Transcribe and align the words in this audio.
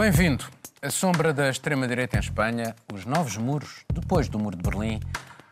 Bem-vindo. 0.00 0.46
A 0.80 0.88
sombra 0.88 1.30
da 1.30 1.50
extrema-direita 1.50 2.16
em 2.16 2.20
Espanha, 2.20 2.74
os 2.90 3.04
novos 3.04 3.36
muros, 3.36 3.84
depois 3.92 4.30
do 4.30 4.38
muro 4.38 4.56
de 4.56 4.62
Berlim, 4.62 4.98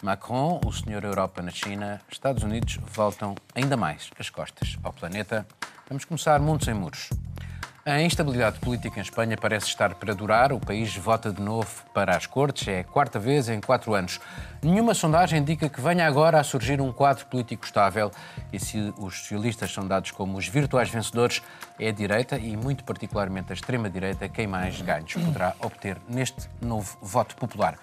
Macron, 0.03 0.59
o 0.65 0.73
senhor 0.73 1.05
Europa 1.05 1.43
na 1.43 1.51
China, 1.51 2.01
Estados 2.11 2.43
Unidos 2.43 2.79
voltam 2.95 3.35
ainda 3.55 3.77
mais 3.77 4.11
as 4.19 4.31
costas 4.31 4.79
ao 4.83 4.91
planeta. 4.91 5.47
Vamos 5.87 6.07
começar 6.07 6.41
mundo 6.41 6.65
sem 6.65 6.73
muros. 6.73 7.11
A 7.89 8.03
instabilidade 8.03 8.59
política 8.59 9.01
em 9.01 9.03
Espanha 9.03 9.35
parece 9.35 9.69
estar 9.69 9.95
para 9.95 10.15
durar. 10.15 10.53
O 10.53 10.61
país 10.61 10.95
vota 10.95 11.33
de 11.33 11.41
novo 11.41 11.71
para 11.95 12.15
as 12.15 12.27
Cortes. 12.27 12.69
É 12.69 12.81
a 12.81 12.85
quarta 12.85 13.19
vez 13.19 13.49
em 13.49 13.63
quatro 13.63 13.95
anos. 13.95 14.21
Nenhuma 14.61 14.93
sondagem 14.93 15.41
indica 15.41 15.71
que 15.71 15.81
venha 15.81 16.07
agora 16.07 16.39
a 16.39 16.45
surgir 16.45 16.83
um 16.83 16.93
quadro 16.93 17.25
político 17.25 17.65
estável. 17.65 18.11
E 18.53 18.61
se 18.61 18.93
os 18.99 19.21
socialistas 19.21 19.73
são 19.73 19.89
dados 19.89 20.11
como 20.11 20.37
os 20.37 20.47
virtuais 20.47 20.91
vencedores, 20.91 21.41
é 21.81 21.89
a 21.89 21.93
direita 21.93 22.37
e, 22.37 22.59
muito 22.59 22.85
particularmente, 22.85 23.53
a 23.53 23.55
extrema-direita 23.55 24.29
quem 24.29 24.47
mais 24.47 24.79
ganhos 24.83 25.15
poderá 25.15 25.55
obter 25.59 25.97
neste 26.07 26.47
novo 26.61 26.95
voto 27.01 27.37
popular. 27.37 27.79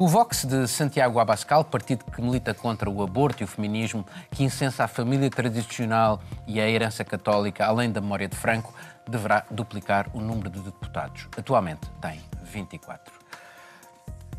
O 0.00 0.06
Vox 0.06 0.44
de 0.44 0.68
Santiago 0.68 1.18
Abascal, 1.18 1.64
partido 1.64 2.04
que 2.04 2.22
milita 2.22 2.54
contra 2.54 2.88
o 2.88 3.02
aborto 3.02 3.42
e 3.42 3.44
o 3.44 3.48
feminismo, 3.48 4.06
que 4.30 4.44
incensa 4.44 4.84
a 4.84 4.88
família 4.88 5.28
tradicional 5.28 6.22
e 6.46 6.60
a 6.60 6.70
herança 6.70 7.04
católica, 7.04 7.66
além 7.66 7.90
da 7.90 8.00
memória 8.00 8.28
de 8.28 8.36
Franco, 8.36 8.72
deverá 9.08 9.44
duplicar 9.50 10.08
o 10.14 10.20
número 10.20 10.50
de 10.50 10.60
deputados. 10.60 11.26
Atualmente 11.36 11.80
tem 12.00 12.20
24. 12.44 13.12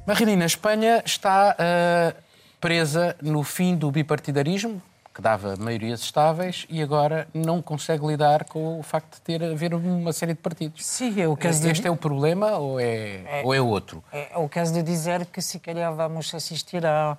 Marilina, 0.08 0.45
a 0.45 0.48
Espanha 0.48 1.03
está 1.05 1.58
uh, 1.59 2.23
presa 2.62 3.17
no 3.22 3.44
fim 3.44 3.76
do 3.76 3.91
bipartidarismo, 3.91 4.81
que 5.20 5.22
dava 5.22 5.55
maiorias 5.58 6.00
estáveis, 6.00 6.66
e 6.70 6.81
agora 6.81 7.28
não 7.34 7.62
consegue 7.62 8.08
lidar 8.08 8.45
com 8.45 8.80
o 8.80 8.84
facto 8.84 9.16
de 9.16 9.22
ter 9.22 9.44
haver 9.44 9.73
uma 9.73 10.14
série 10.14 10.34
de 10.34 10.39
partidos. 10.39 10.86
Sim, 10.86 11.22
é 11.22 11.28
o 11.28 11.36
caso 11.36 11.67
Este 11.67 11.81
de... 11.81 11.88
é 11.89 11.92
o 11.92 11.98
problema 11.98 12.58
ou 12.58 12.80
é, 12.80 13.42
é, 13.42 13.42
ou 13.44 13.53
é 13.53 13.59
outro? 13.59 14.02
É, 14.14 14.31
é, 14.34 14.38
o 14.38 14.47
caso 14.47 14.73
de 14.73 14.81
dizer 14.81 15.25
que 15.25 15.42
se 15.42 15.59
calhar 15.59 15.94
vamos 15.94 16.34
assistir 16.34 16.86
a, 16.86 17.17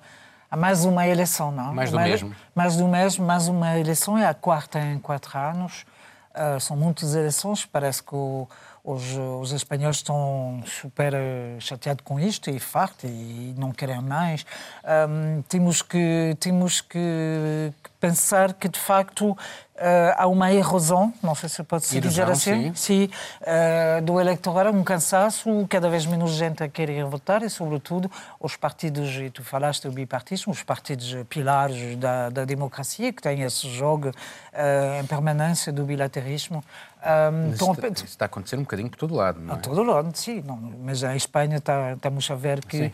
a 0.49 0.57
mais 0.57 0.83
uma 0.83 1.07
eleição, 1.07 1.51
não? 1.51 1.75
Mais 1.75 1.91
do 1.91 1.97
mais, 1.97 2.09
mesmo. 2.09 2.35
Mais 2.55 2.75
do 2.75 2.87
mesmo, 2.87 3.25
mais 3.25 3.47
uma 3.47 3.77
eleição, 3.77 4.17
é 4.17 4.25
a 4.25 4.33
quarta 4.33 4.79
em 4.79 4.97
quatro 4.97 5.37
anos. 5.37 5.85
Uh, 6.31 6.59
são 6.59 6.75
muitas 6.75 7.13
eleições, 7.13 7.65
parece 7.65 8.01
que 8.01 8.15
o, 8.15 8.47
os, 8.83 9.03
os, 9.39 9.51
espanhóis 9.51 9.97
estão 9.97 10.63
super 10.65 11.13
chateados 11.59 12.03
com 12.03 12.19
isto 12.19 12.49
e 12.49 12.59
farto 12.59 13.05
e 13.05 13.53
não 13.57 13.71
querem 13.71 14.01
mais. 14.01 14.45
Um, 14.83 15.41
temos 15.43 15.81
que, 15.81 16.35
temos 16.39 16.81
que, 16.81 17.73
que 17.83 17.89
pensar 17.99 18.53
que, 18.53 18.67
de 18.67 18.79
facto, 18.79 19.37
Uh, 19.81 20.13
há 20.15 20.27
uma 20.27 20.53
erosão, 20.53 21.11
não 21.23 21.33
sei 21.33 21.49
se 21.49 21.63
pode 21.63 21.87
se 21.87 21.99
dizer 21.99 22.29
assim, 22.29 22.71
sim. 22.75 23.07
Sim, 23.07 23.09
uh, 23.41 23.99
do 24.03 24.21
eleitorado, 24.21 24.77
um 24.77 24.83
cansaço, 24.83 25.65
cada 25.67 25.89
vez 25.89 26.05
menos 26.05 26.33
gente 26.33 26.61
a 26.61 26.69
querer 26.69 27.03
votar 27.05 27.41
e, 27.41 27.49
sobretudo, 27.49 28.11
os 28.39 28.55
partidos, 28.55 29.09
e 29.15 29.31
tu 29.31 29.43
falaste 29.43 29.87
do 29.87 29.91
bipartismo, 29.91 30.53
os 30.53 30.61
partidos 30.61 31.15
pilares 31.27 31.97
da, 31.97 32.29
da 32.29 32.45
democracia, 32.45 33.11
que 33.11 33.23
têm 33.23 33.41
esse 33.41 33.67
jogo 33.71 34.09
uh, 34.09 35.01
em 35.01 35.05
permanência 35.07 35.73
do 35.73 35.83
bilaterismo. 35.83 36.63
Um, 37.01 37.51
isso, 37.51 37.71
está, 37.71 37.87
isso 37.87 38.05
está 38.05 38.25
a 38.25 38.27
acontecer 38.27 38.57
um 38.57 38.61
bocadinho 38.61 38.89
por 38.89 38.97
todo 38.97 39.15
lado, 39.15 39.39
não 39.39 39.55
é? 39.55 39.57
A 39.57 39.59
todo 39.59 39.81
lado, 39.83 40.15
sim. 40.15 40.43
Não, 40.45 40.55
mas 40.57 41.01
em 41.01 41.15
Espanha 41.15 41.57
está, 41.57 41.93
estamos 41.93 42.29
a 42.29 42.35
ver 42.35 42.63
que, 42.63 42.91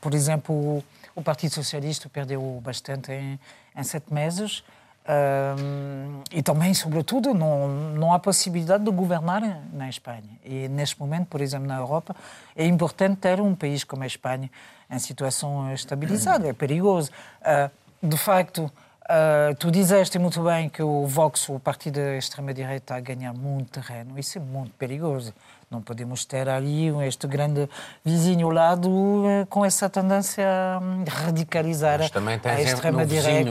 por 0.00 0.12
exemplo, 0.12 0.54
o, 0.54 0.84
o 1.14 1.22
Partido 1.22 1.54
Socialista 1.54 2.08
perdeu 2.08 2.60
bastante 2.64 3.12
em, 3.12 3.38
em 3.76 3.82
sete 3.84 4.12
meses. 4.12 4.64
Um, 5.08 6.22
e 6.32 6.42
também, 6.42 6.74
sobretudo, 6.74 7.32
não, 7.32 7.68
não 7.68 8.12
há 8.12 8.18
possibilidade 8.18 8.82
de 8.82 8.90
governar 8.90 9.40
na 9.72 9.88
Espanha. 9.88 10.36
E 10.44 10.66
neste 10.66 10.98
momento, 10.98 11.28
por 11.28 11.40
exemplo, 11.40 11.68
na 11.68 11.76
Europa, 11.76 12.16
é 12.56 12.66
importante 12.66 13.18
ter 13.18 13.40
um 13.40 13.54
país 13.54 13.84
como 13.84 14.02
a 14.02 14.06
Espanha 14.06 14.50
em 14.90 14.98
situação 14.98 15.72
estabilizada. 15.72 16.48
É 16.48 16.52
perigoso. 16.52 17.12
Uh, 17.40 17.70
de 18.02 18.16
facto, 18.16 18.70
uh, 19.10 19.54
tu 19.56 19.70
dizeste 19.70 20.18
muito 20.18 20.42
bem 20.42 20.68
que 20.68 20.82
o 20.82 21.06
Vox, 21.06 21.48
o 21.48 21.58
partido 21.58 22.00
da 22.00 22.16
extrema-direita, 22.16 22.76
está 22.76 22.96
a 22.96 23.00
ganhar 23.00 23.32
muito 23.32 23.80
terreno. 23.80 24.18
Isso 24.18 24.38
é 24.38 24.40
muito 24.40 24.72
perigoso. 24.74 25.32
Não 25.68 25.82
podemos 25.82 26.24
ter 26.24 26.48
ali 26.48 26.88
este 27.04 27.26
grande 27.26 27.68
vizinho 28.04 28.46
ao 28.46 28.52
lado 28.52 29.24
eh, 29.26 29.46
com 29.50 29.64
essa 29.64 29.90
tendência 29.90 30.46
a 30.46 30.80
radicalizar 31.10 31.98
Mas 31.98 32.10
também 32.10 32.40
a 32.44 32.60
extrema-direita. 32.62 33.50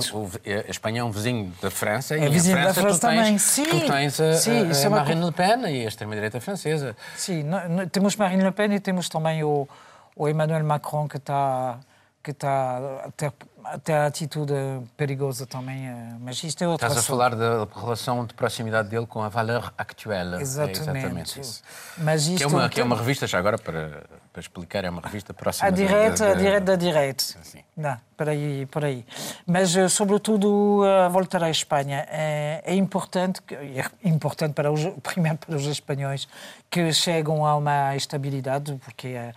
A 0.65 0.71
Espanha 0.71 1.01
é 1.01 1.03
um 1.03 1.11
vizinho 1.11 1.53
da 1.61 1.69
França 1.69 2.15
é 2.15 2.25
e 2.25 2.29
vizinho 2.29 2.55
França, 2.55 2.73
da 2.73 2.81
França 2.81 3.01
também. 3.01 3.23
Tens, 3.25 3.41
sim, 3.41 3.65
tu 3.65 3.85
tens 3.85 4.19
a, 4.21 4.33
sim, 4.35 4.51
a, 4.51 4.73
a 4.73 4.79
é 4.79 4.89
Marine 4.89 5.25
Le 5.25 5.31
Pen 5.33 5.61
e 5.67 5.83
a 5.83 5.87
extrema-direita 5.89 6.39
francesa. 6.39 6.95
Sim, 7.17 7.43
temos 7.91 8.15
Marine 8.15 8.43
Le 8.43 8.51
Pen 8.53 8.73
e 8.73 8.79
temos 8.79 9.09
também 9.09 9.43
o, 9.43 9.67
o 10.15 10.29
Emmanuel 10.29 10.63
Macron 10.63 11.09
que 11.09 11.17
está 11.17 11.79
que 12.23 12.31
está 12.31 13.03
até, 13.05 13.31
até 13.65 13.97
a 13.97 14.05
atitude 14.05 14.53
perigosa 14.95 15.45
também, 15.45 15.87
eh, 15.87 16.15
mas 16.19 16.43
isto 16.43 16.63
é 16.63 16.67
outra 16.67 16.87
Estás 16.87 17.05
a 17.05 17.07
falar 17.07 17.35
da 17.35 17.67
relação 17.75 18.25
de 18.25 18.33
proximidade 18.33 18.89
dele 18.89 19.05
com 19.05 19.21
a 19.21 19.29
Valeur 19.29 19.73
Actuelle. 19.77 20.41
Exatamente. 20.41 20.79
É 20.79 20.81
exatamente 20.81 21.39
isso. 21.39 21.63
Mas 21.97 22.27
isto 22.27 22.37
que, 22.37 22.43
é 22.43 22.47
uma, 22.47 22.69
que 22.69 22.81
é 22.81 22.83
uma 22.83 22.95
revista, 22.95 23.27
já 23.27 23.37
agora 23.39 23.57
para, 23.57 24.03
para 24.31 24.39
explicar, 24.39 24.83
é 24.83 24.89
uma 24.89 25.01
revista 25.01 25.33
próxima. 25.33 25.67
A 25.67 25.71
direita, 25.71 26.17
da, 26.17 26.25
da, 26.25 26.31
a 26.31 26.35
direita 26.35 26.65
da 26.65 26.75
direita. 26.75 27.23
Sim. 27.23 27.63
Não, 27.75 27.97
por 28.15 28.29
aí, 28.29 28.65
por 28.67 28.85
aí. 28.85 29.05
Mas, 29.45 29.75
eh, 29.75 29.89
sobretudo, 29.89 30.83
a 30.83 31.09
voltar 31.09 31.43
à 31.43 31.49
Espanha. 31.49 32.05
É, 32.09 32.61
é 32.65 32.75
importante, 32.75 33.41
é 33.51 34.07
importante 34.07 34.53
para 34.53 34.71
os, 34.71 34.81
primeiro 35.03 35.37
para 35.37 35.55
os 35.55 35.65
espanhóis, 35.65 36.27
que 36.69 36.91
chegam 36.93 37.45
a 37.45 37.55
uma 37.55 37.95
estabilidade, 37.95 38.79
porque 38.83 39.07
é, 39.07 39.11
eh, 39.11 39.33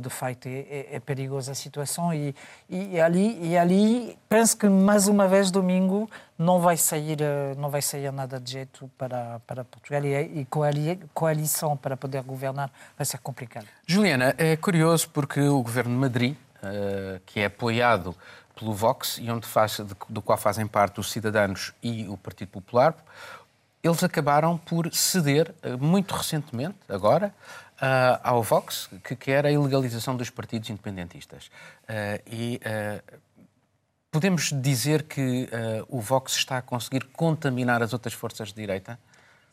de 0.00 0.10
facto 0.10 0.46
é, 0.46 0.50
é, 0.50 0.88
é, 0.92 1.00
perigosa 1.00 1.52
a 1.52 1.54
situação 1.54 2.12
e, 2.12 2.34
e, 2.68 3.00
ali 3.00 3.38
e 3.42 3.56
ali 3.56 4.16
penso 4.28 4.56
que 4.56 4.68
mais 4.68 5.08
uma 5.08 5.26
vez 5.26 5.50
domingo 5.50 6.08
não 6.38 6.60
vai 6.60 6.76
sair 6.76 7.20
eh, 7.20 7.54
não 7.56 7.70
vai 7.70 7.80
sair 7.82 8.12
nada 8.12 8.38
de 8.38 8.52
jeito 8.52 8.90
para 8.96 9.40
para 9.46 9.64
Portugal 9.64 10.04
e, 10.04 10.40
e 10.40 10.46
coalição 11.12 11.76
para 11.76 11.96
poder 11.96 12.22
governar 12.22 12.70
vai 12.96 13.04
ser 13.04 13.18
complicado. 13.18 13.66
Juliana 13.86 14.34
é 14.38 14.56
curioso 14.56 15.08
porque 15.10 15.40
o 15.40 15.62
governo 15.62 15.92
de 15.92 15.98
Madrid 15.98 16.36
uh, 16.62 17.20
que 17.26 17.40
é 17.40 17.46
apoiado 17.46 18.14
pelo 18.54 18.72
Vox 18.72 19.18
e 19.20 19.30
onde 19.30 19.46
faz 19.46 19.80
do 20.08 20.22
qual 20.22 20.38
fazem 20.38 20.66
parte 20.66 21.00
os 21.00 21.10
Cidadanos 21.10 21.72
e 21.82 22.06
o 22.06 22.16
Partido 22.16 22.50
Popular 22.50 22.94
eles 23.82 24.02
acabaram 24.04 24.56
por 24.56 24.92
ceder 24.94 25.54
muito 25.80 26.14
recentemente 26.14 26.76
agora 26.88 27.34
uh, 27.76 28.20
ao 28.22 28.42
Vox, 28.42 28.88
que 29.02 29.16
quer 29.16 29.46
a 29.46 29.50
ilegalização 29.50 30.16
dos 30.16 30.30
partidos 30.30 30.70
independentistas. 30.70 31.46
Uh, 31.82 32.22
e 32.26 32.60
uh, 32.64 33.18
podemos 34.10 34.52
dizer 34.52 35.04
que 35.04 35.48
o 35.88 36.00
Vox 36.00 36.36
está 36.36 36.58
a 36.58 36.62
conseguir 36.62 37.04
contaminar 37.06 37.82
as 37.82 37.92
outras 37.92 38.14
forças 38.14 38.48
de 38.48 38.54
direita? 38.54 38.98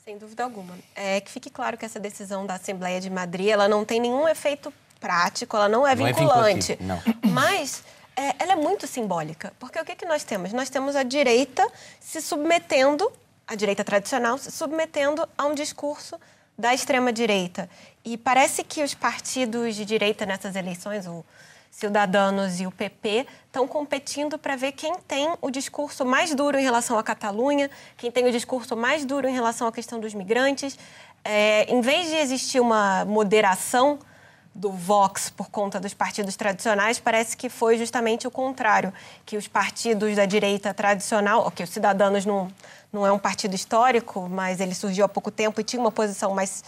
Sem 0.06 0.18
dúvida 0.18 0.44
alguma. 0.44 0.74
É 0.96 1.20
que 1.20 1.32
fique 1.32 1.50
claro 1.50 1.78
que 1.78 1.86
essa 1.86 2.00
decisão 2.00 2.46
da 2.46 2.56
Assembleia 2.56 3.00
de 3.02 3.10
Madrid 3.10 3.48
ela 3.48 3.68
não 3.68 3.84
tem 3.84 4.00
nenhum 4.00 4.28
efeito 4.28 4.72
prático, 5.00 5.58
ela 5.58 5.68
não 5.68 5.86
é 5.86 5.96
não 5.96 6.08
é 6.08 6.14
vinculante. 6.14 6.74
É 6.74 6.78
não. 6.84 7.02
Mas 7.32 7.84
é, 8.16 8.36
ela 8.40 8.54
é 8.54 8.56
muito 8.56 8.86
simbólica. 8.88 9.54
Porque 9.60 9.80
o 9.80 9.86
que, 9.86 9.96
que 9.96 10.06
nós 10.06 10.24
temos? 10.24 10.54
Nós 10.54 10.70
temos 10.70 10.96
a 10.96 11.04
direita 11.04 11.68
se 12.00 12.22
submetendo, 12.22 13.12
a 13.48 13.56
direita 13.56 13.84
tradicional, 13.84 14.38
se 14.38 14.52
submetendo 14.52 15.28
a 15.38 15.46
um 15.46 15.56
discurso 15.56 16.20
da 16.58 16.74
extrema-direita. 16.74 17.70
E 18.04 18.18
parece 18.18 18.64
que 18.64 18.84
os 18.84 18.94
partidos 18.94 19.76
de 19.76 19.86
direita 19.86 20.26
nessas 20.26 20.56
eleições, 20.56 21.06
o 21.06 21.24
Cidadanos 21.70 22.60
e 22.60 22.66
o 22.66 22.72
PP, 22.72 23.28
estão 23.46 23.68
competindo 23.68 24.38
para 24.38 24.56
ver 24.56 24.72
quem 24.72 24.96
tem 25.08 25.34
o 25.40 25.52
discurso 25.52 26.04
mais 26.04 26.34
duro 26.34 26.58
em 26.58 26.64
relação 26.64 26.98
à 26.98 27.04
Catalunha, 27.04 27.70
quem 27.96 28.12
tem 28.12 28.26
o 28.26 28.32
discurso 28.32 28.76
mais 28.76 29.06
duro 29.06 29.28
em 29.28 29.34
relação 29.34 29.68
à 29.68 29.72
questão 29.72 30.00
dos 30.00 30.14
migrantes. 30.14 30.78
É, 31.24 31.72
em 31.72 31.80
vez 31.80 32.08
de 32.08 32.16
existir 32.16 32.60
uma 32.60 33.06
moderação 33.06 34.00
do 34.54 34.72
Vox 34.72 35.30
por 35.30 35.50
conta 35.50 35.80
dos 35.80 35.94
partidos 35.94 36.36
tradicionais, 36.36 37.00
parece 37.00 37.38
que 37.38 37.50
foi 37.50 37.78
justamente 37.78 38.28
o 38.28 38.32
contrário, 38.32 38.92
que 39.26 39.38
os 39.38 39.48
partidos 39.48 40.16
da 40.16 40.26
direita 40.26 40.74
tradicional, 40.74 41.46
ok, 41.46 41.64
os 41.64 41.70
Cidadanos 41.70 42.26
não, 42.26 42.52
não 42.92 43.06
é 43.06 43.12
um 43.12 43.20
partido 43.20 43.56
histórico, 43.56 44.28
mas 44.28 44.60
ele 44.60 44.76
surgiu 44.76 45.06
há 45.06 45.10
pouco 45.10 45.32
tempo 45.32 45.62
e 45.62 45.64
tinha 45.64 45.80
uma 45.80 45.92
posição 45.92 46.34
mais 46.34 46.64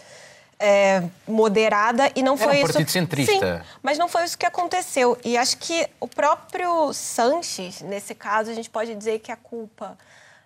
é, 0.60 1.04
moderada 1.28 2.12
e 2.16 2.24
não 2.24 2.38
foi 2.38 2.58
Era 2.58 2.58
um 2.58 2.62
partido 2.62 2.82
isso. 2.82 2.92
centrista. 2.92 3.58
Sim, 3.58 3.66
mas 3.82 3.98
não 3.98 4.08
foi 4.08 4.24
isso 4.24 4.38
que 4.38 4.46
aconteceu. 4.46 5.18
E 5.24 5.38
acho 5.38 5.58
que 5.58 5.88
o 6.00 6.08
próprio 6.08 6.94
Sanches, 6.94 7.82
nesse 7.82 8.16
caso, 8.16 8.50
a 8.52 8.54
gente 8.54 8.70
pode 8.70 8.94
dizer 8.96 9.20
que 9.20 9.32
a 9.32 9.36
culpa 9.36 9.98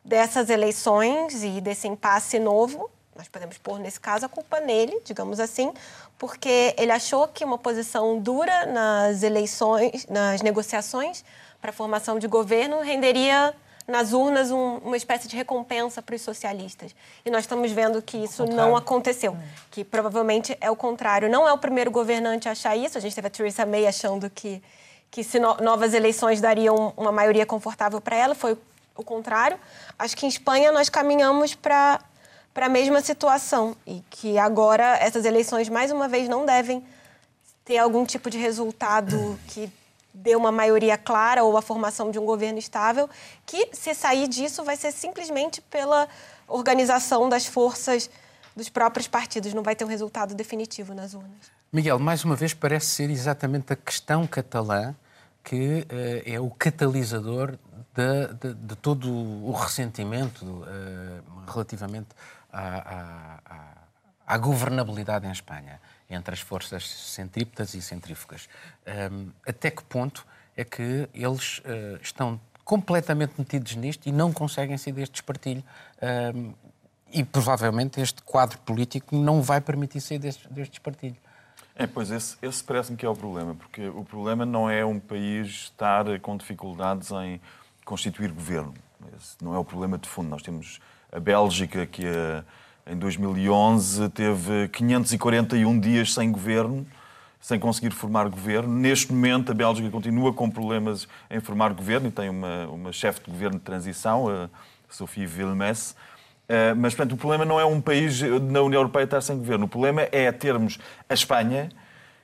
dessas 0.04 0.50
eleições 0.50 1.44
e 1.44 1.60
desse 1.60 1.88
impasse 1.88 2.40
novo, 2.40 2.90
nós 3.16 3.28
podemos 3.28 3.58
pôr 3.58 3.80
nesse 3.80 4.00
caso 4.00 4.26
a 4.26 4.30
culpa 4.30 4.60
nele, 4.60 5.02
digamos 5.04 5.40
assim, 5.40 5.74
porque 6.18 6.74
ele 6.78 6.92
achou 6.92 7.28
que 7.28 7.44
uma 7.44 7.58
posição 7.58 8.20
dura 8.20 8.66
nas 8.66 9.24
eleições, 9.24 10.06
nas 10.08 10.42
negociações 10.42 11.24
para 11.60 11.72
a 11.72 11.74
formação 11.74 12.20
de 12.20 12.28
governo 12.28 12.82
renderia 12.82 13.54
nas 13.88 14.12
urnas 14.12 14.52
um, 14.52 14.78
uma 14.80 14.98
espécie 14.98 15.28
de 15.28 15.36
recompensa 15.36 16.02
para 16.02 16.14
os 16.14 16.22
socialistas. 16.22 16.94
E 17.26 17.32
nós 17.32 17.42
estamos 17.42 17.72
vendo 17.72 18.02
que 18.02 18.18
isso 18.18 18.46
não 18.46 18.76
aconteceu, 18.76 19.32
hum. 19.32 19.42
que 19.72 19.84
provavelmente 19.84 20.58
é 20.60 20.70
o 20.70 20.76
contrário. 20.76 21.30
Não 21.30 21.48
é 21.48 21.54
o 21.54 21.58
primeiro 21.58 21.90
governante 21.90 22.50
a 22.50 22.52
achar 22.52 22.76
isso. 22.76 22.98
A 22.98 23.02
gente 23.02 23.16
teve 23.16 23.28
a 23.28 23.30
Theresa 23.30 23.66
May 23.66 23.88
achando 23.88 24.30
que, 24.30 24.62
que 25.10 25.24
se 25.24 25.40
no, 25.40 25.56
novas 25.58 25.94
eleições 25.94 26.42
dariam 26.42 26.94
uma 26.98 27.12
maioria 27.12 27.46
confortável 27.46 28.02
para 28.02 28.18
ela. 28.18 28.36
Foi 28.36 28.58
o 28.96 29.04
contrário. 29.04 29.58
Acho 29.98 30.18
que 30.18 30.26
em 30.26 30.30
Espanha 30.30 30.72
nós 30.72 30.90
caminhamos 30.90 31.56
para 31.56 32.02
para 32.54 32.66
a 32.66 32.70
mesma 32.70 33.02
situação 33.02 33.78
e 33.86 34.04
que 34.10 34.40
agora 34.40 34.98
essas 34.98 35.26
eleições 35.26 35.70
mais 35.70 35.92
uma 35.92 36.08
vez 36.08 36.28
não 36.28 36.44
devem 36.44 36.84
ter 37.64 37.78
algum 37.78 38.04
tipo 38.04 38.32
de 38.32 38.38
resultado 38.40 39.40
que 39.50 39.72
dê 40.18 40.36
uma 40.36 40.52
maioria 40.52 40.98
clara 40.98 41.44
ou 41.44 41.56
a 41.58 41.62
formação 41.62 42.10
de 42.12 42.18
um 42.18 42.26
governo 42.26 42.58
estável, 42.58 43.10
que 43.46 43.70
se 43.72 43.94
sair 43.94 44.28
disso 44.28 44.64
vai 44.64 44.76
ser 44.76 44.92
simplesmente 44.92 45.62
pela 45.62 46.08
organização 46.48 47.30
das 47.30 47.46
forças 47.46 48.10
dos 48.56 48.70
próprios 48.70 49.08
partidos, 49.08 49.54
não 49.54 49.62
vai 49.62 49.76
ter 49.76 49.86
um 49.86 49.88
resultado 49.88 50.34
definitivo 50.34 50.94
nas 50.94 51.14
urnas. 51.14 51.52
Miguel, 51.72 52.00
mais 52.00 52.24
uma 52.24 52.36
vez 52.36 52.54
parece 52.54 52.88
ser 52.88 53.10
exatamente 53.10 53.72
a 53.72 53.76
questão 53.76 54.26
catalã 54.26 54.96
que 55.44 55.82
uh, 55.82 56.24
é 56.26 56.40
o 56.40 56.50
catalisador 56.50 57.58
de, 57.94 58.34
de, 58.40 58.54
de, 58.54 58.76
todo 58.76 59.10
o 59.10 59.52
ressentimento 59.52 60.46
uh, 60.46 61.52
relativamente 61.52 62.10
à, 62.52 63.40
à, 63.46 63.77
à, 64.28 64.38
governabilidade 64.38 65.26
em 65.26 65.32
Espanha 65.32 65.80
entre 66.10 66.34
as 66.34 66.40
forças 66.40 66.88
centrípetas 66.88 67.74
e 67.74 67.82
centrífugas. 67.82 68.48
Um, 69.12 69.30
até 69.46 69.72
que 69.72 69.84
ponto 69.84 70.26
é 70.56 70.64
que 70.64 71.10
eles 71.14 71.60
uh, 71.60 72.00
estão 72.02 72.40
completamente 72.64 73.34
metidos 73.38 73.76
nisto 73.76 74.08
e 74.08 74.12
não 74.12 74.32
conseguem 74.34 74.78
sair 74.78 74.94
deste 74.94 75.16
espartilho? 75.16 75.64
Um, 76.36 76.54
e 77.12 77.24
provavelmente 77.24 78.02
este 78.02 78.22
quadro 78.22 78.58
político 78.60 79.16
não 79.16 79.42
vai 79.42 79.62
permitir 79.62 80.02
sair 80.02 80.20
deste, 80.20 80.48
deste. 80.52 80.82
É, 81.76 81.86
pois 81.86 82.12
esse, 82.12 82.36
esse 82.42 82.64
parece-me 82.64 82.98
que 82.98 83.06
é 83.06 83.10
o 83.10 83.16
problema, 83.16 83.56
porque 83.56 83.88
o 83.88 84.04
problema 84.04 84.46
não 84.46 84.70
é 84.70 84.84
um 84.84 85.00
país 85.00 85.48
estar 85.48 86.06
com 86.20 86.36
dificuldades 86.36 87.12
em 87.12 87.40
constituir 87.86 88.32
governo. 88.32 88.74
Esse 89.16 89.38
não 89.42 89.54
é 89.56 89.60
o 89.60 89.64
problema 89.64 89.98
de 89.98 90.10
fundo. 90.10 90.30
Nós 90.30 90.42
temos 90.42 90.80
a 91.12 91.20
Bélgica, 91.20 91.86
que 91.86 92.06
a, 92.06 92.10
eh, 92.10 92.44
em 92.90 92.98
2011 92.98 94.10
teve 94.10 94.68
541 94.70 95.80
dias 95.80 96.14
sem 96.14 96.32
governo, 96.32 96.86
sem 97.40 97.60
conseguir 97.60 97.92
formar 97.92 98.30
governo. 98.30 98.74
Neste 98.74 99.12
momento, 99.12 99.52
a 99.52 99.56
Bélgica 99.56 99.90
continua 99.90 100.34
com 100.34 100.50
problemas 100.50 101.08
em 101.30 101.40
formar 101.40 101.74
governo 101.74 102.08
e 102.08 102.12
tem 102.12 102.30
uma, 102.30 102.68
uma 102.68 102.92
chefe 102.92 103.22
de 103.24 103.32
governo 103.32 103.58
de 103.58 103.64
transição, 103.64 104.28
a 104.30 104.50
Sophie 104.90 105.28
Wilmès. 105.28 105.96
Uh, 106.50 106.76
mas, 106.78 106.96
portanto, 106.96 107.14
o 107.14 107.18
problema 107.18 107.44
não 107.44 107.60
é 107.60 107.66
um 107.66 107.82
país 107.82 108.22
na 108.22 108.62
União 108.62 108.80
Europeia 108.80 109.04
estar 109.04 109.22
sem 109.22 109.38
governo. 109.38 109.66
O 109.66 109.68
problema 109.68 110.08
é 110.12 110.32
termos 110.32 110.78
a 111.10 111.14
Espanha, 111.14 111.70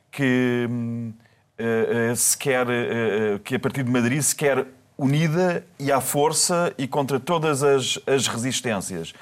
que 0.10 0.68
uh, 0.70 2.12
uh, 2.12 2.16
se 2.16 2.38
quer, 2.38 2.66
que 3.44 3.56
a 3.56 3.60
partir 3.60 3.84
de 3.84 3.92
Madrid 3.92 4.22
se 4.22 4.36
quer 4.36 4.66
unida 4.98 5.66
e 5.78 5.92
à 5.92 6.00
força 6.00 6.74
e 6.78 6.88
contra 6.88 7.20
todas 7.20 7.64
as, 7.64 8.00
as 8.08 8.28
resistências. 8.28 9.14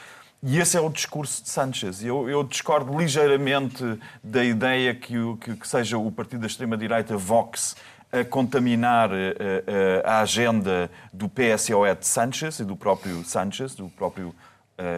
E 0.44 0.58
esse 0.58 0.76
é 0.76 0.82
o 0.82 0.90
discurso 0.90 1.44
de 1.44 1.50
Sanchez. 1.50 2.04
Eu, 2.04 2.28
eu 2.28 2.44
discordo 2.44 2.98
ligeiramente 2.98 4.00
da 4.24 4.44
ideia 4.44 4.96
que, 4.96 5.14
que, 5.40 5.56
que 5.56 5.68
seja 5.68 6.00
o 6.00 6.12
partido 6.12 6.42
da 6.42 6.48
extrema-direita 6.48 7.16
Vox 7.16 7.76
a 8.12 8.26
contaminar 8.26 9.12
a, 9.12 10.08
a, 10.08 10.18
a 10.18 10.22
agenda 10.22 10.90
do 11.14 11.30
PSOE 11.30 11.96
de 11.96 12.08
Sanchez 12.08 12.60
e 12.60 12.66
do 12.66 12.76
próprio 12.76 13.24
Sanchez, 13.24 13.76
do 13.76 13.88
próprio 13.90 14.34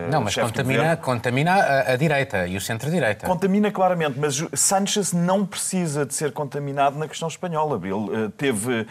não, 0.09 0.21
mas 0.21 0.35
contamina, 0.35 0.97
contamina 0.97 1.53
a, 1.53 1.94
a, 1.94 1.95
direita 1.95 2.47
e 2.47 2.56
o 2.57 2.62
centro-direita. 2.62 3.25
Contamina 3.25 3.71
claramente, 3.71 4.19
mas 4.19 4.44
Sanchez 4.53 5.13
não 5.13 5.45
precisa 5.45 6.06
de 6.06 6.13
ser 6.13 6.31
contaminado 6.31 6.97
na 6.97 7.07
questão 7.07 7.27
espanhola. 7.27 7.80
Ele 7.83 7.94
uh, 7.94 8.30
teve 8.31 8.81
uh, 8.81 8.88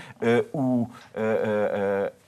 o, 0.52 0.90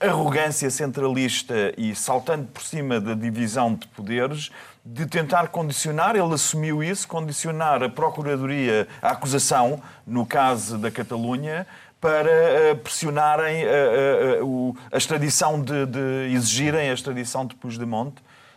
a 0.01 0.07
arrogância 0.07 0.71
centralista 0.71 1.73
e 1.77 1.95
saltando 1.95 2.47
por 2.47 2.63
cima 2.63 3.01
da 3.01 3.15
divisão 3.15 3.75
de 3.75 3.87
poderes 3.89 4.51
de 4.85 5.07
tentar 5.07 5.49
condicionar, 5.49 6.15
ele 6.15 6.35
assumiu 6.35 6.83
isso, 6.83 7.09
condicionar 7.09 7.83
a 7.83 7.89
Procuradoria, 7.89 8.87
a 9.01 9.13
acusação, 9.13 9.81
no 10.07 10.27
caso 10.27 10.77
da 10.77 10.91
Catalunha, 10.91 11.67
para 11.99 12.77
pressionarem 12.83 13.65
a, 13.65 14.95
a, 14.95 14.97
extradição 14.99 15.59
de, 15.59 15.87
de, 15.87 16.35
exigirem 16.35 16.91
a 16.91 16.93
extradição 16.93 17.47
de 17.47 17.55
Puigdemont 17.55 18.13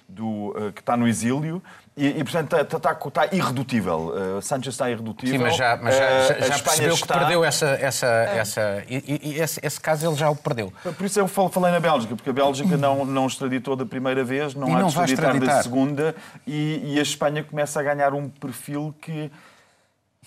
do, 0.07 0.49
uh, 0.49 0.71
que 0.73 0.81
está 0.81 0.95
no 0.95 1.07
exílio 1.07 1.61
e, 1.97 2.07
e 2.07 2.23
portanto, 2.23 2.55
está, 2.55 2.77
está, 2.77 3.07
está 3.07 3.35
irredutível. 3.35 4.13
Uh, 4.37 4.41
Sanchez 4.41 4.75
está 4.75 4.89
irredutível. 4.89 5.37
Sim, 5.37 5.43
mas 5.43 5.55
já, 5.55 5.77
mas 5.77 5.95
já, 5.95 6.03
uh, 6.03 6.27
já, 6.27 6.47
já 6.57 6.63
percebeu 6.63 6.93
está... 6.93 7.13
que 7.13 7.19
perdeu 7.19 7.43
essa. 7.43 7.65
essa, 7.65 8.05
é. 8.05 8.37
essa 8.37 8.83
e, 8.87 9.19
e 9.23 9.39
esse, 9.39 9.59
esse, 9.63 9.81
caso 9.81 10.07
ele 10.07 10.15
já 10.15 10.29
o 10.29 10.35
perdeu. 10.35 10.71
Por 10.83 11.05
isso 11.05 11.19
eu 11.19 11.27
falei 11.27 11.71
na 11.71 11.79
Bélgica, 11.79 12.15
porque 12.15 12.29
a 12.29 12.33
Bélgica 12.33 12.77
não, 12.77 13.03
não 13.03 13.25
extraditou 13.25 13.75
da 13.75 13.85
primeira 13.85 14.23
vez, 14.23 14.53
não 14.53 14.69
e 14.69 14.75
há 14.75 14.79
não 14.79 14.89
de 14.89 15.13
extraditar, 15.13 15.55
da 15.57 15.63
segunda, 15.63 16.15
e, 16.45 16.93
e 16.93 16.99
a 16.99 17.01
Espanha 17.01 17.43
começa 17.43 17.79
a 17.79 17.83
ganhar 17.83 18.13
um 18.13 18.29
perfil 18.29 18.93
que 19.01 19.31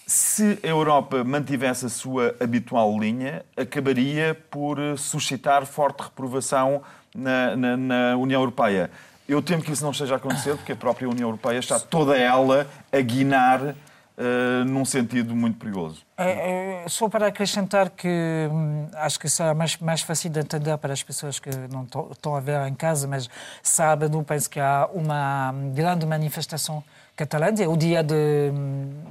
se 0.07 0.59
a 0.65 0.67
Europa 0.67 1.23
mantivesse 1.23 1.87
a 1.87 1.89
sua 1.89 2.35
habitual 2.41 2.99
linha, 2.99 3.45
acabaria 3.57 4.37
por 4.51 4.77
suscitar 4.99 5.65
forte 5.65 6.03
reprovação 6.03 6.83
na, 7.15 7.55
na, 7.55 7.77
na 7.77 8.17
União 8.17 8.41
Europeia. 8.41 8.91
Eu 9.31 9.41
temo 9.41 9.63
que 9.63 9.71
isso 9.71 9.85
não 9.85 9.93
esteja 9.93 10.15
a 10.15 10.17
acontecer, 10.17 10.57
porque 10.57 10.73
a 10.73 10.77
própria 10.77 11.09
União 11.09 11.29
Europeia 11.29 11.61
está 11.61 11.79
toda 11.79 12.19
ela 12.19 12.67
a 12.91 13.01
guinar 13.01 13.63
uh, 13.63 14.65
num 14.67 14.85
sentido 14.85 15.37
muito 15.37 15.57
perigoso. 15.57 16.03
É, 16.19 16.83
é, 16.83 16.89
só 16.89 17.09
para 17.09 17.29
acrescentar 17.29 17.91
que 17.91 18.09
hum, 18.51 18.89
acho 18.93 19.21
que 19.21 19.29
é 19.41 19.55
mais, 19.55 19.77
mais 19.77 20.03
fácil 20.03 20.31
de 20.31 20.41
entender 20.41 20.77
para 20.79 20.93
as 20.93 21.05
pessoas 21.05 21.39
que 21.39 21.49
não 21.71 21.87
estão 22.11 22.35
a 22.35 22.41
ver 22.41 22.67
em 22.67 22.75
casa, 22.75 23.07
mas 23.07 23.29
eu 24.13 24.23
penso 24.25 24.51
que 24.51 24.59
há 24.59 24.89
uma 24.93 25.55
grande 25.77 26.05
manifestação 26.05 26.83
catalã, 27.15 27.55
é 27.57 27.69
o 27.69 27.77
dia 27.77 28.03
de, 28.03 28.51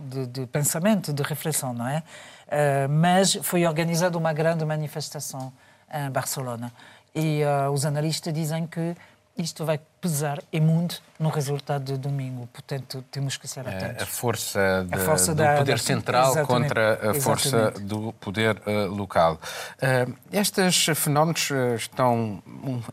de, 0.10 0.27
de, 0.27 0.45
pensamento, 0.48 1.13
de 1.13 1.24
reflexão, 1.24 1.74
não 1.74 1.88
é? 1.88 2.04
Uh, 2.48 2.89
mas 2.89 3.36
foi 3.42 3.66
organizada 3.66 4.18
uma 4.18 4.33
grande 4.33 4.66
manifestação 4.66 5.54
em 5.94 6.12
Barcelona. 6.12 6.74
E 7.16 7.42
uh, 7.44 7.71
os 7.71 7.85
analistas 7.85 8.33
dizem 8.33 8.68
que 8.68 8.95
isto 9.42 9.66
vai 9.66 9.80
pesar 10.02 10.42
e 10.52 10.60
muito 10.60 11.02
no 11.19 11.30
resultado 11.30 11.86
de 11.86 11.98
domingo. 11.98 12.48
Portanto, 12.52 13.04
temos 13.12 13.38
que 13.38 13.48
ser 13.48 13.68
atentos. 13.68 14.04
A 14.04 14.06
força, 14.06 14.86
de, 14.88 14.96
a 14.96 15.00
força 15.00 15.34
do 15.34 15.44
da, 15.44 15.58
poder 15.58 15.72
da, 15.74 15.78
central 15.78 16.31
exatamente, 16.31 16.48
contra 16.48 17.12
a 17.12 17.14
força 17.16 17.48
exatamente. 17.48 17.84
do 17.86 18.14
poder 18.14 18.62
uh, 18.66 18.94
local. 18.94 19.40
Uh, 19.81 20.14
estes 20.31 20.86
fenómenos 20.98 21.50
uh, 21.50 21.76
estão, 21.76 22.42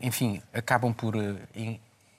enfim, 0.00 0.42
acabam 0.52 0.92
por 0.92 1.14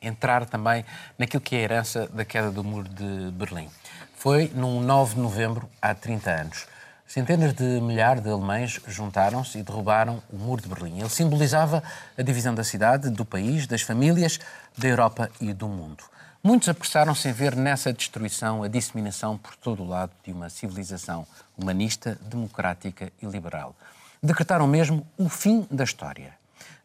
entrar 0.02 0.46
também 0.46 0.86
naquilo 1.18 1.42
que 1.42 1.56
é 1.56 1.60
a 1.60 1.62
herança 1.62 2.08
da 2.08 2.24
queda 2.24 2.52
do 2.52 2.64
muro 2.64 2.88
de 2.88 3.32
Berlim. 3.32 3.70
Foi 4.16 4.52
num 4.54 4.80
9 4.82 5.16
de 5.16 5.22
novembro, 5.22 5.70
há 5.82 5.94
30 5.94 6.32
anos. 6.32 6.68
Centenas 7.08 7.54
de 7.54 7.64
milhares 7.80 8.22
de 8.22 8.30
alemães 8.30 8.82
juntaram-se 8.86 9.58
e 9.58 9.64
derrubaram 9.64 10.22
o 10.30 10.36
Muro 10.36 10.62
de 10.62 10.68
Berlim. 10.68 11.00
Ele 11.00 11.10
simbolizava 11.10 11.82
a 12.18 12.22
divisão 12.22 12.54
da 12.54 12.66
cidade, 12.66 13.10
do 13.10 13.24
país, 13.24 13.66
das 13.66 13.82
famílias, 13.82 14.38
da 14.78 14.90
Europa 14.90 15.32
e 15.40 15.54
do 15.54 15.70
mundo. 15.70 16.04
Muitos 16.44 16.68
apressaram-se 16.68 17.30
em 17.30 17.32
ver 17.32 17.56
nessa 17.56 17.94
destruição 17.94 18.62
a 18.62 18.68
disseminação 18.68 19.38
por 19.38 19.56
todo 19.56 19.84
o 19.84 19.88
lado 19.88 20.12
de 20.22 20.34
uma 20.34 20.50
civilização 20.50 21.26
humanista, 21.58 22.20
democrática 22.24 23.10
e 23.22 23.26
liberal. 23.26 23.74
Decretaram 24.22 24.68
mesmo 24.68 25.08
o 25.18 25.30
fim 25.30 25.66
da 25.72 25.86
história. 25.86 26.34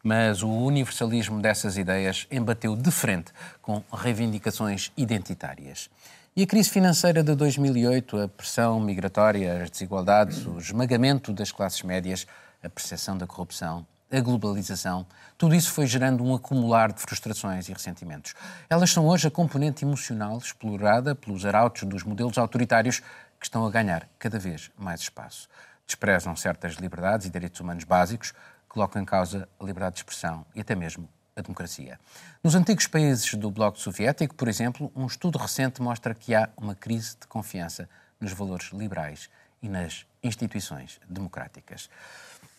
Mas 0.01 0.41
o 0.41 0.49
universalismo 0.49 1.41
dessas 1.41 1.77
ideias 1.77 2.27
embateu 2.31 2.77
de 2.77 2.91
frente 2.91 3.33
com 3.61 3.83
reivindicações 3.91 4.89
identitárias. 4.95 5.89
E 6.35 6.41
a 6.41 6.47
crise 6.47 6.67
financeira 6.67 7.21
de 7.21 7.35
2008, 7.35 8.21
a 8.21 8.27
pressão 8.27 8.79
migratória, 8.79 9.61
as 9.61 9.69
desigualdades, 9.69 10.47
o 10.47 10.57
esmagamento 10.57 11.31
das 11.31 11.51
classes 11.51 11.83
médias, 11.83 12.25
a 12.63 12.67
percepção 12.67 13.15
da 13.15 13.27
corrupção, 13.27 13.85
a 14.11 14.19
globalização, 14.19 15.05
tudo 15.37 15.53
isso 15.53 15.71
foi 15.71 15.85
gerando 15.85 16.23
um 16.23 16.33
acumular 16.33 16.91
de 16.91 16.99
frustrações 16.99 17.69
e 17.69 17.73
ressentimentos. 17.73 18.33
Elas 18.67 18.89
são 18.89 19.05
hoje 19.05 19.27
a 19.27 19.31
componente 19.31 19.85
emocional 19.85 20.39
explorada 20.39 21.13
pelos 21.13 21.45
arautos 21.45 21.83
dos 21.83 22.01
modelos 22.01 22.39
autoritários 22.39 22.99
que 23.39 23.45
estão 23.45 23.63
a 23.63 23.69
ganhar 23.69 24.09
cada 24.17 24.39
vez 24.39 24.71
mais 24.75 25.01
espaço. 25.01 25.47
Desprezam 25.85 26.35
certas 26.35 26.73
liberdades 26.77 27.27
e 27.27 27.29
direitos 27.29 27.59
humanos 27.59 27.83
básicos, 27.83 28.33
colocam 28.67 28.99
em 28.99 29.05
causa 29.05 29.47
a 29.59 29.63
liberdade 29.63 29.97
de 29.97 29.99
expressão 29.99 30.43
e 30.55 30.61
até 30.61 30.73
mesmo 30.73 31.07
a 31.35 31.41
democracia. 31.41 31.99
Nos 32.43 32.55
antigos 32.55 32.87
países 32.87 33.33
do 33.33 33.49
Bloco 33.49 33.79
Soviético, 33.79 34.35
por 34.35 34.47
exemplo, 34.47 34.91
um 34.95 35.05
estudo 35.05 35.37
recente 35.37 35.81
mostra 35.81 36.13
que 36.13 36.35
há 36.35 36.49
uma 36.55 36.75
crise 36.75 37.15
de 37.19 37.27
confiança 37.27 37.89
nos 38.19 38.31
valores 38.31 38.71
liberais 38.71 39.29
e 39.61 39.67
nas 39.67 40.05
instituições 40.23 40.99
democráticas. 41.09 41.89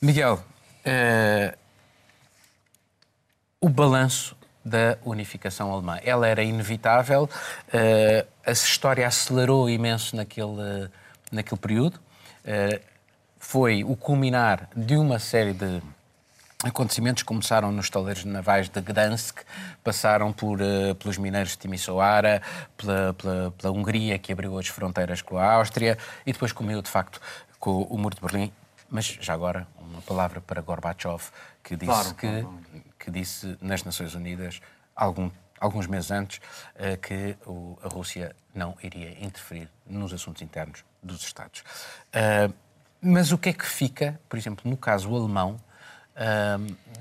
Miguel, 0.00 0.44
uh, 0.84 1.58
o 3.60 3.68
balanço 3.68 4.36
da 4.64 4.98
unificação 5.04 5.70
alemã. 5.72 5.98
Ela 6.02 6.26
era 6.26 6.42
inevitável, 6.42 7.24
uh, 7.24 8.28
a 8.44 8.50
história 8.50 9.06
acelerou 9.06 9.68
imenso 9.68 10.16
naquele, 10.16 10.90
naquele 11.30 11.60
período. 11.60 12.00
Uh, 12.44 12.80
foi 13.38 13.84
o 13.84 13.94
culminar 13.94 14.68
de 14.74 14.96
uma 14.96 15.18
série 15.18 15.52
de 15.52 15.82
acontecimentos 16.68 17.22
começaram 17.22 17.70
nos 17.70 17.90
taleiros 17.90 18.24
navais 18.24 18.68
de 18.68 18.80
Gdansk, 18.80 19.42
passaram 19.82 20.32
por, 20.32 20.60
uh, 20.60 20.94
pelos 20.96 21.18
mineiros 21.18 21.52
de 21.52 21.58
Timisoara, 21.58 22.42
pela, 22.76 23.14
pela, 23.14 23.50
pela, 23.52 23.72
Hungria, 23.72 24.18
que 24.18 24.32
abriu 24.32 24.58
as 24.58 24.68
fronteiras 24.68 25.22
com 25.22 25.38
a 25.38 25.52
Áustria, 25.52 25.98
e 26.24 26.32
depois 26.32 26.52
comiu, 26.52 26.80
de 26.82 26.90
facto, 26.90 27.20
com 27.58 27.82
o 27.82 27.98
Muro 27.98 28.14
de 28.14 28.20
Berlim. 28.20 28.52
Mas, 28.90 29.06
já 29.20 29.34
agora, 29.34 29.66
uma 29.78 30.02
palavra 30.02 30.40
para 30.40 30.60
Gorbachev, 30.60 31.22
que 31.62 31.76
disse, 31.76 31.86
claro, 31.90 32.14
que, 32.14 32.40
claro. 32.40 32.62
que 32.98 33.10
disse 33.10 33.56
nas 33.60 33.82
Nações 33.84 34.14
Unidas, 34.14 34.60
algum, 34.94 35.30
alguns 35.58 35.86
meses 35.86 36.10
antes, 36.10 36.38
uh, 36.76 36.96
que 37.00 37.36
o, 37.46 37.78
a 37.82 37.88
Rússia 37.88 38.34
não 38.54 38.76
iria 38.82 39.10
interferir 39.24 39.68
nos 39.86 40.12
assuntos 40.12 40.42
internos 40.42 40.84
dos 41.02 41.22
Estados. 41.22 41.62
Uh, 42.14 42.52
mas 43.00 43.32
o 43.32 43.38
que 43.38 43.50
é 43.50 43.52
que 43.52 43.66
fica, 43.66 44.18
por 44.28 44.38
exemplo, 44.38 44.70
no 44.70 44.78
caso 44.78 45.14
alemão, 45.14 45.60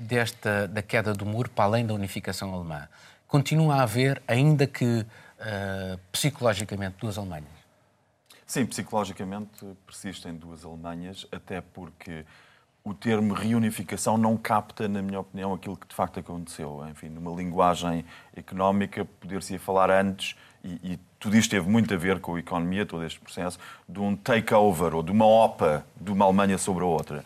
desta, 0.00 0.66
da 0.68 0.82
queda 0.82 1.12
do 1.12 1.24
muro 1.24 1.48
para 1.50 1.64
além 1.64 1.86
da 1.86 1.94
unificação 1.94 2.52
alemã? 2.52 2.88
Continua 3.26 3.76
a 3.76 3.82
haver, 3.82 4.22
ainda 4.28 4.66
que 4.66 4.84
uh, 4.84 5.98
psicologicamente, 6.12 6.96
duas 7.00 7.18
Alemanhas? 7.18 7.48
Sim, 8.46 8.66
psicologicamente 8.66 9.66
persistem 9.86 10.34
duas 10.34 10.64
Alemanhas, 10.64 11.26
até 11.32 11.60
porque 11.60 12.24
o 12.84 12.92
termo 12.92 13.34
reunificação 13.34 14.18
não 14.18 14.36
capta, 14.36 14.86
na 14.86 15.00
minha 15.00 15.18
opinião, 15.18 15.54
aquilo 15.54 15.76
que 15.76 15.88
de 15.88 15.94
facto 15.94 16.20
aconteceu. 16.20 16.86
Enfim, 16.88 17.08
numa 17.08 17.34
linguagem 17.34 18.04
económica, 18.36 19.04
poder-se 19.04 19.58
falar 19.58 19.90
antes, 19.90 20.36
e, 20.62 20.92
e, 20.92 21.00
tudo 21.18 21.36
isto 21.36 21.50
teve 21.50 21.68
muito 21.68 21.92
a 21.92 21.96
ver 21.96 22.20
com 22.20 22.34
a 22.34 22.38
economia, 22.38 22.84
todo 22.84 23.04
este 23.04 23.18
processo, 23.18 23.58
de 23.88 23.98
um 23.98 24.14
takeover 24.14 24.94
ou 24.94 25.02
de 25.02 25.10
uma 25.10 25.26
OPA 25.26 25.84
de 25.98 26.12
uma 26.12 26.26
Alemanha 26.26 26.58
sobre 26.58 26.84
a 26.84 26.86
outra 26.86 27.24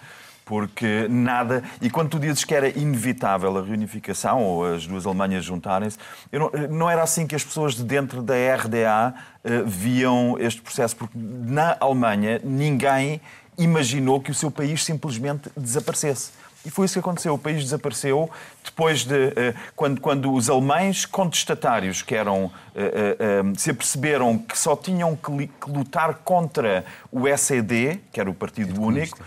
porque 0.49 1.07
nada. 1.11 1.63
E 1.81 1.91
quando 1.91 2.09
tu 2.09 2.19
dizes 2.19 2.43
que 2.43 2.55
era 2.55 2.71
inevitável 2.71 3.55
a 3.59 3.63
reunificação 3.63 4.43
ou 4.43 4.65
as 4.65 4.87
duas 4.87 5.05
Alemanhas 5.05 5.45
juntarem-se, 5.45 5.99
não, 6.33 6.51
não, 6.71 6.91
era 6.91 7.03
assim 7.03 7.27
que 7.27 7.35
as 7.35 7.45
pessoas 7.45 7.75
de 7.75 7.85
dentro 7.85 8.23
da 8.23 8.35
RDA 8.35 9.15
uh, 9.15 9.67
viam 9.67 10.37
este 10.41 10.63
processo, 10.63 10.97
porque 10.97 11.19
na 11.19 11.77
Alemanha 11.79 12.41
ninguém 12.43 13.21
imaginou 13.59 14.23
que 14.23 14.31
o 14.31 14.35
seu 14.35 14.51
país 14.51 14.83
simplesmente 14.83 15.51
desaparecesse. 15.55 16.31
E 16.65 16.71
foi 16.71 16.87
isso 16.87 16.95
que 16.95 17.01
aconteceu. 17.01 17.35
O 17.35 17.39
país 17.39 17.63
desapareceu 17.63 18.31
depois 18.65 19.05
de. 19.05 19.15
Uh, 19.15 19.55
quando, 19.77 20.01
quando 20.01 20.33
os 20.33 20.49
alemães 20.49 21.05
contestatários, 21.05 22.01
que 22.01 22.15
eram. 22.15 22.47
Uh, 22.75 23.51
uh, 23.51 23.59
se 23.59 23.71
aperceberam 23.71 24.39
que 24.39 24.57
só 24.57 24.75
tinham 24.75 25.15
que, 25.15 25.47
que, 25.47 25.71
lutar 25.71 26.15
contra 26.25 26.87
o 27.13 27.29
SED, 27.37 28.01
que 28.11 28.19
era 28.19 28.31
o 28.31 28.35
Partido 28.35 28.81
Único 28.81 29.19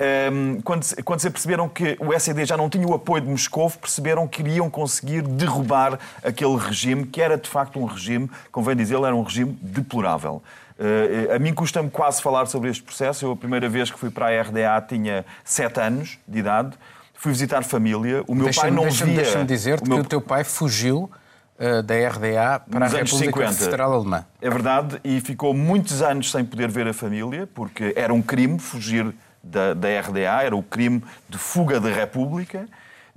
um, 0.00 0.60
quando, 0.62 0.84
quando 1.04 1.20
se 1.20 1.30
perceberam 1.30 1.68
que 1.68 1.96
o 1.98 2.18
SED 2.18 2.44
já 2.44 2.56
não 2.56 2.70
tinha 2.70 2.86
o 2.86 2.94
apoio 2.94 3.22
de 3.22 3.28
Moscou, 3.28 3.68
perceberam 3.70 4.28
que 4.28 4.42
iriam 4.42 4.70
conseguir 4.70 5.22
derrubar 5.22 5.98
aquele 6.22 6.56
regime, 6.56 7.04
que 7.04 7.20
era 7.20 7.36
de 7.36 7.48
facto 7.48 7.80
um 7.80 7.84
regime, 7.84 8.30
convém 8.52 8.76
dizer, 8.76 8.96
era 8.96 9.14
um 9.14 9.22
regime 9.22 9.58
deplorável. 9.60 10.42
Uh, 10.78 11.34
a 11.34 11.38
mim 11.40 11.52
custa-me 11.52 11.90
quase 11.90 12.22
falar 12.22 12.46
sobre 12.46 12.70
este 12.70 12.82
processo. 12.84 13.26
Eu, 13.26 13.32
a 13.32 13.36
primeira 13.36 13.68
vez 13.68 13.90
que 13.90 13.98
fui 13.98 14.10
para 14.10 14.26
a 14.26 14.42
RDA, 14.42 14.80
tinha 14.88 15.26
sete 15.44 15.80
anos 15.80 16.18
de 16.26 16.38
idade. 16.38 16.76
Fui 17.14 17.32
visitar 17.32 17.64
família. 17.64 18.22
O 18.28 18.34
meu 18.34 18.44
deixa 18.44 18.60
pai 18.60 18.70
não 18.70 18.84
deixa 18.84 19.04
via... 19.04 19.16
Deixa-me 19.16 19.44
dizer-te 19.44 19.88
meu... 19.88 19.98
que 19.98 20.04
o 20.04 20.08
teu 20.08 20.20
pai 20.20 20.44
fugiu 20.44 21.10
uh, 21.58 21.82
da 21.82 21.94
RDA 22.08 22.60
para 22.70 22.86
Nos 22.86 22.94
a 22.94 22.98
República 22.98 23.52
Federal 23.52 23.92
Alemã. 23.92 24.24
É 24.40 24.48
verdade, 24.48 25.00
e 25.02 25.20
ficou 25.20 25.52
muitos 25.52 26.00
anos 26.00 26.30
sem 26.30 26.44
poder 26.44 26.70
ver 26.70 26.86
a 26.86 26.94
família, 26.94 27.48
porque 27.52 27.92
era 27.96 28.14
um 28.14 28.22
crime 28.22 28.60
fugir 28.60 29.12
da, 29.50 29.74
da 29.74 29.88
RDA, 30.00 30.42
era 30.42 30.56
o 30.56 30.62
crime 30.62 31.02
de 31.28 31.38
fuga 31.38 31.80
da 31.80 31.90
República. 31.90 32.66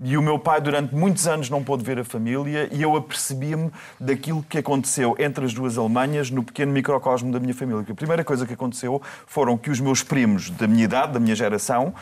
E 0.04 0.18
o 0.18 0.22
meu 0.22 0.40
pai, 0.40 0.60
durante 0.60 0.96
muitos 0.96 1.28
anos, 1.28 1.48
não 1.48 1.64
pôde 1.64 1.84
ver 1.84 2.00
a 2.00 2.04
família 2.04 2.68
e 2.72 2.82
eu 2.82 2.96
apercebi-me 2.96 3.70
daquilo 4.00 4.44
que 4.50 4.58
aconteceu 4.58 5.16
entre 5.20 5.46
as 5.46 5.54
duas 5.54 5.78
Alemanhas 5.78 6.32
no 6.32 6.44
pequeno 6.44 6.72
microcosmo 6.72 7.32
da 7.32 7.40
minha 7.40 7.54
família. 7.54 7.86
A 7.88 7.94
primeira 7.94 8.24
coisa 8.24 8.48
que 8.48 8.54
aconteceu 8.54 9.00
foram 9.28 9.56
que 9.56 9.70
os 9.70 9.80
meus 9.80 10.02
primos 10.02 10.50
da 10.50 10.68
minha 10.68 10.86
idade, 10.86 11.14
da 11.14 11.20
minha 11.20 11.36
geração, 11.36 11.94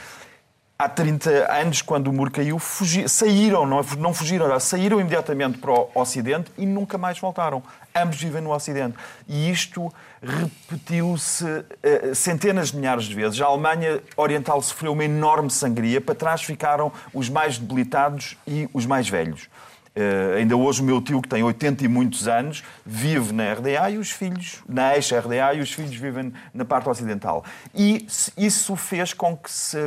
há 0.80 0.88
30 0.88 1.52
anos, 1.52 1.82
quando 1.82 2.08
o 2.08 2.14
muro 2.14 2.32
caiu, 2.32 2.58
saíram, 3.06 3.66
não, 3.66 3.82
não 3.98 4.14
fugiram, 4.14 4.58
saíram 4.62 5.02
imediatamente 5.02 5.58
para 5.58 5.72
o 5.74 5.90
Ocidente 5.94 6.50
e 6.58 6.66
nunca 6.66 6.98
mais 6.98 7.20
voltaram. 7.20 7.62
Ambos 7.94 8.22
vivem 8.22 8.42
no 8.42 8.54
Ocidente. 8.54 8.96
E 9.28 9.52
isto 9.52 9.94
repetiu-se 10.24 11.44
uh, 11.44 12.16
centenas 12.16 12.72
de 12.72 12.78
milhares 12.78 13.04
de 13.04 13.14
vezes. 13.14 13.42
A 13.42 13.48
Alemanha 13.48 14.02
Oriental 14.16 14.62
sofreu 14.62 14.94
uma 14.94 15.04
enorme 15.04 15.50
sangria, 15.50 16.00
para 16.00 16.16
trás 16.16 16.44
ficaram 16.44 16.94
os 17.14 17.28
mais 17.28 17.58
debilitados 17.58 18.38
e 18.48 18.70
os 18.74 18.86
mais 18.86 19.10
velhos. 19.10 19.50
Uh, 20.00 20.38
ainda 20.38 20.56
hoje 20.56 20.82
o 20.82 20.86
meu 20.86 21.02
tio, 21.02 21.22
que 21.22 21.28
tem 21.28 21.44
80 21.44 21.84
e 21.84 21.88
muitos 21.90 22.26
anos, 22.26 22.64
vive 22.86 23.34
na 23.34 23.52
RDA 23.52 23.90
e 23.90 23.98
os 23.98 24.10
filhos, 24.12 24.60
na 24.66 24.96
ex-RDA, 24.96 25.56
e 25.56 25.60
os 25.60 25.74
filhos 25.74 25.94
vivem 25.94 26.32
na 26.54 26.64
parte 26.64 26.88
ocidental. 26.88 27.44
E 27.76 28.08
isso 28.38 28.78
fez 28.78 29.12
com 29.12 29.36
que 29.36 29.52
se, 29.52 29.78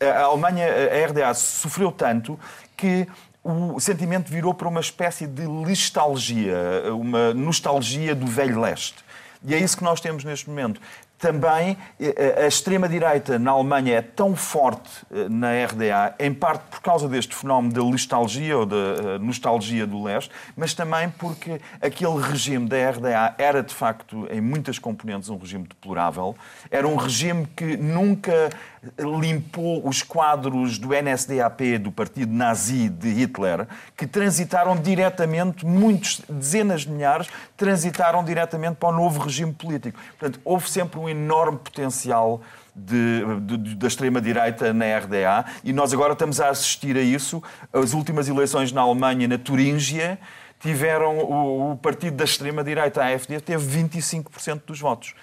a 0.00 0.22
Alemanha, 0.22 0.66
a 0.66 1.06
RDA, 1.08 1.34
sofreu 1.34 1.90
tanto 1.90 2.38
que 2.76 3.08
o 3.42 3.80
sentimento 3.80 4.30
virou 4.30 4.54
para 4.54 4.68
uma 4.68 4.80
espécie 4.80 5.26
de 5.26 5.42
nostalgia, 5.42 6.56
uma 6.92 7.34
nostalgia 7.34 8.14
do 8.14 8.26
velho 8.26 8.60
leste. 8.60 9.04
E 9.44 9.52
é 9.52 9.58
isso 9.58 9.76
que 9.76 9.84
nós 9.84 10.00
temos 10.00 10.22
neste 10.22 10.48
momento 10.48 10.80
também 11.18 11.76
eh, 11.98 12.44
a 12.44 12.46
extrema-direita 12.46 13.38
na 13.38 13.50
Alemanha 13.52 13.96
é 13.96 14.02
tão 14.02 14.36
forte 14.36 14.90
eh, 15.10 15.28
na 15.28 15.48
RDA, 15.64 16.14
em 16.18 16.32
parte 16.32 16.64
por 16.70 16.80
causa 16.80 17.08
deste 17.08 17.34
fenómeno 17.34 17.72
da 17.72 17.82
nostalgia 17.82 18.58
ou 18.58 18.66
da 18.66 18.76
eh, 18.76 19.18
nostalgia 19.18 19.86
do 19.86 20.02
leste, 20.02 20.30
mas 20.56 20.74
também 20.74 21.08
porque 21.10 21.60
aquele 21.80 22.20
regime 22.20 22.68
da 22.68 22.90
RDA 22.90 23.34
era 23.38 23.62
de 23.62 23.74
facto, 23.74 24.28
em 24.30 24.40
muitas 24.40 24.78
componentes, 24.78 25.28
um 25.30 25.38
regime 25.38 25.66
deplorável. 25.66 26.36
Era 26.70 26.86
um 26.86 26.96
regime 26.96 27.46
que 27.56 27.76
nunca 27.76 28.50
limpou 28.98 29.86
os 29.86 30.02
quadros 30.02 30.78
do 30.78 30.88
NSDAP, 30.90 31.78
do 31.78 31.90
partido 31.92 32.32
nazi 32.32 32.88
de 32.88 33.08
Hitler, 33.08 33.66
que 33.96 34.06
transitaram 34.06 34.76
diretamente, 34.76 35.64
muitos, 35.64 36.22
dezenas 36.28 36.82
de 36.82 36.90
milhares, 36.90 37.28
transitaram 37.56 38.24
diretamente 38.24 38.76
para 38.76 38.88
o 38.88 38.92
novo 38.92 39.20
regime 39.20 39.52
político. 39.52 39.98
Portanto, 40.18 40.40
houve 40.44 40.70
sempre 40.70 40.98
um 40.98 41.08
enorme 41.08 41.58
potencial 41.58 42.40
de, 42.74 43.22
de, 43.40 43.74
da 43.74 43.86
extrema-direita 43.86 44.72
na 44.72 44.98
RDA 44.98 45.46
e 45.64 45.72
nós 45.72 45.92
agora 45.94 46.12
estamos 46.12 46.40
a 46.40 46.50
assistir 46.50 46.96
a 46.96 47.00
isso. 47.00 47.42
As 47.72 47.94
últimas 47.94 48.28
eleições 48.28 48.70
na 48.70 48.82
Alemanha, 48.82 49.26
na 49.26 49.38
Turíngia, 49.38 50.18
tiveram 50.60 51.18
o, 51.18 51.72
o 51.72 51.76
partido 51.76 52.16
da 52.16 52.24
extrema-direita, 52.24 53.02
a 53.02 53.14
AfD, 53.14 53.40
teve 53.40 53.82
25% 53.82 54.62
dos 54.66 54.80
votos. 54.80 55.14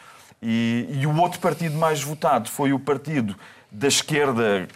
E, 0.44 1.00
e 1.00 1.08
o 1.08 1.18
outro 1.22 1.40
partido 1.40 1.78
mais 1.78 2.04
votado 2.04 2.50
foi 2.50 2.74
o 2.74 2.80
partido 2.80 3.34
da 3.72 3.88
esquerda, 3.88 4.68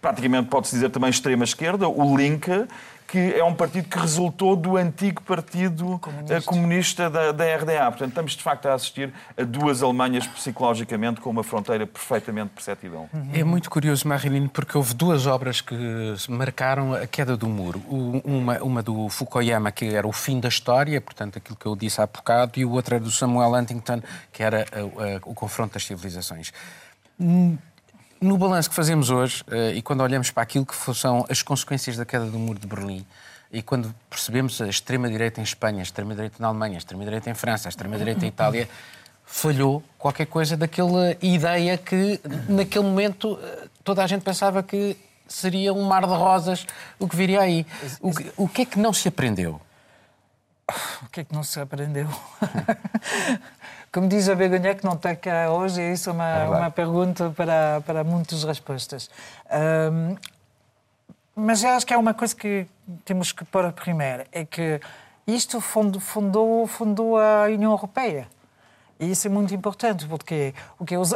praticamente 0.00 0.48
pode-se 0.48 0.74
dizer 0.74 0.90
também 0.90 1.08
extrema-esquerda, 1.08 1.88
o 1.88 2.14
Linke, 2.14 2.66
que 3.14 3.32
é 3.32 3.44
um 3.44 3.54
partido 3.54 3.88
que 3.88 3.96
resultou 3.96 4.56
do 4.56 4.76
antigo 4.76 5.22
partido 5.22 6.00
comunista, 6.00 6.42
comunista 6.42 7.08
da, 7.08 7.30
da, 7.30 7.44
RDA. 7.58 7.84
Portanto, 7.84 8.08
estamos 8.08 8.32
de 8.32 8.42
facto 8.42 8.66
a 8.66 8.74
assistir 8.74 9.14
a 9.38 9.44
duas 9.44 9.84
Alemanhas 9.84 10.26
psicologicamente 10.26 11.20
com 11.20 11.30
uma 11.30 11.44
fronteira 11.44 11.86
perfeitamente 11.86 12.50
perceptível. 12.50 13.08
É 13.32 13.44
muito 13.44 13.70
curioso, 13.70 14.08
Marilyn, 14.08 14.48
porque 14.48 14.76
houve 14.76 14.94
duas 14.94 15.28
obras 15.28 15.60
que 15.60 15.76
marcaram 16.28 16.92
a 16.92 17.06
queda 17.06 17.36
do 17.36 17.46
muro. 17.46 17.80
Uma, 17.88 18.58
uma 18.58 18.82
do 18.82 19.08
Fukuyama, 19.08 19.70
que 19.70 19.94
era 19.94 20.08
o 20.08 20.12
fim 20.12 20.40
da 20.40 20.48
história, 20.48 21.00
portanto, 21.00 21.38
aquilo 21.38 21.54
que 21.54 21.66
eu 21.66 21.76
disse 21.76 22.00
há 22.00 22.08
bocado, 22.08 22.58
e 22.58 22.64
o 22.64 22.72
outro 22.72 22.96
era 22.96 23.04
do 23.04 23.12
Samuel 23.12 23.54
Huntington, 23.54 24.02
que 24.32 24.42
era 24.42 24.66
o 25.24 25.34
confronto 25.34 25.74
das 25.74 25.84
civilizações 25.84 26.52
no 28.20 28.38
balanço 28.38 28.68
que 28.68 28.74
fazemos 28.74 29.10
hoje, 29.10 29.44
eh, 29.50 29.74
e 29.74 29.82
quando 29.82 30.02
olhamos 30.02 30.30
para 30.30 30.42
aquilo 30.42 30.64
que 30.64 30.74
são 30.94 31.24
as 31.28 31.42
consequências 31.42 31.96
da 31.96 32.04
queda 32.04 32.26
do 32.26 32.38
muro 32.38 32.58
de 32.58 32.66
Berlim, 32.66 33.04
e 33.52 33.62
quando 33.62 33.94
percebemos 34.10 34.60
a 34.60 34.68
extrema-direita 34.68 35.40
em 35.40 35.44
Espanha, 35.44 35.80
a 35.80 35.82
extrema-direita 35.82 36.36
na 36.40 36.48
Alemanha, 36.48 36.76
a 36.76 36.78
extrema-direita 36.78 37.30
em 37.30 37.34
França, 37.34 37.68
a 37.68 37.70
extrema-direita 37.70 38.24
em 38.24 38.28
Itália, 38.28 38.68
falhou 39.24 39.82
qualquer 39.98 40.26
coisa 40.26 40.56
daquela 40.56 41.16
ideia 41.22 41.78
que, 41.78 42.20
naquele 42.48 42.84
momento, 42.84 43.38
eh, 43.42 43.68
toda 43.82 44.02
a 44.02 44.06
gente 44.06 44.22
pensava 44.22 44.62
que 44.62 44.96
seria 45.26 45.72
um 45.72 45.82
mar 45.84 46.06
de 46.06 46.12
rosas 46.12 46.66
o 46.98 47.08
que 47.08 47.16
viria 47.16 47.40
aí. 47.40 47.66
O 48.00 48.12
que, 48.12 48.32
o 48.36 48.48
que 48.48 48.62
é 48.62 48.64
que 48.64 48.78
não 48.78 48.92
se 48.92 49.08
aprendeu? 49.08 49.60
O 51.02 51.08
que 51.10 51.20
é 51.20 51.24
que 51.24 51.34
não 51.34 51.42
se 51.42 51.60
aprendeu? 51.60 52.08
Como 53.94 54.08
diz 54.08 54.28
a 54.28 54.34
Begonha, 54.34 54.74
que 54.74 54.84
não 54.84 54.94
está 54.94 55.14
cá 55.14 55.52
hoje, 55.52 55.80
isso 55.80 56.10
é 56.10 56.12
uma, 56.12 56.28
é 56.28 56.48
uma 56.48 56.68
pergunta 56.68 57.30
para, 57.30 57.80
para 57.86 58.02
muitas 58.02 58.42
respostas. 58.42 59.08
Um, 59.48 60.16
mas 61.36 61.62
eu 61.62 61.70
acho 61.70 61.86
que 61.86 61.94
é 61.94 61.96
uma 61.96 62.12
coisa 62.12 62.34
que, 62.34 62.66
temos 63.04 63.30
que 63.30 63.44
pôr 63.44 63.70
primeiro 63.70 64.24
é 64.32 64.44
que 64.44 64.80
isto 65.28 65.60
fundou, 65.60 66.66
fundou 66.66 67.16
a 67.16 67.44
União 67.44 67.70
Europeia. 67.70 68.26
E 68.98 69.10
isso 69.10 69.26
é 69.26 69.30
muito 69.30 69.52
importante, 69.52 70.06
porque 70.06 70.54
o 70.78 70.84
que 70.84 70.94
as, 70.94 71.12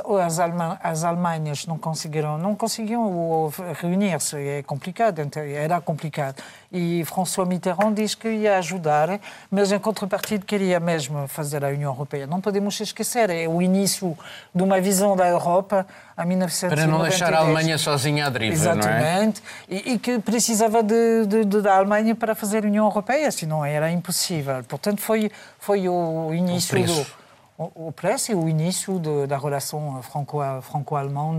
as 0.83 1.05
Alemanhas 1.05 1.65
não 1.65 1.79
conseguiram, 1.79 2.37
não 2.37 2.57
conseguiam 2.57 3.53
reunir-se, 3.81 4.37
é 4.37 4.63
complicado, 4.65 5.21
então, 5.21 5.41
era 5.41 5.81
complicado. 5.81 6.43
E 6.73 7.05
François 7.05 7.47
Mitterrand 7.47 7.95
diz 7.95 8.17
que 8.17 8.29
ia 8.29 8.59
ajudar, 8.59 9.21
mas 9.49 9.71
em 9.71 9.79
contrapartida 9.79 10.45
queria 10.45 10.81
mesmo 10.81 11.29
fazer 11.29 11.65
a 11.65 11.69
União 11.69 11.93
Europeia. 11.93 12.27
Não 12.27 12.41
podemos 12.41 12.79
esquecer, 12.81 13.31
é 13.31 13.47
o 13.47 13.63
início 13.63 14.19
de 14.53 14.63
uma 14.63 14.81
visão 14.81 15.17
da 15.17 15.29
Europa 15.29 15.87
a 16.17 16.25
1990. 16.25 16.77
Para 16.77 16.87
não 16.87 17.03
deixar 17.09 17.33
a 17.33 17.39
Alemanha 17.39 17.79
sozinha 17.79 18.27
à 18.27 18.29
deriva, 18.29 18.55
Exatamente, 18.55 19.41
não 19.69 19.77
é? 19.77 19.81
e, 19.81 19.93
e 19.93 19.99
que 20.01 20.19
precisava 20.19 20.83
de, 20.83 21.27
de, 21.27 21.45
de, 21.45 21.63
da 21.63 21.77
Alemanha 21.77 22.15
para 22.17 22.35
fazer 22.35 22.65
a 22.65 22.67
União 22.67 22.87
Europeia, 22.87 23.31
senão 23.31 23.65
era 23.65 23.89
impossível. 23.89 24.65
Portanto, 24.65 25.01
foi, 25.01 25.31
foi 25.61 25.89
o 25.89 26.35
início 26.35 26.77
o 26.77 26.85
do 26.85 27.18
o 27.59 27.91
preço 27.91 28.31
e 28.31 28.35
o 28.37 28.49
início 28.49 29.01
de, 29.01 29.27
da 29.27 29.37
relação 29.37 30.01
franco-alemã 30.03 31.37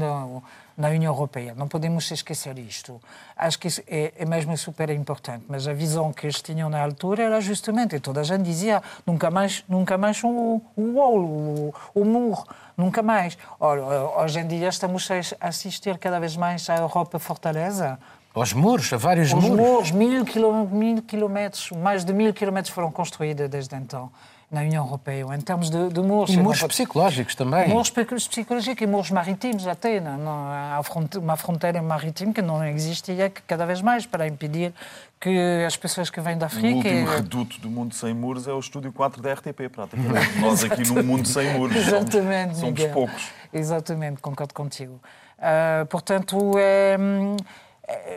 na 0.77 0.89
União 0.89 1.13
Europeia. 1.13 1.53
Não 1.55 1.67
podemos 1.67 2.11
esquecer 2.11 2.57
isto. 2.59 3.01
Acho 3.37 3.57
que 3.57 3.69
é, 3.87 4.13
é, 4.17 4.25
mesmo 4.25 4.57
super 4.57 4.89
importante. 4.89 5.45
Mas 5.47 5.65
a 5.65 5.73
visão 5.73 6.11
que 6.11 6.25
eles 6.25 6.41
tinham 6.41 6.69
na 6.69 6.81
altura 6.81 7.23
era 7.23 7.39
justamente, 7.39 7.99
toda 8.01 8.19
a 8.19 8.23
gente 8.23 8.43
dizia, 8.43 8.83
nunca 9.05 9.31
mais, 9.31 9.63
nunca 9.67 9.97
mais 9.97 10.21
o 10.23 10.61
wall, 10.77 11.19
o, 11.19 11.73
o 11.95 12.05
muro, 12.05 12.43
nunca 12.75 13.01
mais. 13.01 13.37
Ora, 13.57 13.81
hoje 14.21 14.39
em 14.39 14.47
dia 14.47 14.67
estamos 14.67 15.07
a 15.11 15.47
assistir 15.47 15.97
cada 15.97 16.19
vez 16.19 16.35
mais 16.35 16.69
à 16.69 16.77
Europa 16.77 17.17
fortaleza, 17.17 17.97
aos 18.33 18.53
muros, 18.53 18.91
a 18.93 18.97
vários 18.97 19.33
Os 19.33 19.43
muros. 19.43 19.57
muros, 19.57 19.91
mil, 19.91 20.25
mil 20.71 21.01
quilómetros, 21.01 21.71
mais 21.71 22.05
de 22.05 22.13
mil 22.13 22.33
quilómetros 22.33 22.73
foram 22.73 22.91
construídos 22.91 23.49
desde 23.49 23.75
então 23.75 24.11
na 24.51 24.61
União 24.61 24.83
Europeia, 24.83 25.25
em 25.35 25.41
termos 25.41 25.69
de, 25.69 25.89
de 25.89 26.01
muros. 26.01 26.33
E 26.33 26.37
muros 26.37 26.63
psicológicos 26.63 27.35
também. 27.35 27.69
Muros 27.69 27.91
psicológicos 27.91 28.81
e 28.81 28.87
muros 28.87 29.11
marítimos 29.11 29.67
até. 29.67 29.99
Não, 29.99 30.17
não, 30.17 30.31
há 30.31 30.81
uma 31.17 31.37
fronteira 31.37 31.81
marítima 31.83 32.33
que 32.33 32.41
não 32.41 32.65
existia 32.65 33.31
cada 33.45 33.65
vez 33.65 33.81
mais 33.81 34.07
para 34.07 34.27
impedir 34.27 34.73
que 35.19 35.63
as 35.67 35.77
pessoas 35.77 36.09
que 36.09 36.19
vêm 36.19 36.37
da 36.37 36.47
África... 36.47 36.67
O 36.67 36.77
último 36.77 37.07
reduto 37.07 37.59
do 37.59 37.69
Mundo 37.69 37.93
Sem 37.93 38.13
Muros 38.13 38.47
é 38.47 38.53
o 38.53 38.59
Estúdio 38.59 38.91
4 38.91 39.21
da 39.21 39.33
RTP, 39.33 39.69
praticamente. 39.71 40.37
Nós 40.39 40.63
aqui 40.63 40.87
no 40.87 41.03
Mundo 41.03 41.27
Sem 41.27 41.53
Muros 41.53 41.75
Exatamente, 41.75 42.57
somos, 42.57 42.79
somos 42.79 42.93
poucos. 42.93 43.27
Exatamente, 43.53 44.21
concordo 44.21 44.53
contigo. 44.53 44.99
Uh, 45.37 45.85
portanto, 45.87 46.57
é, 46.57 46.95
é, 46.95 46.97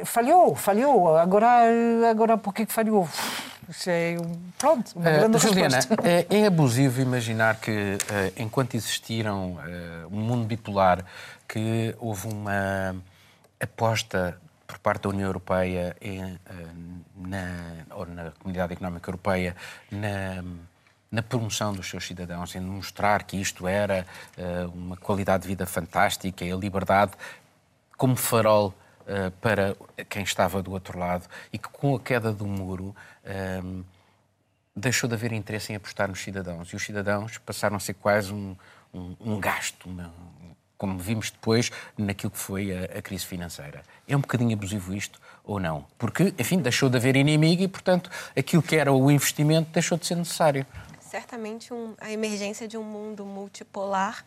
falhou, 0.05 0.55
falhou. 0.55 1.17
Agora, 1.17 1.49
agora 2.11 2.37
por 2.37 2.53
que 2.55 2.67
falhou? 2.67 3.09
é, 3.87 4.17
pronto, 4.59 4.93
uma 4.97 5.11
grande 5.11 5.37
uh, 5.37 5.41
Juliana, 5.41 5.79
é, 6.03 6.27
é, 6.39 6.47
abusivo 6.47 7.01
imaginar 7.01 7.57
que, 7.57 7.97
enquanto 8.37 8.75
existiram 8.75 9.57
um 10.11 10.21
mundo 10.21 10.45
bipolar, 10.45 11.05
que 11.49 11.95
houve 11.99 12.29
uma 12.29 12.97
aposta 13.61 14.39
por 14.67 14.79
parte 14.79 15.03
da 15.03 15.11
União 15.11 15.27
Europeia 15.27 15.97
em, 16.01 16.39
na, 17.17 17.95
ou 17.95 18.07
na 18.07 18.31
Comunidade 18.33 18.73
Económica 18.73 19.09
Europeia 19.09 19.55
na, 19.91 20.43
na 21.11 21.23
promoção 21.23 21.73
dos 21.73 21.89
seus 21.89 22.07
cidadãos, 22.07 22.55
em 22.55 22.61
mostrar 22.61 23.23
que 23.25 23.41
isto 23.41 23.69
era 23.69 24.07
uma 24.75 24.97
qualidade 24.97 25.43
de 25.43 25.49
vida 25.49 25.67
fantástica 25.67 26.45
e 26.45 26.51
a 26.51 26.57
liberdade 26.57 27.13
como 27.97 28.17
farol 28.17 28.75
para 29.41 29.77
quem 30.09 30.23
estava 30.23 30.63
do 30.63 30.73
outro 30.73 30.99
lado 30.99 31.27
e 31.53 31.59
que 31.59 31.69
com 31.69 31.95
a 31.95 32.01
queda 32.01 32.33
do 32.33 32.47
muro 32.47 32.95
um, 33.65 33.85
deixou 34.75 35.09
de 35.09 35.15
haver 35.15 35.33
interesse 35.33 35.73
em 35.73 35.77
apostar 35.77 36.09
nos 36.09 36.21
cidadãos 36.21 36.69
e 36.73 36.77
os 36.77 36.83
cidadãos 36.85 37.39
passaram 37.39 37.77
a 37.77 37.81
ser 37.81 37.95
quase 37.95 38.33
um, 38.33 38.57
um, 38.93 39.17
um 39.21 39.41
gasto, 39.41 39.89
uma, 39.89 40.13
como 40.79 40.99
vimos 40.99 41.31
depois 41.31 41.71
naquilo 41.97 42.31
que 42.31 42.39
foi 42.39 42.73
a, 42.73 42.99
a, 42.99 43.03
crise 43.03 43.25
financeira. 43.25 43.83
É 44.09 44.17
um 44.17 44.21
bocadinho 44.21 44.53
abusivo 44.55 44.95
isto 44.95 45.21
ou 45.45 45.61
não? 45.61 45.87
Porque, 45.99 46.35
enfim, 46.39 46.59
deixou 46.59 46.89
de 46.89 46.97
haver 46.97 47.17
inimigo 47.17 47.63
e, 47.63 47.69
portanto, 47.69 48.11
aquilo 48.37 48.63
que 48.63 48.77
era 48.77 48.93
o 48.93 49.11
investimento 49.11 49.71
deixou 49.71 49.99
de 49.99 50.07
ser 50.07 50.17
necessário. 50.17 50.67
Certamente 51.01 51.73
um, 51.73 51.95
a 52.01 52.11
emergência 52.11 52.67
de 52.67 52.77
um 52.77 52.83
mundo 52.83 53.25
multipolar 53.25 54.25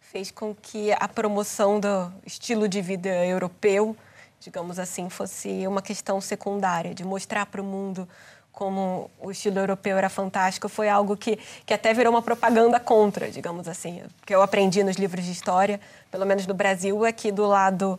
fez 0.00 0.30
com 0.30 0.54
que 0.54 0.92
a 0.92 1.08
promoção 1.08 1.80
do 1.80 2.12
estilo 2.26 2.68
de 2.68 2.82
vida 2.82 3.08
europeu, 3.24 3.96
digamos 4.44 4.78
assim, 4.78 5.08
fosse 5.08 5.66
uma 5.66 5.80
questão 5.80 6.20
secundária, 6.20 6.94
de 6.94 7.02
mostrar 7.02 7.46
para 7.46 7.62
o 7.62 7.64
mundo 7.64 8.06
como 8.52 9.10
o 9.18 9.30
estilo 9.30 9.58
europeu 9.58 9.96
era 9.96 10.08
fantástico, 10.08 10.68
foi 10.68 10.88
algo 10.88 11.16
que, 11.16 11.38
que 11.66 11.72
até 11.72 11.92
virou 11.92 12.12
uma 12.12 12.22
propaganda 12.22 12.78
contra, 12.78 13.30
digamos 13.30 13.66
assim. 13.66 14.02
O 14.02 14.26
que 14.26 14.34
eu 14.34 14.42
aprendi 14.42 14.84
nos 14.84 14.96
livros 14.96 15.24
de 15.24 15.32
história, 15.32 15.80
pelo 16.10 16.24
menos 16.24 16.46
no 16.46 16.54
Brasil, 16.54 17.04
é 17.04 17.10
que 17.10 17.32
do 17.32 17.46
lado 17.46 17.98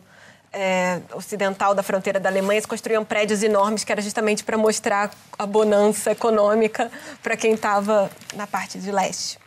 é, 0.52 1.00
ocidental 1.14 1.74
da 1.74 1.82
fronteira 1.82 2.18
da 2.20 2.30
Alemanha 2.30 2.60
se 2.60 2.68
construíam 2.68 3.04
prédios 3.04 3.42
enormes 3.42 3.84
que 3.84 3.92
era 3.92 4.00
justamente 4.00 4.44
para 4.44 4.56
mostrar 4.56 5.10
a 5.36 5.44
bonança 5.44 6.12
econômica 6.12 6.90
para 7.22 7.36
quem 7.36 7.52
estava 7.52 8.08
na 8.34 8.46
parte 8.46 8.78
de 8.78 8.90
leste. 8.90 9.38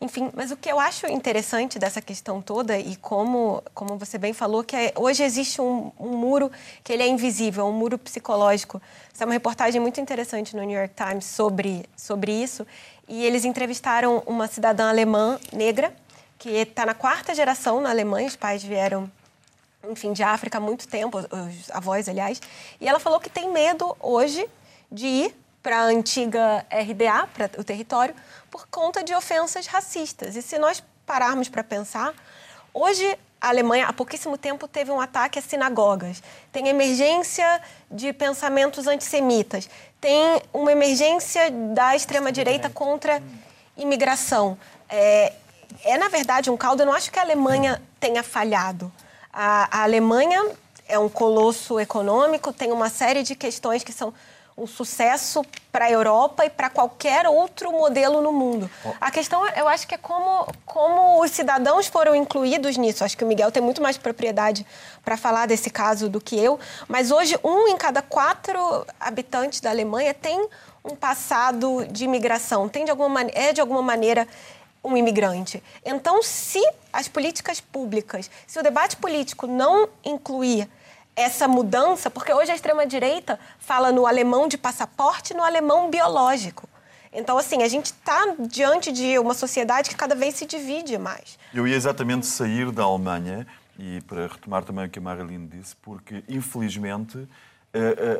Enfim, 0.00 0.30
mas 0.32 0.52
o 0.52 0.56
que 0.56 0.70
eu 0.70 0.78
acho 0.78 1.08
interessante 1.08 1.76
dessa 1.76 2.00
questão 2.00 2.40
toda 2.40 2.78
e 2.78 2.94
como, 2.96 3.60
como 3.74 3.98
você 3.98 4.16
bem 4.16 4.32
falou, 4.32 4.62
que 4.62 4.76
é, 4.76 4.92
hoje 4.94 5.24
existe 5.24 5.60
um, 5.60 5.90
um, 5.98 6.16
muro 6.16 6.52
que 6.84 6.92
ele 6.92 7.02
é 7.02 7.08
invisível, 7.08 7.66
um 7.66 7.72
muro 7.72 7.98
psicológico. 7.98 8.80
Essa 9.12 9.24
é 9.24 9.26
uma 9.26 9.32
reportagem 9.32 9.80
muito 9.80 10.00
interessante 10.00 10.54
no 10.54 10.62
New 10.62 10.78
York 10.78 10.94
Times 10.94 11.24
sobre, 11.24 11.84
sobre 11.96 12.30
isso. 12.30 12.64
E 13.08 13.24
eles 13.24 13.44
entrevistaram 13.44 14.22
uma 14.24 14.46
cidadã 14.46 14.88
alemã 14.88 15.36
negra 15.52 15.92
que 16.38 16.50
está 16.50 16.86
na 16.86 16.94
quarta 16.94 17.34
geração 17.34 17.80
na 17.80 17.90
Alemanha. 17.90 18.28
Os 18.28 18.36
pais 18.36 18.62
vieram, 18.62 19.10
enfim, 19.90 20.12
de 20.12 20.22
África 20.22 20.58
há 20.58 20.60
muito 20.60 20.86
tempo, 20.86 21.18
os 21.18 21.70
avós, 21.72 22.08
aliás. 22.08 22.40
E 22.80 22.86
ela 22.86 23.00
falou 23.00 23.18
que 23.18 23.28
tem 23.28 23.50
medo 23.50 23.96
hoje 23.98 24.48
de 24.92 25.06
ir 25.06 25.36
para 25.62 25.78
a 25.78 25.84
antiga 25.84 26.64
RDA, 26.70 27.28
para 27.34 27.50
o 27.58 27.64
território, 27.64 28.14
por 28.50 28.66
conta 28.68 29.02
de 29.02 29.14
ofensas 29.14 29.66
racistas. 29.66 30.36
E 30.36 30.42
se 30.42 30.58
nós 30.58 30.82
pararmos 31.04 31.48
para 31.48 31.64
pensar, 31.64 32.14
hoje 32.72 33.18
a 33.40 33.48
Alemanha, 33.48 33.86
há 33.86 33.92
pouquíssimo 33.92 34.36
tempo, 34.36 34.66
teve 34.66 34.90
um 34.90 35.00
ataque 35.00 35.38
a 35.38 35.42
sinagogas. 35.42 36.22
Tem 36.50 36.68
emergência 36.68 37.62
de 37.90 38.12
pensamentos 38.12 38.86
antissemitas. 38.86 39.70
Tem 40.00 40.42
uma 40.52 40.72
emergência 40.72 41.50
da 41.50 41.94
extrema-direita 41.94 42.68
contra 42.68 43.22
imigração. 43.76 44.58
É, 44.88 45.32
é, 45.84 45.96
na 45.96 46.08
verdade, 46.08 46.50
um 46.50 46.56
caldo. 46.56 46.82
Eu 46.82 46.86
não 46.86 46.92
acho 46.92 47.12
que 47.12 47.18
a 47.18 47.22
Alemanha 47.22 47.80
tenha 48.00 48.22
falhado. 48.22 48.92
A, 49.32 49.80
a 49.80 49.82
Alemanha 49.84 50.50
é 50.88 50.98
um 50.98 51.08
colosso 51.08 51.78
econômico, 51.78 52.52
tem 52.52 52.72
uma 52.72 52.88
série 52.88 53.22
de 53.22 53.36
questões 53.36 53.84
que 53.84 53.92
são 53.92 54.12
um 54.58 54.66
sucesso 54.66 55.44
para 55.70 55.84
a 55.84 55.90
Europa 55.90 56.44
e 56.44 56.50
para 56.50 56.68
qualquer 56.68 57.28
outro 57.28 57.70
modelo 57.70 58.20
no 58.20 58.32
mundo. 58.32 58.68
A 59.00 59.10
questão, 59.10 59.46
eu 59.48 59.68
acho 59.68 59.86
que 59.86 59.94
é 59.94 59.98
como, 59.98 60.52
como 60.66 61.22
os 61.22 61.30
cidadãos 61.30 61.86
foram 61.86 62.14
incluídos 62.14 62.76
nisso. 62.76 63.04
Acho 63.04 63.16
que 63.16 63.22
o 63.22 63.26
Miguel 63.26 63.52
tem 63.52 63.62
muito 63.62 63.80
mais 63.80 63.96
propriedade 63.96 64.66
para 65.04 65.16
falar 65.16 65.46
desse 65.46 65.70
caso 65.70 66.08
do 66.08 66.20
que 66.20 66.36
eu. 66.36 66.58
Mas 66.88 67.12
hoje, 67.12 67.38
um 67.44 67.68
em 67.68 67.76
cada 67.76 68.02
quatro 68.02 68.84
habitantes 68.98 69.60
da 69.60 69.70
Alemanha 69.70 70.12
tem 70.12 70.48
um 70.84 70.96
passado 70.96 71.86
de 71.90 72.04
imigração, 72.04 72.68
tem 72.68 72.84
de 72.84 72.90
alguma 72.90 73.22
é 73.22 73.52
de 73.52 73.60
alguma 73.60 73.82
maneira 73.82 74.26
um 74.82 74.96
imigrante. 74.96 75.62
Então, 75.84 76.22
se 76.22 76.60
as 76.92 77.06
políticas 77.06 77.60
públicas, 77.60 78.30
se 78.46 78.58
o 78.58 78.62
debate 78.62 78.96
político 78.96 79.46
não 79.46 79.88
incluir 80.04 80.68
essa 81.18 81.48
mudança, 81.48 82.08
porque 82.08 82.32
hoje 82.32 82.52
a 82.52 82.54
extrema-direita 82.54 83.38
fala 83.58 83.90
no 83.90 84.06
alemão 84.06 84.46
de 84.46 84.56
passaporte 84.56 85.32
e 85.32 85.36
no 85.36 85.42
alemão 85.42 85.90
biológico. 85.90 86.68
Então, 87.12 87.36
assim, 87.36 87.62
a 87.62 87.68
gente 87.68 87.86
está 87.86 88.34
diante 88.38 88.92
de 88.92 89.18
uma 89.18 89.34
sociedade 89.34 89.90
que 89.90 89.96
cada 89.96 90.14
vez 90.14 90.36
se 90.36 90.46
divide 90.46 90.96
mais. 90.96 91.38
Eu 91.52 91.66
ia 91.66 91.74
exatamente 91.74 92.26
sair 92.26 92.70
da 92.70 92.84
Alemanha, 92.84 93.46
e 93.78 94.00
para 94.02 94.26
retomar 94.26 94.62
também 94.64 94.86
o 94.86 94.88
que 94.90 94.98
a 94.98 95.02
Marilyn 95.02 95.46
disse, 95.46 95.74
porque, 95.76 96.22
infelizmente, 96.28 97.26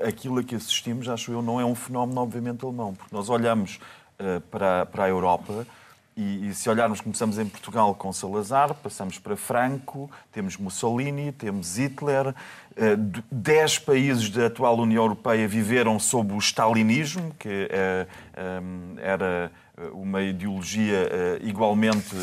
aquilo 0.07 0.41
a 0.41 0.43
que 0.43 0.55
assistimos, 0.55 1.09
acho 1.09 1.31
eu, 1.31 1.43
não 1.43 1.61
é 1.61 1.65
um 1.65 1.75
fenómeno, 1.75 2.21
obviamente, 2.21 2.65
alemão. 2.65 2.95
Porque 2.95 3.15
nós 3.15 3.29
olhamos 3.29 3.79
eh, 4.19 4.41
para 4.51 5.05
a 5.05 5.09
Europa 5.09 5.65
e, 6.19 6.49
e, 6.49 6.55
se 6.55 6.69
olharmos, 6.69 7.01
começamos 7.01 7.39
em 7.39 7.47
Portugal 7.47 7.95
com 7.95 8.13
Salazar, 8.13 8.75
passamos 8.75 9.21
para 9.21 9.37
Franco, 9.37 10.11
temos 10.33 10.57
Mussolini, 10.57 11.31
temos 11.31 11.79
Hitler, 11.79 12.35
dez 13.31 13.79
países 13.79 14.29
da 14.29 14.47
atual 14.47 14.77
União 14.79 15.05
Europeia 15.05 15.47
viveram 15.47 15.97
sob 16.01 16.35
o 16.35 16.39
stalinismo, 16.39 17.33
que 17.39 17.69
era 19.01 19.53
uma 19.93 20.23
ideologia 20.23 21.09
igualmente 21.43 22.15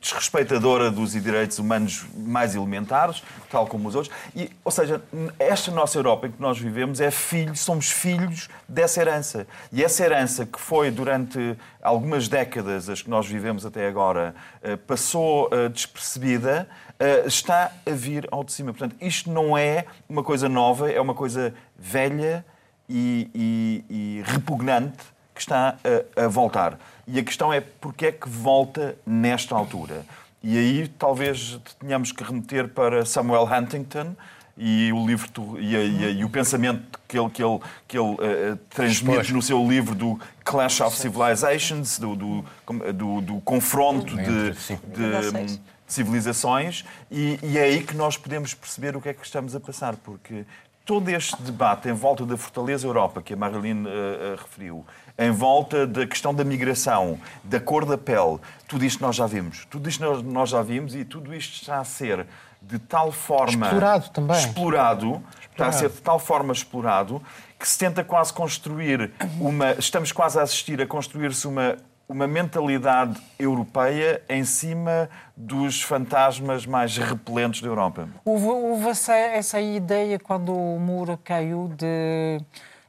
desrespeitadora 0.00 0.90
dos 0.90 1.12
direitos 1.12 1.58
humanos 1.58 2.06
mais 2.16 2.54
elementares, 2.54 3.22
tal 3.50 3.66
como 3.66 3.88
os 3.88 3.94
outros. 3.94 4.14
E, 4.34 4.50
ou 4.64 4.70
seja, 4.70 5.02
esta 5.38 5.70
nossa 5.70 5.98
Europa 5.98 6.26
em 6.26 6.32
que 6.32 6.40
nós 6.40 6.58
vivemos 6.58 7.00
é 7.00 7.10
filho, 7.10 7.56
somos 7.56 7.90
filhos 7.90 8.48
dessa 8.68 9.00
herança. 9.00 9.46
E 9.72 9.82
essa 9.82 10.04
herança 10.04 10.46
que 10.46 10.60
foi 10.60 10.90
durante 10.90 11.56
algumas 11.82 12.28
décadas, 12.28 12.88
as 12.88 13.02
que 13.02 13.10
nós 13.10 13.26
vivemos 13.26 13.66
até 13.66 13.86
agora, 13.86 14.34
eh, 14.62 14.76
passou 14.76 15.48
eh, 15.52 15.68
despercebida, 15.68 16.68
eh, 16.98 17.24
está 17.26 17.72
a 17.86 17.90
vir 17.90 18.28
ao 18.30 18.44
de 18.44 18.52
cima. 18.52 18.72
Portanto, 18.72 18.96
isto 19.00 19.30
não 19.30 19.56
é 19.56 19.84
uma 20.08 20.22
coisa 20.22 20.48
nova, 20.48 20.90
é 20.90 21.00
uma 21.00 21.14
coisa 21.14 21.54
velha 21.76 22.44
e, 22.88 23.30
e, 23.34 23.84
e 23.90 24.22
repugnante 24.26 25.13
que 25.34 25.40
está 25.40 25.76
a, 26.16 26.24
a 26.24 26.28
voltar. 26.28 26.78
E 27.06 27.18
a 27.18 27.24
questão 27.24 27.52
é 27.52 27.60
porque 27.60 28.06
é 28.06 28.12
que 28.12 28.28
volta 28.28 28.96
nesta 29.06 29.54
altura. 29.54 30.06
E 30.42 30.58
aí 30.58 30.88
talvez 30.88 31.58
tenhamos 31.78 32.12
que 32.12 32.22
remeter 32.22 32.68
para 32.68 33.04
Samuel 33.04 33.44
Huntington 33.44 34.14
e 34.56 34.92
o 34.92 35.06
livro 35.06 35.58
e, 35.58 35.74
e, 35.74 36.18
e 36.18 36.24
o 36.24 36.28
pensamento 36.28 37.00
que 37.08 37.18
ele, 37.18 37.30
que 37.30 37.42
ele, 37.42 37.58
que 37.88 37.98
ele 37.98 38.12
uh, 38.12 38.56
transmite 38.70 39.32
no 39.32 39.42
seu 39.42 39.66
livro 39.66 39.94
do 39.94 40.20
Clash 40.44 40.80
of 40.80 40.96
Civilizations, 40.96 41.98
do, 41.98 42.14
do, 42.14 42.44
do, 42.92 43.20
do 43.20 43.40
confronto 43.40 44.16
de, 44.16 44.52
de 44.52 45.60
civilizações, 45.86 46.84
e, 47.10 47.38
e 47.42 47.58
é 47.58 47.62
aí 47.62 47.82
que 47.82 47.96
nós 47.96 48.16
podemos 48.16 48.54
perceber 48.54 48.96
o 48.96 49.00
que 49.00 49.08
é 49.08 49.14
que 49.14 49.24
estamos 49.24 49.54
a 49.54 49.60
passar, 49.60 49.96
porque 49.96 50.44
todo 50.84 51.08
este 51.08 51.40
debate 51.42 51.88
em 51.88 51.92
volta 51.92 52.26
da 52.26 52.36
Fortaleza 52.36 52.86
Europa, 52.86 53.22
que 53.22 53.32
a 53.32 53.36
Marilyn 53.36 53.84
uh, 53.84 53.88
uh, 53.88 54.36
referiu, 54.36 54.84
em 55.18 55.30
volta 55.30 55.86
da 55.86 56.06
questão 56.06 56.34
da 56.34 56.44
migração, 56.44 57.18
da 57.42 57.60
cor 57.60 57.86
da 57.86 57.96
pele, 57.96 58.38
tudo 58.68 58.84
isto 58.84 59.00
nós 59.00 59.16
já 59.16 59.26
vimos. 59.26 59.64
Tudo 59.70 59.88
isto 59.88 60.22
nós 60.22 60.50
já 60.50 60.62
vimos 60.62 60.94
e 60.94 61.04
tudo 61.04 61.34
isto 61.34 61.54
está 61.54 61.78
a 61.78 61.84
ser 61.84 62.26
de 62.60 62.78
tal 62.78 63.12
forma. 63.12 63.66
Explorado 63.66 64.08
também. 64.10 64.36
Explorado, 64.36 65.06
explorado. 65.06 65.24
está 65.52 65.66
a 65.66 65.72
ser 65.72 65.88
de 65.90 66.00
tal 66.00 66.18
forma 66.18 66.52
explorado 66.52 67.22
que 67.58 67.68
se 67.68 67.78
tenta 67.78 68.02
quase 68.02 68.32
construir 68.32 69.12
uma. 69.40 69.72
Estamos 69.72 70.12
quase 70.12 70.38
a 70.38 70.42
assistir 70.42 70.80
a 70.82 70.86
construir-se 70.86 71.46
uma, 71.46 71.76
uma 72.08 72.26
mentalidade 72.26 73.20
europeia 73.38 74.22
em 74.28 74.44
cima 74.44 75.08
dos 75.36 75.82
fantasmas 75.82 76.66
mais 76.66 76.96
repelentes 76.96 77.60
da 77.60 77.68
Europa. 77.68 78.08
Houve, 78.24 78.46
houve 78.46 78.88
essa, 78.88 79.14
essa 79.14 79.60
ideia 79.60 80.18
quando 80.18 80.54
o 80.54 80.78
muro 80.78 81.18
caiu 81.22 81.72
de 81.76 82.40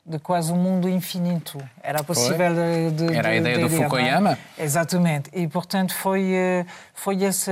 de 0.05 0.19
quase 0.19 0.53
um 0.53 0.55
mundo 0.55 0.87
infinito. 0.87 1.57
Era 1.81 2.03
possível 2.03 2.53
de, 2.53 2.91
de, 2.91 3.15
Era 3.15 3.29
a 3.29 3.35
ideia 3.35 3.57
de, 3.57 3.63
do 3.63 3.69
Fukuyama? 3.69 4.37
Exatamente. 4.55 5.31
E, 5.33 5.47
portanto, 5.47 5.95
foi, 5.95 6.31
eh, 6.31 6.65
foi 6.93 7.23
esse... 7.23 7.51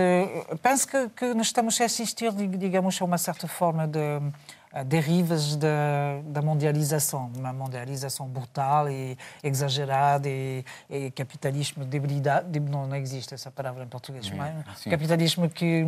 Penso 0.62 0.88
que, 0.88 1.10
que 1.10 1.34
nós 1.34 1.48
estamos 1.48 1.82
a 1.82 1.86
assistir, 1.86 2.32
digamos, 2.32 3.02
a 3.02 3.06
uma 3.06 3.18
certa 3.18 3.48
forma 3.48 3.88
de 3.88 4.22
derivas 4.82 5.56
da, 5.56 6.20
da, 6.26 6.42
mondialização, 6.42 7.32
uma 7.38 7.54
mondialização 7.54 8.28
brutal 8.28 8.90
e 8.90 9.16
exagerada 9.44 10.28
e, 10.28 10.66
e 10.90 11.12
capitalismo 11.12 11.86
debridade, 11.86 12.60
não, 12.60 12.88
não 12.88 12.96
existe 12.96 13.36
essa 13.36 13.52
palavra 13.52 13.84
em 13.84 13.88
português, 13.88 14.26
sim, 14.26 14.36
mas 14.36 14.80
sim. 14.80 14.90
capitalismo 14.90 15.48
que, 15.48 15.88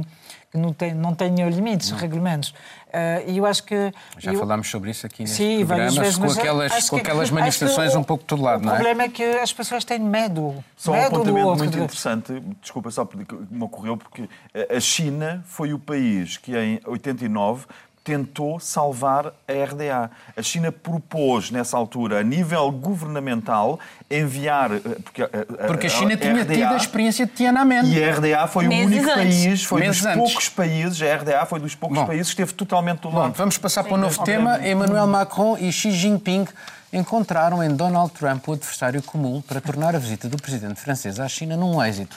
que, 0.52 0.58
não 0.58 0.72
tem 0.72 0.94
não 0.94 1.16
tem 1.16 1.34
limites, 1.50 1.90
não. 1.90 1.98
regulamentos. 1.98 2.50
Uh, 2.50 3.28
e 3.28 3.38
eu 3.40 3.46
acho 3.48 3.64
que 3.64 3.92
já 4.20 4.32
eu, 4.32 4.40
falámos 4.40 4.70
sobre 4.70 4.92
isso 4.92 5.06
aqui 5.08 5.24
neste 5.24 5.38
sim, 5.38 5.66
programa, 5.66 6.02
vezes, 6.02 6.18
com 6.18 6.32
aquelas 6.32 6.90
com 6.90 6.96
aquelas 6.98 7.32
manifestações 7.32 7.96
um 7.96 8.04
pouco 8.04 8.24
de 8.24 8.28
todo 8.28 8.44
lado, 8.44 8.64
não 8.64 8.72
é? 8.72 8.74
O 8.74 8.76
problema 8.76 9.04
é 9.04 9.10
que 9.10 9.24
as 9.24 9.52
pessoas 9.52 9.84
têm 9.84 10.00
medo. 10.00 10.64
Só 10.78 10.92
medo 10.92 11.04
um 11.04 11.22
apontamento 11.22 11.56
muito 11.56 11.78
interessante, 11.80 12.40
desculpa 12.62 12.92
só 12.92 13.04
porque 13.04 13.36
me 13.50 13.64
ocorreu 13.64 13.98
porque 13.98 14.30
a 14.54 14.80
China 14.80 15.44
foi 15.48 15.74
o 15.74 15.80
país 15.80 16.38
que 16.38 16.56
em 16.56 16.80
89 16.86 17.66
tentou 18.06 18.60
salvar 18.60 19.34
a 19.48 19.52
RDA. 19.52 20.12
A 20.38 20.42
China 20.44 20.72
propôs, 20.72 21.50
nessa 21.50 21.76
altura, 21.76 22.20
a 22.20 22.24
nível 22.24 22.72
governamental, 22.72 23.80
enviar. 24.10 24.74
Eh, 24.74 24.80
porque 25.04 25.24
a, 25.24 25.26
a, 25.26 25.68
porque 25.68 25.88
a 25.88 25.90
China 25.90 26.14
a 26.14 26.18
tinha 26.18 26.44
RDA, 26.44 26.54
tido 26.54 26.74
a 26.74 26.78
experiência 26.78 27.26
de 27.26 27.32
Tiananmen. 27.32 27.84
E 27.92 28.04
a 28.04 28.12
RDA 28.14 28.48
foi 28.48 28.68
Meses 28.68 28.86
o 28.86 28.88
único 28.88 29.20
antes. 29.20 29.44
país, 29.44 29.64
foi 29.64 29.82
Meses 29.82 29.98
dos 29.98 30.06
antes. 30.06 30.20
poucos 30.20 30.50
países, 30.50 31.02
a 31.02 31.16
RDA 31.16 31.46
foi 31.48 31.60
dos 31.60 31.74
poucos 31.74 31.98
Bom, 31.98 32.06
países 32.06 32.28
que 32.28 32.42
esteve 32.42 32.54
totalmente 32.54 33.00
do 33.00 33.10
lado. 33.10 33.30
Bom, 33.30 33.34
vamos 33.36 33.58
passar 33.58 33.84
para 33.84 33.96
um 33.96 33.98
novo 33.98 34.24
tema. 34.24 34.60
Emmanuel 34.66 35.08
Macron 35.08 35.58
e 35.58 35.72
Xi 35.72 35.92
Jinping 35.92 36.46
encontraram 36.94 37.64
em 37.64 37.76
Donald 37.76 38.14
Trump 38.14 38.48
o 38.48 38.54
adversário 38.54 39.02
comum 39.02 39.42
para 39.42 39.60
tornar 39.60 39.96
a 39.96 40.00
visita 40.00 40.30
do 40.30 40.38
presidente 40.38 40.80
francês 40.80 41.20
à 41.20 41.28
China 41.28 41.58
num 41.58 41.84
êxito. 41.84 42.16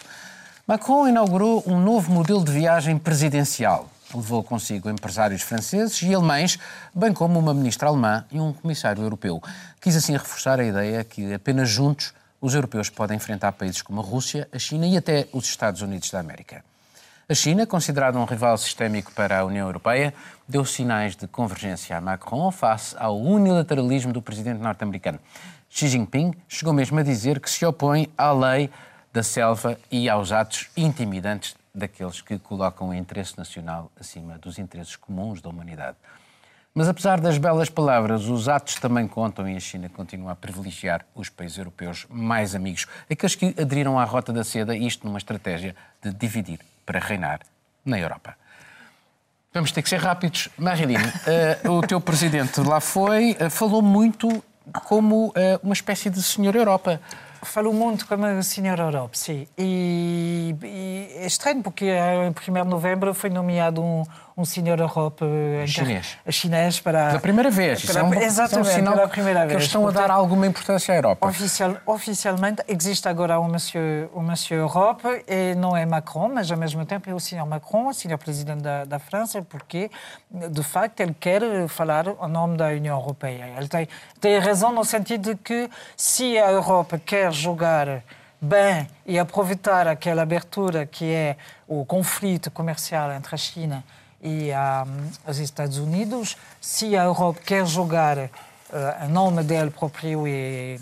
Macron 0.66 1.09
inaugurou 1.09 1.64
um 1.66 1.81
novo 1.81 2.12
modelo 2.12 2.44
de 2.44 2.53
viagem 2.53 2.98
presidencial 2.98 3.88
levou 4.14 4.42
consigo 4.42 4.88
empresários 4.88 5.42
franceses 5.42 6.01
e 6.03 6.14
alemães, 6.14 6.59
bem 6.94 7.12
como 7.12 7.38
uma 7.38 7.53
ministra 7.53 7.88
alemã 7.88 8.25
e 8.31 8.40
um 8.40 8.53
comissário 8.53 9.03
europeu. 9.03 9.42
Quis 9.81 9.97
assim 9.97 10.12
reforçar 10.12 10.61
a 10.61 10.64
ideia 10.64 11.05
que 11.05 11.33
apenas 11.35 11.68
juntos 11.68 12.12
os 12.40 12.55
europeus 12.55 12.88
podem 12.88 13.16
enfrentar 13.16 13.53
países 13.53 13.83
como 13.83 14.01
a 14.01 14.05
Rússia, 14.05 14.49
a 14.53 14.59
China 14.59 14.87
e 14.87 14.97
até 14.97 15.27
os 15.33 15.44
Estados 15.44 15.83
Unidos 15.83 16.11
da 16.11 16.21
América. 16.21 16.64
A 17.29 17.35
China, 17.35 17.66
considerada 17.66 18.18
um 18.18 18.25
rival 18.25 18.57
sistémico 18.57 19.12
para 19.12 19.40
a 19.40 19.44
União 19.44 19.66
Europeia, 19.66 20.14
deu 20.49 20.64
sinais 20.64 21.14
de 21.14 21.27
convergência 21.27 21.94
a 21.94 22.01
Macron 22.01 22.51
face 22.51 22.97
ao 22.99 23.21
unilateralismo 23.21 24.14
do 24.14 24.23
presidente 24.23 24.61
norte-americano. 24.61 25.18
Xi 25.68 25.88
Jinping 25.88 26.33
chegou 26.49 26.73
mesmo 26.73 26.99
a 26.99 27.03
dizer 27.03 27.38
que 27.38 27.51
se 27.51 27.66
opõe 27.66 28.11
à 28.16 28.33
lei 28.33 28.71
da 29.12 29.23
selva 29.23 29.79
e 29.90 30.09
aos 30.09 30.33
atos 30.33 30.71
intimidantes 30.75 31.55
daqueles 31.79 32.21
que 32.21 32.38
colocam 32.38 32.91
o 32.91 32.95
interesse 32.95 33.38
nacional 33.38 33.91
acima 33.99 34.37
dos 34.38 34.59
interesses 34.59 34.97
comuns 34.97 35.41
da 35.41 35.49
humanidade. 35.49 35.97
Mas 36.75 36.88
apesar 36.88 37.21
das 37.21 37.38
belas 37.38 37.69
palavras, 37.69 38.27
os 38.27 38.49
atos 38.49 38.77
também 38.77 39.09
contam 39.09 39.49
e 39.49 39.57
a 39.57 39.61
China 39.61 39.88
continua 39.88 40.33
a 40.33 40.37
privilegiar 40.37 41.05
os 41.14 41.29
países 41.29 41.59
europeus 41.59 42.07
mais 42.09 42.55
amigos, 42.55 42.87
aqueles 43.11 43.35
que 43.35 43.55
aderiram 43.61 43.99
à 43.99 44.05
Rota 44.05 44.33
da 44.33 44.45
Seda, 44.45 44.77
isto 44.77 45.07
numa 45.07 45.19
estratégia 45.19 45.75
de 46.03 46.12
dividir 46.12 46.61
para 46.85 47.01
reinar 47.01 47.41
na 47.85 47.99
Europa. 47.99 48.37
Vamos 49.53 49.73
ter 49.73 49.83
que 49.83 49.88
ser 49.88 49.97
rápidos. 49.97 50.51
Marilyn, 50.59 50.99
uh, 51.64 51.73
o 51.73 51.81
teu 51.81 52.01
presidente 52.01 52.61
lá 52.61 52.81
foi, 52.81 53.33
uh, 53.33 53.51
falou 53.51 53.83
muito 53.83 54.45
como 54.85 55.29
uh, 55.29 55.33
uma 55.62 55.73
espécie 55.73 56.11
de 56.11 56.23
senhor 56.23 56.55
Europa. 56.55 57.01
Falou 57.43 57.73
muito 57.73 58.07
como 58.07 58.27
a 58.27 58.43
senhora 58.43 58.83
Europa, 58.83 59.11
sim. 59.14 59.47
E, 59.57 60.55
e, 60.62 60.98
estranho 61.29 61.62
porque 61.62 61.85
em 61.85 62.31
1 62.31 62.64
de 62.64 62.69
novembro 62.69 63.14
foi 63.14 63.31
nomeado 63.31 63.83
um, 63.83 64.05
um 64.37 64.45
senhor 64.45 64.79
Europe 64.79 65.25
chinês. 65.67 66.17
chinês 66.29 66.81
para... 66.81 67.09
Pela 67.09 67.21
primeira 67.21 67.51
vez. 67.51 67.85
Pela, 67.85 68.01
é 68.01 68.03
um, 68.03 68.14
exatamente, 68.14 68.69
é 68.69 68.73
um 68.73 68.75
sinal 68.77 68.95
pela 68.95 69.09
primeira 69.09 69.41
vez. 69.41 69.51
Que 69.51 69.57
eles 69.57 69.64
estão 69.64 69.83
Portanto, 69.83 70.05
a 70.05 70.07
dar 70.07 70.14
alguma 70.14 70.47
importância 70.47 70.95
à 70.95 70.97
Europa. 70.97 71.27
Oficial, 71.27 71.77
oficialmente 71.87 72.62
existe 72.69 73.09
agora 73.09 73.41
um 73.41 73.49
monsieur, 73.49 74.09
um 74.14 74.23
monsieur 74.23 74.61
Europe 74.61 75.07
e 75.27 75.55
não 75.55 75.77
é 75.77 75.85
Macron, 75.85 76.29
mas 76.29 76.51
ao 76.51 76.57
mesmo 76.57 76.85
tempo 76.87 77.11
é 77.11 77.14
o 77.14 77.21
senhor 77.21 77.47
Macron, 77.47 77.88
o 77.88 77.95
senhor 77.95 78.19
presidente 78.19 78.62
da, 78.62 78.85
da 78.85 78.99
França, 78.99 79.43
porque 79.43 79.91
de 80.31 80.62
facto 80.62 81.01
ele 81.01 81.14
quer 81.19 81.43
falar 81.69 82.07
em 82.07 82.29
nome 82.31 82.57
da 82.57 82.69
União 82.69 82.99
Europeia. 82.99 83.53
Ele 83.57 83.69
tem, 83.69 83.88
tem 84.21 84.38
razão 84.38 84.73
no 84.73 84.85
sentido 84.85 85.35
de 85.35 85.37
que 85.37 85.69
se 85.97 86.38
a 86.38 86.51
Europa 86.51 87.01
quer 87.05 87.33
jogar 87.33 88.03
bem 88.40 88.88
e 89.05 89.18
aproveitar 89.18 89.87
aquela 89.87 90.22
abertura 90.22 90.87
que 90.87 91.05
é 91.05 91.37
o 91.66 91.85
conflito 91.85 92.51
comercial 92.51 93.12
entre 93.12 93.35
a 93.35 93.38
China 93.38 93.85
e 94.22 94.51
um, 94.53 95.31
os 95.31 95.38
Estados 95.38 95.79
Unidos. 95.79 96.37
Se 96.61 96.96
a 96.96 97.05
Europa 97.05 97.40
quer 97.44 97.66
jogar 97.66 98.18
uh, 98.18 99.05
em 99.05 99.09
nome 99.09 99.42
dele 99.42 99.70
próprio 99.70 100.27
e 100.27 100.81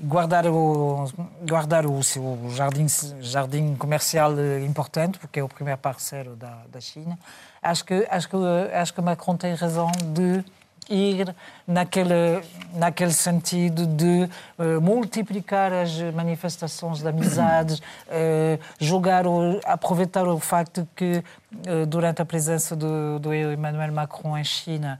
guardar 0.00 0.46
o, 0.46 1.10
guardar 1.46 1.84
o 1.86 2.02
seu 2.02 2.38
jardim, 2.50 2.86
jardim 3.20 3.76
comercial 3.76 4.32
importante, 4.64 5.18
porque 5.18 5.40
é 5.40 5.44
o 5.44 5.48
primeiro 5.48 5.78
parceiro 5.78 6.34
da, 6.36 6.62
da 6.72 6.80
China, 6.80 7.18
acho 7.62 7.84
que, 7.84 8.06
acho, 8.10 8.28
que, 8.28 8.36
acho 8.72 8.94
que 8.94 9.00
Macron 9.00 9.36
tem 9.36 9.54
razão 9.54 9.90
de 10.14 10.44
ir 10.90 11.34
naquele, 11.66 12.42
naquele 12.74 13.12
sentido 13.12 13.86
de 13.86 14.28
uh, 14.58 14.80
multiplicar 14.80 15.72
as 15.72 15.96
manifestações 16.12 16.98
de 16.98 17.08
amizades, 17.08 17.78
uh, 17.78 18.60
jogar 18.78 19.26
o, 19.26 19.60
aproveitar 19.64 20.26
o 20.26 20.38
facto 20.40 20.86
que 20.96 21.22
uh, 21.68 21.86
durante 21.86 22.20
a 22.20 22.26
presença 22.26 22.74
do, 22.74 23.18
do 23.20 23.32
Emmanuel 23.32 23.92
Macron 23.92 24.36
em 24.36 24.44
China 24.44 24.98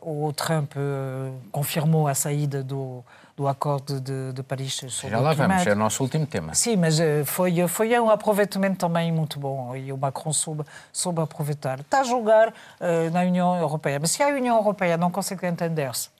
o 0.00 0.32
Trump 0.32 0.72
confirmou 1.52 2.08
a 2.08 2.14
saída 2.14 2.62
do, 2.62 3.04
do 3.36 3.48
Acordo 3.48 4.00
de, 4.00 4.32
de 4.32 4.42
Paris 4.42 4.74
sobre 4.74 5.10
Já 5.10 5.20
lá 5.20 5.32
vamos, 5.32 5.66
é 5.66 5.72
o 5.72 5.76
nosso 5.76 6.02
último 6.02 6.26
tema. 6.26 6.54
Sim, 6.54 6.76
mas 6.76 6.98
foi, 7.26 7.66
foi 7.66 7.98
um 8.00 8.10
aproveitamento 8.10 8.78
também 8.78 9.10
muito 9.10 9.38
bom 9.40 9.74
e 9.74 9.92
o 9.92 9.96
Macron 9.96 10.32
soube, 10.32 10.64
soube 10.92 11.20
aproveitar. 11.20 11.80
Está 11.80 12.00
a 12.00 12.04
julgar 12.04 12.52
na 13.12 13.20
União 13.22 13.56
Europeia, 13.56 13.98
mas 13.98 14.12
se 14.12 14.22
a 14.22 14.28
União 14.28 14.56
Europeia 14.56 14.96
não 14.96 15.10
consegue 15.10 15.46
entender-se 15.46 16.14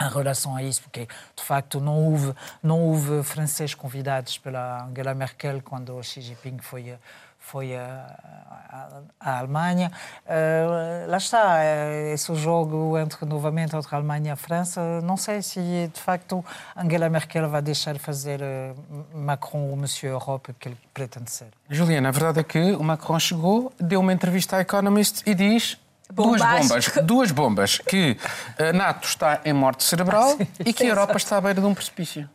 em 0.00 0.08
relação 0.08 0.56
a 0.56 0.62
isso, 0.62 0.82
porque 0.82 1.06
de 1.36 1.42
facto 1.42 1.80
não 1.80 2.04
houve, 2.04 2.34
não 2.62 2.80
houve 2.80 3.22
franceses 3.22 3.74
convidados 3.74 4.38
pela 4.38 4.84
Angela 4.84 5.14
Merkel 5.14 5.60
quando 5.62 6.02
Xi 6.02 6.20
Jinping 6.20 6.58
foi, 6.58 6.94
foi 7.42 7.76
à, 7.76 8.88
Alemanha. 9.20 9.90
Uh, 10.24 11.10
lá 11.10 11.16
está, 11.18 11.62
eh, 11.62 12.12
esse 12.14 12.34
jogo 12.34 12.96
entre 12.96 13.26
novamente 13.26 13.76
entre 13.76 13.94
a 13.94 13.98
Alemanha 13.98 14.28
e 14.28 14.30
a 14.30 14.36
França. 14.36 15.00
Não 15.02 15.16
sei 15.16 15.42
se 15.42 15.60
de 15.92 16.00
facto 16.00 16.44
Angela 16.74 17.10
Merkel 17.10 17.48
vai 17.48 17.60
deixar 17.60 17.98
fazer 17.98 18.40
uh, 18.40 19.16
Macron 19.18 19.72
o 19.72 19.76
Monsieur 19.76 20.12
Europe 20.14 20.54
que 20.58 20.68
ele 20.68 20.78
pretende 20.94 21.30
ser. 21.30 21.48
Juliana, 21.68 22.08
a 22.08 22.12
verdade 22.12 22.40
é 22.40 22.44
que 22.44 22.72
o 22.72 22.82
Macron 22.82 23.18
chegou, 23.18 23.72
deu 23.78 24.00
uma 24.00 24.12
entrevista 24.12 24.56
à 24.56 24.60
Economist 24.60 25.22
e 25.26 25.34
diz 25.34 25.78
Duas 26.10 26.42
bombas, 26.42 26.92
duas 27.04 27.30
bombas 27.30 27.78
que 27.78 28.18
a 28.58 28.72
NATO 28.72 29.08
está 29.08 29.40
em 29.46 29.52
morte 29.54 29.82
cerebral 29.82 30.36
ah, 30.38 30.46
e 30.64 30.72
que 30.72 30.84
a 30.84 30.88
Europa 30.88 31.16
está 31.16 31.38
à 31.38 31.40
beira 31.40 31.60
de 31.60 31.66
um 31.66 31.74
precipício. 31.74 32.28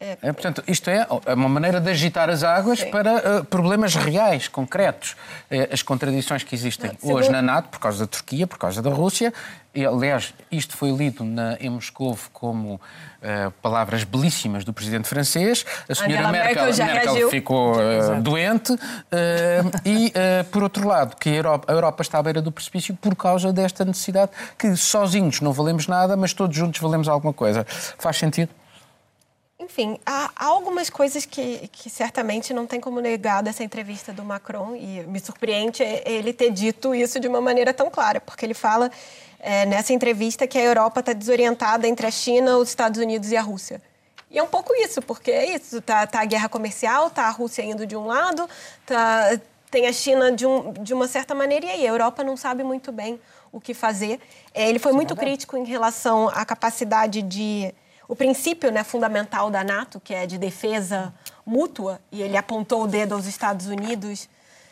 É, 0.00 0.16
é, 0.22 0.32
portanto, 0.32 0.62
isto 0.68 0.88
é 0.88 1.06
uma 1.34 1.48
maneira 1.48 1.80
de 1.80 1.90
agitar 1.90 2.30
as 2.30 2.44
águas 2.44 2.80
Sim. 2.80 2.90
para 2.90 3.40
uh, 3.40 3.44
problemas 3.44 3.96
reais, 3.96 4.46
concretos. 4.46 5.16
Uh, 5.50 5.72
as 5.72 5.82
contradições 5.82 6.44
que 6.44 6.54
existem 6.54 6.92
Não, 7.02 7.14
hoje 7.14 7.30
na 7.30 7.42
NATO, 7.42 7.68
por 7.68 7.80
causa 7.80 7.98
da 7.98 8.06
Turquia, 8.06 8.46
por 8.46 8.58
causa 8.58 8.80
da 8.80 8.90
Rússia. 8.90 9.34
E, 9.74 9.84
aliás, 9.84 10.32
isto 10.52 10.76
foi 10.76 10.92
lido 10.92 11.24
na, 11.24 11.56
em 11.60 11.68
Moscou 11.68 12.16
como 12.32 12.74
uh, 12.74 13.50
palavras 13.60 14.04
belíssimas 14.04 14.64
do 14.64 14.72
presidente 14.72 15.08
francês. 15.08 15.66
A 15.88 15.94
senhora 15.96 16.30
Merkel, 16.30 16.64
Merkel, 16.66 16.86
Merkel 16.86 17.30
ficou 17.30 17.74
doente. 18.22 18.78
e, 19.84 20.12
por 20.52 20.62
outro 20.62 20.86
lado, 20.86 21.16
que 21.16 21.28
a 21.28 21.34
Europa, 21.34 21.72
a 21.72 21.74
Europa 21.74 22.02
está 22.02 22.18
à 22.18 22.22
beira 22.22 22.40
do 22.40 22.52
precipício 22.52 22.94
por 22.94 23.16
causa 23.16 23.52
desta 23.52 23.84
necessidade 23.84 24.30
que 24.56 24.76
sozinhos 24.76 25.40
não 25.40 25.52
valemos 25.52 25.88
nada, 25.88 26.16
mas 26.16 26.32
todos 26.32 26.56
juntos 26.56 26.80
valemos 26.80 27.08
alguma 27.08 27.32
coisa. 27.32 27.66
Faz 27.98 28.16
sentido? 28.16 28.50
Enfim, 29.60 29.98
há, 30.06 30.30
há, 30.36 30.44
algumas 30.46 30.88
coisas 30.88 31.26
que, 31.26 31.68
que 31.72 31.90
certamente 31.90 32.54
não 32.54 32.66
tem 32.66 32.80
como 32.80 33.00
negar 33.00 33.42
dessa 33.42 33.64
entrevista 33.64 34.12
do 34.12 34.24
Macron, 34.24 34.76
e 34.76 35.02
me 35.02 35.18
surpreende 35.18 35.82
ele 35.82 36.32
ter 36.32 36.50
dito 36.50 36.94
isso 36.94 37.18
de 37.18 37.26
uma 37.26 37.40
maneira 37.40 37.74
tão 37.74 37.90
clara, 37.90 38.20
porque 38.20 38.46
ele 38.46 38.54
fala 38.54 38.90
é, 39.40 39.66
nessa 39.66 39.92
entrevista 39.92 40.46
que 40.46 40.56
a 40.56 40.62
Europa 40.62 41.00
está 41.00 41.12
desorientada 41.12 41.88
entre 41.88 42.06
a 42.06 42.10
China, 42.10 42.56
os 42.56 42.68
Estados 42.68 43.00
Unidos 43.00 43.32
e 43.32 43.36
a 43.36 43.42
Rússia. 43.42 43.82
E 44.30 44.38
é 44.38 44.42
um 44.42 44.46
pouco 44.46 44.72
isso, 44.76 45.02
porque 45.02 45.30
é 45.30 45.56
isso, 45.56 45.80
tá, 45.80 46.06
tá 46.06 46.20
a 46.20 46.24
guerra 46.24 46.48
comercial, 46.48 47.10
tá 47.10 47.24
a 47.24 47.30
Rússia 47.30 47.62
indo 47.62 47.84
de 47.84 47.96
um 47.96 48.06
lado, 48.06 48.48
tá, 48.86 49.40
tem 49.70 49.88
a 49.88 49.92
China 49.92 50.30
de, 50.30 50.46
um, 50.46 50.72
de 50.72 50.94
uma 50.94 51.08
certa 51.08 51.34
maneira, 51.34 51.66
e 51.66 51.70
aí 51.70 51.86
a 51.86 51.90
Europa 51.90 52.22
não 52.22 52.36
sabe 52.36 52.62
muito 52.62 52.92
bem 52.92 53.18
o 53.50 53.60
que 53.60 53.74
fazer. 53.74 54.20
É, 54.54 54.68
ele 54.68 54.78
foi 54.78 54.92
Sim, 54.92 54.96
muito 54.96 55.14
é 55.14 55.16
crítico 55.16 55.56
em 55.56 55.64
relação 55.64 56.28
à 56.28 56.44
capacidade 56.44 57.22
de 57.22 57.74
o 58.08 58.16
princípio 58.16 58.72
né, 58.72 58.82
fundamental 58.82 59.50
da 59.50 59.62
NATO, 59.62 60.00
que 60.00 60.14
é 60.14 60.26
de 60.26 60.38
defesa 60.38 61.12
mútua, 61.44 62.00
e 62.10 62.22
ele 62.22 62.36
apontou 62.36 62.84
o 62.84 62.86
dedo 62.86 63.14
aos 63.14 63.26
Estados 63.26 63.66
Unidos, 63.66 64.28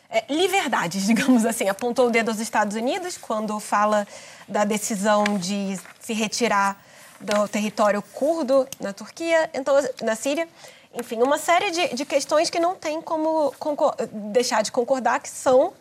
é, 0.08 0.24
liberdades, 0.32 1.04
digamos 1.06 1.44
assim, 1.44 1.68
apontou 1.68 2.06
o 2.06 2.10
dedo 2.10 2.30
aos 2.30 2.40
Estados 2.40 2.74
Unidos 2.74 3.18
quando 3.18 3.60
fala 3.60 4.08
da 4.48 4.64
decisão 4.64 5.24
de 5.38 5.78
se 6.00 6.14
retirar 6.14 6.82
do 7.20 7.46
território 7.46 8.00
curdo 8.00 8.66
na 8.80 8.92
Turquia, 8.92 9.50
então, 9.52 9.74
na 10.02 10.14
Síria. 10.14 10.48
Enfim, 10.94 11.22
uma 11.22 11.38
série 11.38 11.70
de, 11.70 11.94
de 11.94 12.04
questões 12.06 12.48
que 12.48 12.58
não 12.58 12.74
tem 12.74 13.02
como 13.02 13.52
deixar 14.32 14.62
de 14.62 14.72
concordar 14.72 15.20
que 15.20 15.28
são 15.28 15.74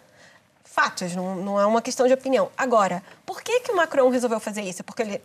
fatos, 0.64 1.16
não, 1.16 1.36
não 1.36 1.60
é 1.60 1.66
uma 1.66 1.82
questão 1.82 2.06
de 2.06 2.14
opinião. 2.14 2.50
Agora, 2.58 3.02
por 3.26 3.42
que, 3.42 3.62
que 3.62 3.72
o 3.72 3.76
Macron 3.78 4.10
resolveu 4.10 4.42
fazer 4.42 4.62
isso? 4.62 4.84
Porque 4.84 5.02
ele 5.02 5.22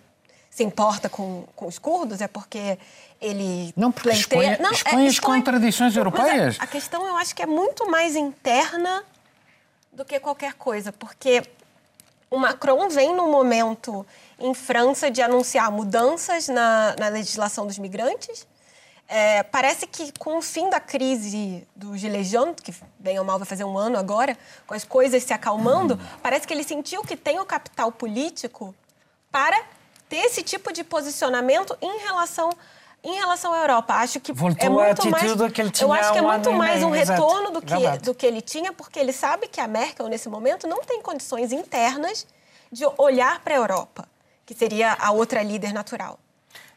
se 0.61 0.65
importa 0.65 1.09
com, 1.09 1.45
com 1.57 1.67
os 1.67 1.79
curdos? 1.79 2.21
É 2.21 2.29
porque 2.29 2.79
ele 3.19 3.73
não 3.75 3.91
porque 3.91 4.11
expõe, 4.11 4.59
não, 4.59 4.71
expõe 4.71 5.05
é, 5.05 5.07
as 5.07 5.13
expõe... 5.15 5.39
contradições 5.39 5.97
europeias. 5.97 6.59
A, 6.61 6.65
a, 6.65 6.67
questão 6.67 7.07
eu 7.07 7.17
acho 7.17 7.35
que 7.35 7.43
é 7.43 7.47
muito 7.47 7.91
mais 7.91 8.15
interna 8.15 9.03
do 9.91 10.05
que 10.05 10.21
qualquer 10.21 10.53
coisa, 10.55 10.93
porque 10.93 11.43
o 12.31 12.37
Macron 12.37 12.91
vem 12.91 13.15
num 13.17 13.31
momento 13.31 14.07
em 14.39 14.53
França 14.53 15.11
de 15.11 15.23
anunciar 15.23 15.71
mudanças 15.73 16.49
na, 16.49 16.95
na 16.99 17.09
legislação 17.09 17.67
dos 17.67 17.79
migrantes. 17.79 18.47
É, 19.09 19.43
parece 19.43 19.87
que 19.87 20.13
com 20.19 20.37
o 20.37 20.43
fim 20.43 20.69
da 20.69 20.79
crise 20.79 21.67
do 21.75 21.97
jaunes, 21.97 22.57
que 22.63 22.73
bem 22.99 23.19
ou 23.19 23.25
mal 23.25 23.39
vai 23.39 23.47
fazer 23.47 23.65
um 23.65 23.77
ano 23.77 23.99
agora, 23.99 24.37
com 24.67 24.75
as 24.75 24.85
coisas 24.85 25.23
se 25.25 25.33
acalmando, 25.33 25.95
hum. 25.95 26.19
parece 26.23 26.47
que 26.47 26.53
ele 26.53 26.63
sentiu 26.63 27.03
que 27.03 27.17
tem 27.17 27.41
o 27.41 27.47
capital 27.47 27.91
político 27.91 28.75
para 29.33 29.59
ter 30.11 30.17
esse 30.17 30.43
tipo 30.43 30.73
de 30.73 30.85
posicionamento 30.85 31.75
em 31.81 32.01
relação 32.01 32.51
em 33.03 33.15
relação 33.15 33.55
à 33.55 33.61
Europa. 33.61 33.95
Acho 33.95 34.21
que 34.21 34.31
Voltou 34.31 34.67
é 34.67 34.69
muito 34.69 35.11
mais, 35.11 35.23
que 35.53 35.61
ele 35.63 35.71
tinha 35.71 35.87
eu 35.87 35.93
acho 35.93 36.13
que 36.13 36.19
é 36.19 36.23
muito 36.23 36.53
mais 36.53 36.83
um 36.83 36.91
retorno 36.91 37.51
do 37.51 37.63
que, 37.63 37.99
do 38.03 38.15
que 38.15 38.27
ele 38.27 38.43
tinha, 38.43 38.75
porque 38.75 38.99
ele 38.99 39.11
sabe 39.11 39.49
que 39.49 39.59
a 39.59 39.67
Merkel, 39.67 40.07
nesse 40.09 40.29
momento, 40.29 40.67
não 40.67 40.83
tem 40.83 41.01
condições 41.01 41.51
internas 41.51 42.27
de 42.71 42.85
olhar 42.99 43.41
para 43.41 43.55
a 43.55 43.57
Europa, 43.57 44.07
que 44.45 44.53
seria 44.53 44.99
a 45.01 45.13
outra 45.13 45.43
líder 45.43 45.73
natural. 45.73 46.19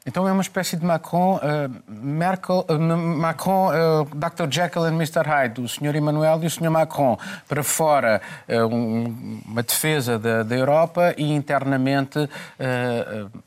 Então 0.05 0.27
é 0.27 0.31
uma 0.33 0.41
espécie 0.41 0.75
de 0.75 0.85
Macron, 0.85 1.37
uh, 1.37 1.81
Merkel, 1.87 2.65
uh, 2.69 2.77
Macron, 2.77 3.69
uh, 3.69 4.05
Dr. 4.13 4.51
Jekyll 4.51 4.83
and 4.83 4.95
Mr. 4.95 5.25
Hyde, 5.25 5.61
o 5.61 5.67
Sr. 5.67 5.95
Emmanuel 5.95 6.43
e 6.43 6.47
o 6.47 6.49
Sr. 6.49 6.69
Macron, 6.69 7.17
para 7.47 7.63
fora 7.63 8.21
um, 8.49 9.41
uma 9.45 9.63
defesa 9.63 10.19
da, 10.19 10.43
da, 10.43 10.55
Europa 10.55 11.13
e 11.17 11.31
internamente, 11.31 12.29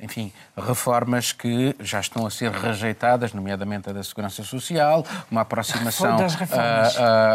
enfim, 0.00 0.32
reformas 0.56 1.32
que 1.32 1.74
já 1.80 2.00
estão 2.00 2.26
a 2.26 2.30
ser 2.30 2.50
rejeitadas, 2.50 3.32
nomeadamente 3.32 3.90
a 3.90 3.92
da 3.92 4.02
segurança 4.02 4.42
social, 4.42 5.04
uma 5.30 5.42
aproximação, 5.42 6.16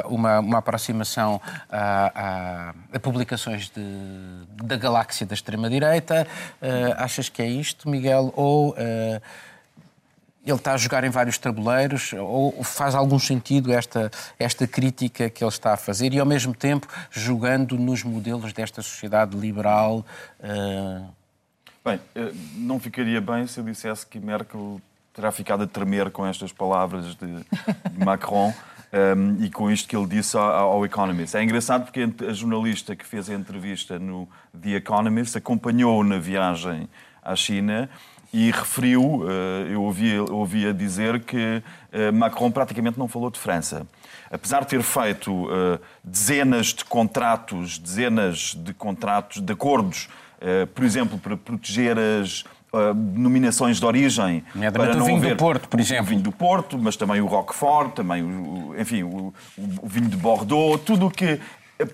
uma, 0.06 0.40
uma, 0.40 0.58
aproximação 0.58 1.42
a, 1.70 2.12
a, 2.16 2.74
a 2.96 3.00
publicações 3.00 3.70
de, 3.70 3.84
da 4.64 4.78
galáxia 4.78 5.26
da 5.26 5.34
extrema 5.34 5.70
direita. 5.70 6.28
achas 6.98 7.30
que 7.30 7.42
é 7.42 7.48
isto, 7.48 7.90
Miguel, 7.90 8.34
ou 8.36 8.76
ele 10.46 10.58
está 10.58 10.74
a 10.74 10.78
jogar 10.78 11.04
em 11.04 11.10
vários 11.10 11.38
tabuleiros 11.38 12.14
ou 12.14 12.64
faz 12.64 12.96
algum 12.96 13.20
sentido 13.20 13.72
esta, 13.72 14.10
esta 14.40 14.68
crítica 14.68 15.30
que 15.30 15.44
ele 15.44 15.52
está 15.52 15.74
a 15.74 15.78
fazer 15.78 16.14
e, 16.14 16.20
ao 16.20 16.26
mesmo 16.26 16.54
tempo, 16.54 16.88
jogando 17.12 17.78
nos 17.78 18.04
modelos 18.04 18.52
desta 18.52 18.82
sociedade 18.82 19.38
liberal? 19.38 20.06
Uh... 20.40 21.06
Bem, 21.84 22.00
eh, 22.16 22.32
não 22.56 22.80
ficaria 22.80 23.20
bem 23.20 23.48
se 23.48 23.60
eu 23.60 23.64
dissesse 23.64 24.06
que 24.06 24.20
Merkel 24.20 24.80
terá 25.14 25.32
ficado 25.32 25.64
a 25.64 25.68
tremer 25.68 26.10
com 26.12 26.26
estas 26.26 26.52
palavras 26.52 27.16
de, 27.16 27.28
de 27.28 27.46
Macron. 28.04 28.54
Um, 28.94 28.98
ehm, 28.98 29.46
e 29.46 29.50
com 29.50 29.72
isto 29.72 29.88
que 29.88 29.96
ele 29.96 30.06
disse 30.06 30.36
ao, 30.36 30.44
ao, 30.44 30.86
Economist. 30.86 31.36
É 31.36 31.42
engraçado 31.42 31.86
porque 31.86 32.08
a 32.28 32.34
jornalista 32.34 32.96
que 32.96 33.06
fez 33.06 33.30
a 33.30 33.34
entrevista 33.34 33.98
no 33.98 34.28
The 34.60 34.72
Economist 34.72 35.38
acompanhou 35.38 36.04
na 36.04 36.18
viagem 36.18 36.90
à 37.24 37.36
China 37.36 37.90
e 38.34 38.50
referiu, 38.50 39.26
eh, 39.28 39.74
eu 39.74 39.84
ouvia, 39.84 40.24
ouvia 40.24 40.74
dizer 40.74 41.20
que 41.20 41.62
eh, 41.92 42.12
Macron 42.12 42.50
praticamente 42.50 42.98
não 42.98 43.08
falou 43.08 43.30
de 43.30 43.38
França. 43.38 43.86
Apesar 44.32 44.62
de 44.62 44.68
ter 44.68 44.82
feito 44.82 45.50
eh, 45.52 45.80
dezenas 46.02 46.68
de 46.68 46.86
contratos, 46.86 47.78
dezenas 47.78 48.56
de 48.58 48.74
contratos, 48.74 49.42
de 49.42 49.52
acordos, 49.52 50.10
por 50.74 50.84
exemplo, 50.84 51.20
para 51.20 51.38
proteger 51.38 51.96
as 52.00 52.44
denominações 53.14 53.80
de 53.80 53.86
origem. 53.86 54.44
Para 54.74 54.96
não 54.96 55.04
o 55.04 55.06
vinho 55.06 55.22
do 55.22 55.36
Porto, 55.36 55.70
por 55.70 55.80
exemplo. 55.80 56.04
O 56.04 56.08
vinho 56.08 56.22
do 56.22 56.32
Porto, 56.32 56.80
mas 56.80 56.96
também 56.96 57.22
o 57.22 57.28
Roquefort, 57.28 57.94
também 57.94 58.24
o, 58.24 58.74
enfim, 58.76 59.04
o, 59.04 59.32
o 59.56 59.88
vinho 59.88 60.10
de 60.10 60.18
Bordeaux, 60.18 60.82
tudo 60.84 61.06
o 61.06 61.12
que 61.12 61.40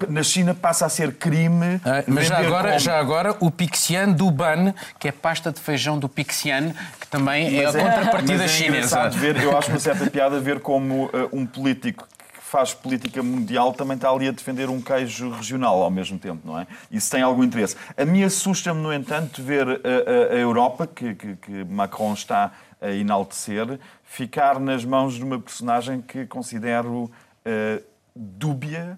na 0.10 0.24
China 0.24 0.54
passa 0.54 0.86
a 0.86 0.90
ser 0.90 1.14
crime. 1.14 1.82
Ah, 1.84 2.04
mas 2.08 2.28
já 2.28 2.40
agora, 2.40 2.70
como... 2.70 2.80
já 2.80 3.00
agora 3.00 3.36
o 3.40 3.52
Pixian 3.52 4.10
do 4.10 4.30
Ban, 4.32 4.74
que 5.00 5.08
é 5.08 5.12
pasta 5.12 5.52
de 5.52 5.60
feijão 5.60 5.98
do 5.98 6.08
Pixian, 6.08 6.74
que 7.00 7.08
também 7.08 7.60
é 7.60 7.66
mas 7.66 7.76
é 7.76 7.82
a 7.82 7.84
contrapartida 7.84 8.44
é, 8.44 8.48
chinesa. 8.48 9.10
Ver, 9.10 9.42
eu 9.42 9.58
acho 9.58 9.70
uma 9.70 9.80
certa 9.80 10.10
piada 10.10 10.40
ver 10.40 10.60
como 10.60 11.06
uh, 11.06 11.30
um 11.32 11.46
político 11.46 12.08
que 12.08 12.42
faz 12.42 12.74
política 12.74 13.22
mundial 13.22 13.74
também 13.74 13.96
está 13.96 14.10
ali 14.10 14.28
a 14.28 14.32
defender 14.32 14.70
um 14.70 14.82
queijo 14.82 15.30
regional 15.32 15.82
ao 15.82 15.92
mesmo 15.92 16.18
tempo, 16.18 16.42
não 16.46 16.60
é? 16.60 16.68
Isso 16.92 17.12
tem 17.12 17.22
algum 17.22 17.44
interesse. 17.44 17.76
A 17.98 18.06
mim 18.06 18.24
assusta-me, 18.24 18.82
no 18.82 18.94
entanto, 18.94 19.42
ver 19.44 19.68
a, 19.68 19.72
a, 19.72 20.36
a 20.36 20.38
Europa, 20.38 20.88
que, 20.88 21.14
que, 21.16 21.36
que 21.36 21.64
Macron 21.66 22.14
está 22.14 22.52
a 22.82 22.92
enaltecer, 22.92 23.80
ficar 24.04 24.60
nas 24.60 24.86
mãos 24.86 25.16
de 25.16 25.24
uma 25.24 25.40
personagem 25.40 26.02
que 26.02 26.26
considero 26.26 27.04
uh, 27.04 27.84
dúbia 28.16 28.98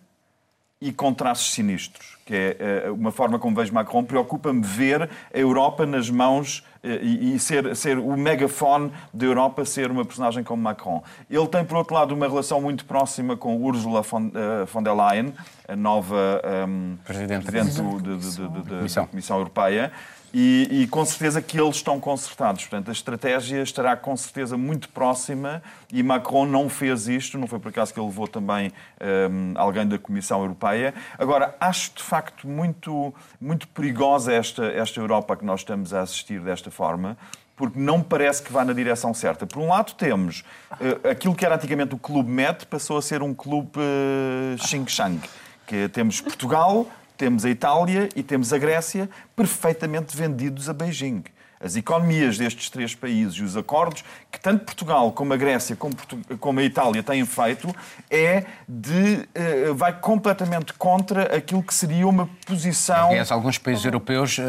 e 0.82 0.94
com 0.94 1.14
traços 1.14 1.52
sinistros, 1.52 2.18
que 2.26 2.34
é 2.34 2.90
uma 2.92 3.12
forma 3.12 3.38
como 3.38 3.56
vejo 3.56 3.74
Macron, 3.74 4.04
preocupa-me 4.04 4.62
ver 4.62 5.10
a 5.34 5.38
Europa 5.38 5.86
nas 5.86 6.10
mãos 6.10 6.64
e, 6.82 7.36
e, 7.36 7.40
ser, 7.40 7.76
ser 7.76 7.98
o 7.98 8.16
megafone 8.16 8.90
da 9.14 9.26
Europa 9.26 9.66
ser 9.66 9.92
uma 9.92 10.06
personagem 10.06 10.42
como 10.42 10.64
Macron. 10.64 11.04
Ele 11.30 11.48
tem, 11.48 11.66
por 11.66 11.78
outro 11.78 11.94
lado, 11.94 12.16
uma 12.16 12.28
relação 12.28 12.62
muito 12.62 12.86
próxima 12.86 13.36
com 13.36 13.58
Ursula 13.62 14.02
von, 14.02 14.32
von 14.72 14.84
der 14.84 14.94
Leyen, 14.94 15.34
a 15.68 15.76
nova 15.76 16.42
um, 16.68 16.98
Presidente, 17.04 17.46
Presidente 17.46 17.82
do, 17.82 18.02
de, 18.02 18.18
de, 18.18 18.88
de, 18.88 18.96
da 18.96 19.06
Comissão 19.06 19.38
Europeia. 19.38 19.92
E, 20.34 20.68
e, 20.84 20.88
com 20.88 21.04
certeza 21.04 21.42
que 21.42 21.60
eles 21.60 21.78
estão 21.78 22.00
concertados. 22.00 22.62
Portanto, 22.62 22.90
a 22.90 22.92
estratégia 22.92 23.62
estará 23.64 23.96
com 23.98 24.16
certeza 24.16 24.56
muito 24.56 24.88
próxima 24.90 25.62
e 25.92 26.04
Macron 26.04 26.46
não 26.46 26.70
fez 26.70 27.08
isto, 27.08 27.38
não 27.38 27.48
foi 27.48 27.58
por 27.60 27.70
acaso 27.70 27.94
que 27.94 28.00
ele 28.00 28.08
levou 28.08 28.28
também 28.28 28.72
um, 29.02 29.54
alguém 29.56 29.88
da 29.88 29.98
Comissão 29.98 30.42
Europeia. 30.42 30.94
Agora, 31.18 31.56
acho 31.60 31.92
de 31.96 32.04
facto 32.04 32.48
muito, 32.48 33.14
muito 33.42 33.68
perigosa 33.70 34.32
esta, 34.32 34.66
esta 34.66 35.00
Europa 35.00 35.36
que 35.36 35.44
nós 35.44 35.62
estamos 35.62 35.94
a 35.94 36.02
assistir 36.02 36.40
desta 36.42 36.70
forma, 36.70 37.18
porque 37.56 37.80
não 37.80 38.02
parece 38.02 38.42
que 38.44 38.54
vá 38.54 38.64
na 38.64 38.72
direção 38.72 39.14
certa. 39.14 39.46
Por 39.46 39.60
um 39.60 39.68
lado, 39.68 39.94
temos 39.96 40.46
uh, 40.74 41.10
aquilo 41.10 41.36
que 41.36 41.46
era 41.46 41.56
antigamente 41.56 41.94
o 41.94 41.98
Clube 41.98 42.30
Met, 42.30 42.66
passou 42.68 42.98
a 42.98 43.02
ser 43.02 43.22
um 43.22 43.34
clube 43.34 43.72
uh, 43.78 44.68
Xing 44.68 44.88
Shang. 44.88 45.20
Que 45.68 45.90
temos 45.90 46.22
Portugal, 46.22 46.88
temos 47.20 47.44
a 47.44 47.50
Itália 47.50 48.08
e 48.16 48.24
temos 48.24 48.54
a 48.54 48.58
Grécia 48.58 49.10
perfeitamente 49.36 50.16
vendidos 50.16 50.70
a 50.70 50.74
Beijing 50.74 51.22
as 51.60 51.76
economias 51.76 52.38
destes 52.38 52.70
três 52.70 52.96
países 52.96 53.36
e 53.36 53.44
os 53.44 53.58
acordos 53.58 54.04
que 54.32 54.40
tanto 54.40 54.64
Portugal 54.64 55.12
como 55.12 55.34
a 55.34 55.38
Grécia 55.38 55.76
como, 55.76 55.94
como 56.40 56.60
a 56.60 56.64
Itália 56.64 57.04
têm 57.04 57.26
feito 57.26 57.74
é 58.10 58.46
de 58.68 59.28
uh, 59.70 59.76
vai 59.76 60.00
completamente 60.00 60.74
contra 60.74 61.36
aquilo 61.36 61.62
que 61.62 61.74
seria 61.74 62.08
uma 62.08 62.30
posição. 62.46 63.10
Aliás, 63.10 63.32
alguns 63.32 63.58
países 63.58 63.84
europeus 63.84 64.38
uh, 64.38 64.44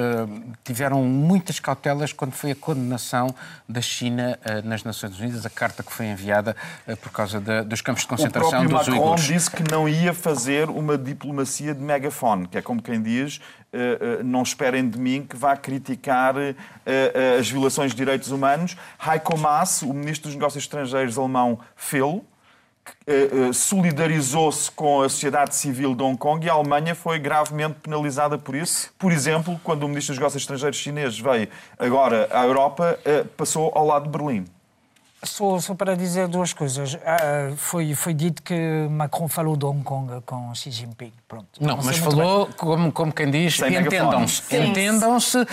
tiveram 0.65 1.03
muitas 1.03 1.59
cautelas 1.59 2.13
quando 2.13 2.33
foi 2.33 2.53
a 2.53 2.55
condenação 2.55 3.35
da 3.69 3.81
China 3.81 4.39
uh, 4.45 4.67
nas 4.67 4.85
Nações 4.85 5.19
Unidas, 5.19 5.45
a 5.45 5.51
carta 5.51 5.83
que 5.83 5.93
foi 5.93 6.07
enviada 6.07 6.55
por 7.01 7.11
causa 7.11 7.41
de, 7.41 7.63
dos 7.63 7.81
campos 7.81 8.03
de 8.03 8.09
concentração 8.09 8.61
o 8.61 8.65
dos 8.65 8.73
Macron 8.73 8.93
uigures. 8.93 9.25
disse 9.25 9.51
que 9.51 9.63
não 9.71 9.89
ia 9.89 10.15
fazer 10.15 10.69
uma 10.69 10.97
diplomacia 10.97 11.75
de 11.75 11.83
megafone, 11.83 12.47
que 12.47 12.59
é 12.59 12.63
como 12.63 12.81
quem 12.83 13.03
diz 13.03 13.41
não 14.25 14.43
esperem 14.43 14.89
de 14.89 14.99
mim 14.99 15.23
que 15.23 15.37
vá 15.37 15.57
criticar 15.57 16.35
as 17.39 17.51
violações 17.51 17.93
de 17.93 17.97
direitos 17.97 18.31
humanos. 18.31 18.77
Heiko 19.05 19.39
Maas, 19.39 19.83
o 19.83 19.93
ministro 19.93 20.29
dos 20.29 20.35
Negócios 20.35 20.65
Estrangeiros 20.65 21.19
alemão, 21.19 21.59
fê-lo, 21.77 22.25
solidarizou-se 23.53 24.71
com 24.71 25.03
a 25.03 25.09
sociedade 25.09 25.55
civil 25.55 25.95
de 25.95 26.03
Hong 26.03 26.17
Kong 26.17 26.45
e 26.45 26.51
a 26.51 26.55
Alemanha 26.55 26.95
foi 26.95 27.19
gravemente 27.19 27.77
penalizada 27.81 28.37
por 28.39 28.55
isso. 28.55 28.93
Por 28.99 29.13
exemplo, 29.13 29.61
quando 29.63 29.85
o 29.85 29.89
ministro 29.89 30.13
dos 30.13 30.19
Negócios 30.19 30.43
Estrangeiros 30.43 30.79
chinês 30.79 31.19
veio 31.19 31.49
agora 31.79 32.29
à 32.33 32.45
Europa, 32.45 32.99
passou 33.37 33.71
ao 33.75 33.87
lado 33.87 34.05
de 34.05 34.11
Berlim. 34.11 34.45
Só, 35.23 35.59
só, 35.61 35.75
para 35.75 35.95
dizer 35.95 36.29
duas 36.29 36.55
coisas. 36.55 36.97
Ah, 37.05 37.53
foi, 37.57 37.95
foi 37.95 38.15
dito 38.15 38.43
que 38.43 38.89
Macron 38.91 39.29
falou 39.29 39.55
de 39.55 39.67
Hong 39.67 39.83
Kong 39.83 40.23
com 40.25 40.55
Xi 40.55 40.71
Jinping. 40.71 41.13
Pronto. 41.29 41.47
Não, 41.61 41.77
mas 41.77 41.99
falou, 41.99 42.49
como, 42.57 42.91
como 42.91 43.13
quem 43.13 43.31
diz, 43.31 43.61
entendam-se. 43.61 44.57
Entendam-se, 44.57 45.39
uh, 45.39 45.47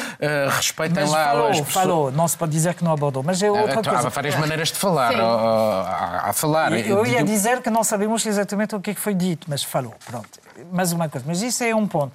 respeitem 0.50 1.04
mas 1.04 1.12
lá 1.12 1.26
falou, 1.26 1.48
as 1.48 1.58
pessoas. 1.60 1.74
Falou, 1.74 2.12
não 2.12 2.28
se 2.28 2.38
pode 2.38 2.52
dizer 2.54 2.76
que 2.76 2.84
não 2.84 2.94
abordou. 2.94 3.22
Mas 3.24 3.44
é 3.44 3.52
outra 3.52 3.82
uh, 3.82 3.84
coisa. 3.84 4.08
Há 4.08 4.10
várias 4.10 4.36
maneiras 4.36 4.70
de 4.70 4.76
falar. 4.76 5.14
Uh, 5.14 5.22
a, 5.22 6.30
a 6.30 6.34
falar. 6.34 6.72
Eu, 6.72 7.00
eu 7.00 7.06
ia 7.06 7.24
dizer 7.24 7.62
que 7.62 7.70
não 7.70 7.84
sabemos 7.84 8.26
exatamente 8.26 8.74
o 8.74 8.80
que, 8.80 8.92
é 8.92 8.94
que 8.94 9.02
foi 9.02 9.14
dito, 9.14 9.48
mas 9.50 9.64
falou. 9.64 9.94
Pronto. 10.06 10.30
Mais 10.72 10.94
uma 10.94 11.10
coisa. 11.10 11.26
Mas 11.28 11.42
isso 11.42 11.64
é 11.64 11.76
um 11.76 11.86
ponto. 11.86 12.14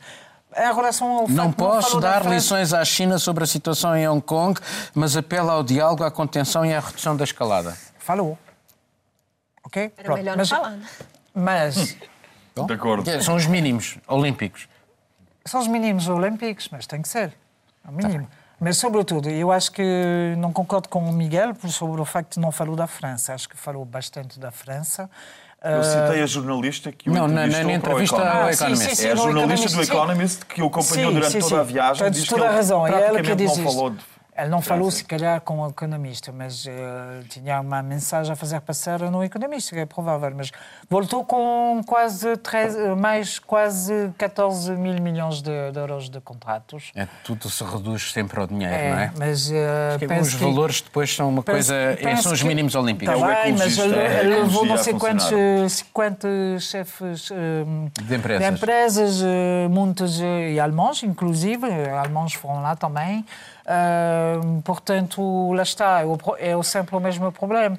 Em 0.57 0.75
relação 0.75 1.11
ao 1.11 1.29
não 1.29 1.53
posso 1.53 2.01
dar 2.01 2.27
lições 2.27 2.73
à 2.73 2.85
China 2.85 3.19
sobre 3.19 3.45
a 3.45 3.47
situação 3.47 3.97
em 3.97 4.07
Hong 4.09 4.21
Kong, 4.21 4.61
mas 4.95 5.17
apela 5.17 5.53
ao 5.53 5.62
diálogo, 5.62 6.05
à 6.05 6.11
contenção 6.11 6.65
e 6.65 6.75
à 6.75 6.81
redução 6.81 7.17
da 7.17 7.25
escalada. 7.25 7.77
Falou. 7.99 8.38
Ok? 9.65 9.93
Era 9.97 10.05
Pronto. 10.05 10.19
melhor 10.19 10.37
mas, 10.37 10.51
não 10.51 10.59
falar. 10.59 10.79
Mas... 11.35 11.97
Bom, 12.55 12.67
de 12.67 12.75
acordo. 12.75 13.09
É, 13.09 13.21
são 13.21 13.35
os 13.35 13.47
mínimos 13.47 13.99
olímpicos. 14.07 14.69
São 15.45 15.61
os 15.61 15.67
mínimos 15.67 16.09
olímpicos, 16.09 16.69
mas 16.71 16.87
tem 16.87 17.01
que 17.01 17.09
ser. 17.09 17.35
É 17.85 17.88
o 17.88 17.93
mínimo. 17.93 18.27
Tá 18.27 18.43
mas, 18.61 18.77
sobretudo, 18.77 19.29
eu 19.29 19.51
acho 19.51 19.73
que 19.73 20.37
não 20.38 20.53
concordo 20.53 20.88
com 20.88 21.01
o 21.01 21.12
Miguel 21.12 21.53
sobre 21.67 22.01
o 22.01 22.05
facto 22.05 22.35
de 22.35 22.41
não 22.41 22.53
falou 22.53 22.77
da 22.77 22.87
França. 22.87 23.35
Acho 23.35 23.49
que 23.49 23.57
falou 23.57 23.85
bastante 23.85 24.38
da 24.38 24.53
França. 24.53 25.11
Eu 25.64 25.85
citei 25.85 26.22
a 26.22 26.27
jornalista 26.27 26.90
que 26.90 27.09
o 27.09 27.12
não, 27.12 27.29
na, 27.29 27.46
na 27.46 27.72
entrevista 27.72 28.16
ao 28.16 28.51
Economist. 28.51 28.87
Sim, 28.87 28.94
sim, 28.96 29.07
é 29.07 29.12
a 29.12 29.14
jornalista 29.14 29.68
do 29.70 29.83
Economist 29.83 30.46
que 30.46 30.61
o 30.61 30.66
acompanhou 30.66 31.12
durante 31.12 31.38
toda 31.38 31.61
a 31.61 31.64
viagem. 31.64 32.11
Tens 32.11 32.27
toda 32.27 32.48
a 32.48 32.53
razão. 32.53 32.87
É 32.87 33.07
ela 33.07 33.22
que 33.22 33.35
diz 33.35 33.57
não 33.57 33.64
falou 33.64 33.90
de 33.90 34.12
ele 34.35 34.49
não 34.49 34.62
falou, 34.62 34.90
se 34.90 35.05
calhar, 35.05 35.42
com 35.42 35.61
o 35.61 35.68
economista, 35.68 36.33
mas 36.33 36.64
uh, 36.64 36.71
tinha 37.29 37.61
uma 37.61 37.83
mensagem 37.83 38.33
a 38.33 38.37
fazer 38.37 38.59
passar 38.62 39.01
no 39.01 39.23
economista, 39.23 39.75
que 39.75 39.81
é 39.81 39.85
provável. 39.85 40.33
Mas 40.35 40.51
voltou 40.88 41.23
com 41.23 41.83
quase 41.87 42.35
13, 42.38 42.95
mais 42.97 43.38
quase 43.38 44.11
14 44.16 44.73
mil 44.73 44.95
milhões 45.03 45.42
de, 45.42 45.71
de, 45.71 45.79
euros 45.79 46.09
de 46.09 46.18
contratos. 46.23 46.92
É, 46.95 47.07
tudo 47.23 47.51
se 47.51 47.62
reduz 47.62 48.11
sempre 48.11 48.40
ao 48.40 48.47
dinheiro, 48.47 48.75
é, 48.75 48.90
não 48.90 48.99
é? 49.01 49.12
Mas, 49.18 49.51
uh, 49.51 50.23
os 50.23 50.35
que, 50.35 50.42
valores 50.42 50.81
depois 50.81 51.14
são 51.14 51.29
uma 51.29 51.42
coisa. 51.42 51.75
são 52.23 52.33
os 52.33 52.42
mínimos 52.42 52.75
olímpicos. 52.75 53.14
Está 53.14 53.42
bem, 53.42 53.53
mas 53.53 53.77
ele 53.77 54.35
levou 54.40 54.64
não 54.64 54.79
sei 54.79 54.95
quantos, 54.95 55.27
50 55.73 56.29
chefes 56.59 57.31
uh, 57.31 57.35
de 58.03 58.14
empresas, 58.16 58.49
de 58.49 58.55
empresas 58.55 59.23
muitos 59.71 60.21
e 60.21 60.59
alemães, 60.59 61.03
inclusive, 61.03 61.66
alemães 61.90 62.33
foram 62.33 62.62
lá 62.62 62.75
também. 62.75 63.27
Portanto, 64.64 65.53
lá 65.53 65.62
está, 65.62 66.01
é 66.38 66.62
sempre 66.62 66.96
o 66.96 67.01
mesmo 67.01 67.31
problema. 67.33 67.79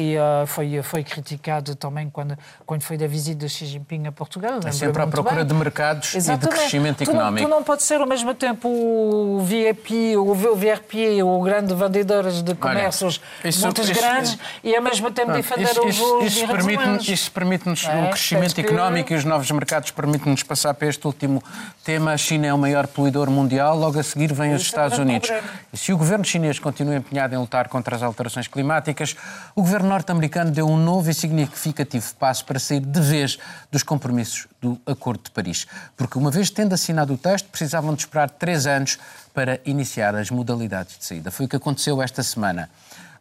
E 0.00 0.16
uh, 0.16 0.46
foi, 0.46 0.80
foi 0.80 1.02
criticado 1.02 1.74
também 1.74 2.08
quando, 2.08 2.38
quando 2.64 2.82
foi 2.82 2.96
da 2.96 3.08
visita 3.08 3.46
de 3.46 3.48
Xi 3.48 3.66
Jinping 3.66 4.06
a 4.06 4.12
Portugal. 4.12 4.60
É 4.64 4.70
sempre 4.70 5.02
à 5.02 5.08
procura 5.08 5.38
bem. 5.38 5.46
de 5.46 5.54
mercados 5.54 6.14
Exatamente. 6.14 6.46
e 6.46 6.48
de 6.48 6.56
crescimento 6.56 6.96
tu 6.98 7.10
económico. 7.10 7.48
Tu 7.48 7.50
não 7.50 7.64
pode 7.64 7.82
ser 7.82 8.00
ao 8.00 8.06
mesmo 8.06 8.32
tempo 8.32 8.68
o 8.68 9.40
VIP, 9.40 10.16
o 10.16 10.32
VRP, 10.34 11.20
o 11.24 11.42
grande 11.42 11.74
vendedor 11.74 12.30
de 12.30 12.54
comércios 12.54 13.20
isso, 13.44 13.60
muitos 13.62 13.90
isso, 13.90 14.00
grandes 14.00 14.30
isso, 14.30 14.40
e 14.62 14.76
ao 14.76 14.82
mesmo 14.82 15.10
tempo 15.10 15.32
defender 15.32 15.68
isso, 15.68 15.84
os, 15.84 15.96
isso, 15.96 16.22
isso 16.22 16.46
permite 16.46 17.12
Isso 17.12 17.32
permite-nos 17.32 17.84
é? 17.84 17.96
um 17.96 18.10
crescimento 18.10 18.54
que... 18.54 18.60
económico 18.60 19.12
e 19.12 19.16
os 19.16 19.24
novos 19.24 19.50
mercados 19.50 19.90
permitem-nos 19.90 20.44
passar 20.44 20.74
para 20.74 20.86
este 20.86 21.04
último 21.08 21.42
tema. 21.82 22.12
A 22.12 22.16
China 22.16 22.46
é 22.46 22.54
o 22.54 22.58
maior 22.58 22.86
poluidor 22.86 23.28
mundial, 23.30 23.76
logo 23.76 23.98
a 23.98 24.02
seguir 24.04 24.32
vêm 24.32 24.54
os 24.54 24.62
Estados 24.62 24.96
é 24.96 25.02
Unidos. 25.02 25.28
E 25.72 25.76
se 25.76 25.92
o 25.92 25.98
governo 25.98 26.24
chinês 26.24 26.60
continua 26.60 26.94
empenhado 26.94 27.34
em 27.34 27.38
lutar 27.38 27.66
contra 27.66 27.96
as 27.96 28.02
alterações 28.04 28.46
climáticas, 28.46 29.16
o 29.56 29.62
governo 29.62 29.87
norte-americano 29.88 30.50
deu 30.50 30.68
um 30.68 30.76
novo 30.76 31.10
e 31.10 31.14
significativo 31.14 32.14
passo 32.14 32.44
para 32.44 32.58
sair 32.58 32.80
de 32.80 33.00
vez 33.00 33.38
dos 33.70 33.82
compromissos 33.82 34.46
do 34.60 34.78
Acordo 34.86 35.24
de 35.24 35.30
Paris. 35.30 35.66
Porque, 35.96 36.18
uma 36.18 36.30
vez 36.30 36.50
tendo 36.50 36.74
assinado 36.74 37.14
o 37.14 37.18
texto, 37.18 37.48
precisavam 37.48 37.94
de 37.94 38.02
esperar 38.02 38.30
três 38.30 38.66
anos 38.66 38.98
para 39.34 39.60
iniciar 39.64 40.14
as 40.14 40.30
modalidades 40.30 40.98
de 40.98 41.04
saída. 41.04 41.30
Foi 41.30 41.46
o 41.46 41.48
que 41.48 41.56
aconteceu 41.56 42.00
esta 42.00 42.22
semana. 42.22 42.70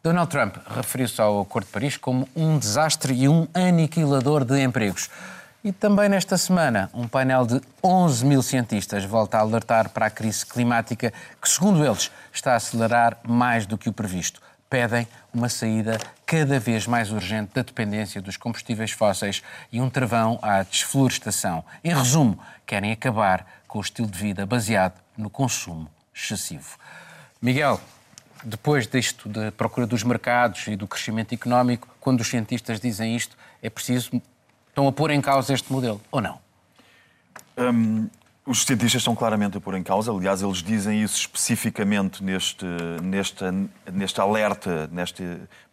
Donald 0.04 0.30
Trump 0.30 0.58
referiu-se 0.70 1.20
ao 1.20 1.42
Acordo 1.42 1.66
de 1.66 1.72
Paris 1.72 1.98
como 1.98 2.30
um 2.36 2.60
desastre 2.60 3.14
e 3.14 3.28
um 3.28 3.48
aniquilador 3.54 4.46
de 4.46 4.62
empregos. 4.62 5.10
E 5.64 5.72
também 5.72 6.08
nesta 6.08 6.38
semana, 6.38 6.90
um 6.94 7.08
painel 7.08 7.46
de 7.46 7.60
11 7.84 8.26
mil 8.26 8.42
cientistas 8.42 9.04
volta 9.04 9.38
a 9.38 9.42
alertar 9.42 9.90
para 9.90 10.06
a 10.06 10.10
crise 10.10 10.46
climática 10.46 11.12
que, 11.42 11.50
segundo 11.50 11.84
eles, 11.84 12.12
está 12.32 12.54
a 12.54 12.56
acelerar 12.56 13.18
mais 13.24 13.66
do 13.66 13.78
que 13.78 13.90
o 13.90 13.94
previsto 13.94 14.47
pedem 14.70 15.08
uma 15.34 15.50
saída 15.50 15.98
cada 16.26 16.60
vez 16.60 16.86
mais 16.86 17.12
urgente 17.12 17.54
da 17.54 17.62
dependência 17.62 18.22
dos 18.22 18.38
combustíveis 18.38 18.92
fósseis 18.92 19.42
e 19.72 19.80
um 19.80 19.90
travão 19.90 20.40
à 20.42 20.64
desflorestação. 20.64 21.64
Em 21.84 21.94
resumo, 21.94 22.40
querem 22.66 22.92
acabar 22.92 23.46
com 23.68 23.80
o 23.80 23.82
estilo 23.82 24.08
de 24.08 24.18
vida 24.18 24.46
baseado 24.46 25.00
no 25.18 25.30
consumo 25.30 25.90
excessivo. 26.14 26.78
Miguel, 27.42 27.80
depois 28.44 28.88
disto 28.88 29.30
da 29.30 29.52
procura 29.52 29.88
dos 29.88 30.04
mercados 30.04 30.68
e 30.68 30.76
do 30.76 30.88
crescimento 30.88 31.34
económico, 31.34 31.88
quando 32.00 32.22
os 32.22 32.28
cientistas 32.28 32.80
dizem 32.80 33.16
isto, 33.16 33.38
é 33.62 33.70
preciso. 33.70 34.22
estão 34.70 34.88
a 34.88 34.92
pôr 34.92 35.12
em 35.12 35.22
causa 35.22 35.54
este 35.54 35.72
modelo, 35.72 36.02
ou 36.12 36.22
não? 36.22 36.40
Hum, 37.58 38.10
os 38.48 38.64
cientistas 38.64 39.02
estão 39.02 39.14
claramente 39.14 39.58
a 39.58 39.62
pôr 39.62 39.76
em 39.76 39.84
causa, 39.84 40.10
aliás, 40.10 40.42
eles 40.42 40.64
dizem 40.64 41.04
isso 41.04 41.18
especificamente 41.18 42.24
neste, 42.24 42.66
neste, 43.04 43.44
neste 43.92 44.22
alerta 44.22 44.90
neste, 44.90 45.22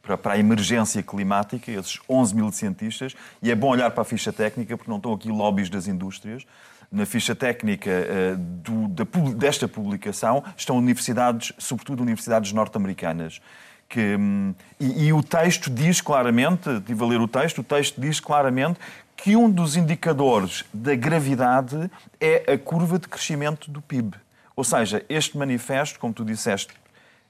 para, 0.03 0.19
para 0.19 0.33
a 0.33 0.39
emergência 0.39 1.01
climática, 1.01 1.71
esses 1.71 2.01
11 2.09 2.35
mil 2.35 2.51
cientistas, 2.51 3.15
e 3.41 3.51
é 3.51 3.55
bom 3.55 3.69
olhar 3.69 3.93
para 3.93 4.03
a 4.03 4.05
ficha 4.05 4.33
técnica, 4.33 4.77
porque 4.77 4.91
não 4.91 4.97
estão 4.97 5.13
aqui 5.13 5.29
lobbies 5.29 5.71
das 5.71 5.87
indústrias. 5.87 6.45
Na 6.91 7.07
ficha 7.07 7.35
técnica 7.35 7.91
uh, 7.91 8.37
do, 8.37 8.89
da, 8.89 9.05
desta 9.37 9.69
publicação 9.69 10.43
estão 10.57 10.77
universidades, 10.77 11.53
sobretudo 11.59 12.03
universidades 12.03 12.53
norte-americanas. 12.53 13.41
Que, 13.89 14.17
hum, 14.17 14.55
e, 14.81 15.07
e, 15.07 15.13
o 15.13 15.23
texto 15.23 15.71
diz 15.71 16.01
claramente, 16.01 16.69
estive 16.71 17.05
a 17.05 17.07
ler 17.07 17.21
o 17.21 17.29
texto, 17.29 17.59
o 17.59 17.65
texto 17.65 18.01
diz 18.01 18.19
claramente 18.19 18.81
que 19.17 19.37
um 19.37 19.51
dos 19.51 19.77
indicadores 19.77 20.65
da 20.73 20.95
gravidade 20.95 21.91
é 22.21 22.53
a 22.53 22.59
curva 22.59 22.99
de 22.99 23.09
crescimento 23.09 23.71
do 23.71 23.81
PIB. 23.81 24.17
Ou 24.57 24.65
seja, 24.65 25.05
este 25.09 25.37
manifesto, 25.37 25.99
como 25.99 26.13
tu 26.13 26.25
disseste, 26.25 26.75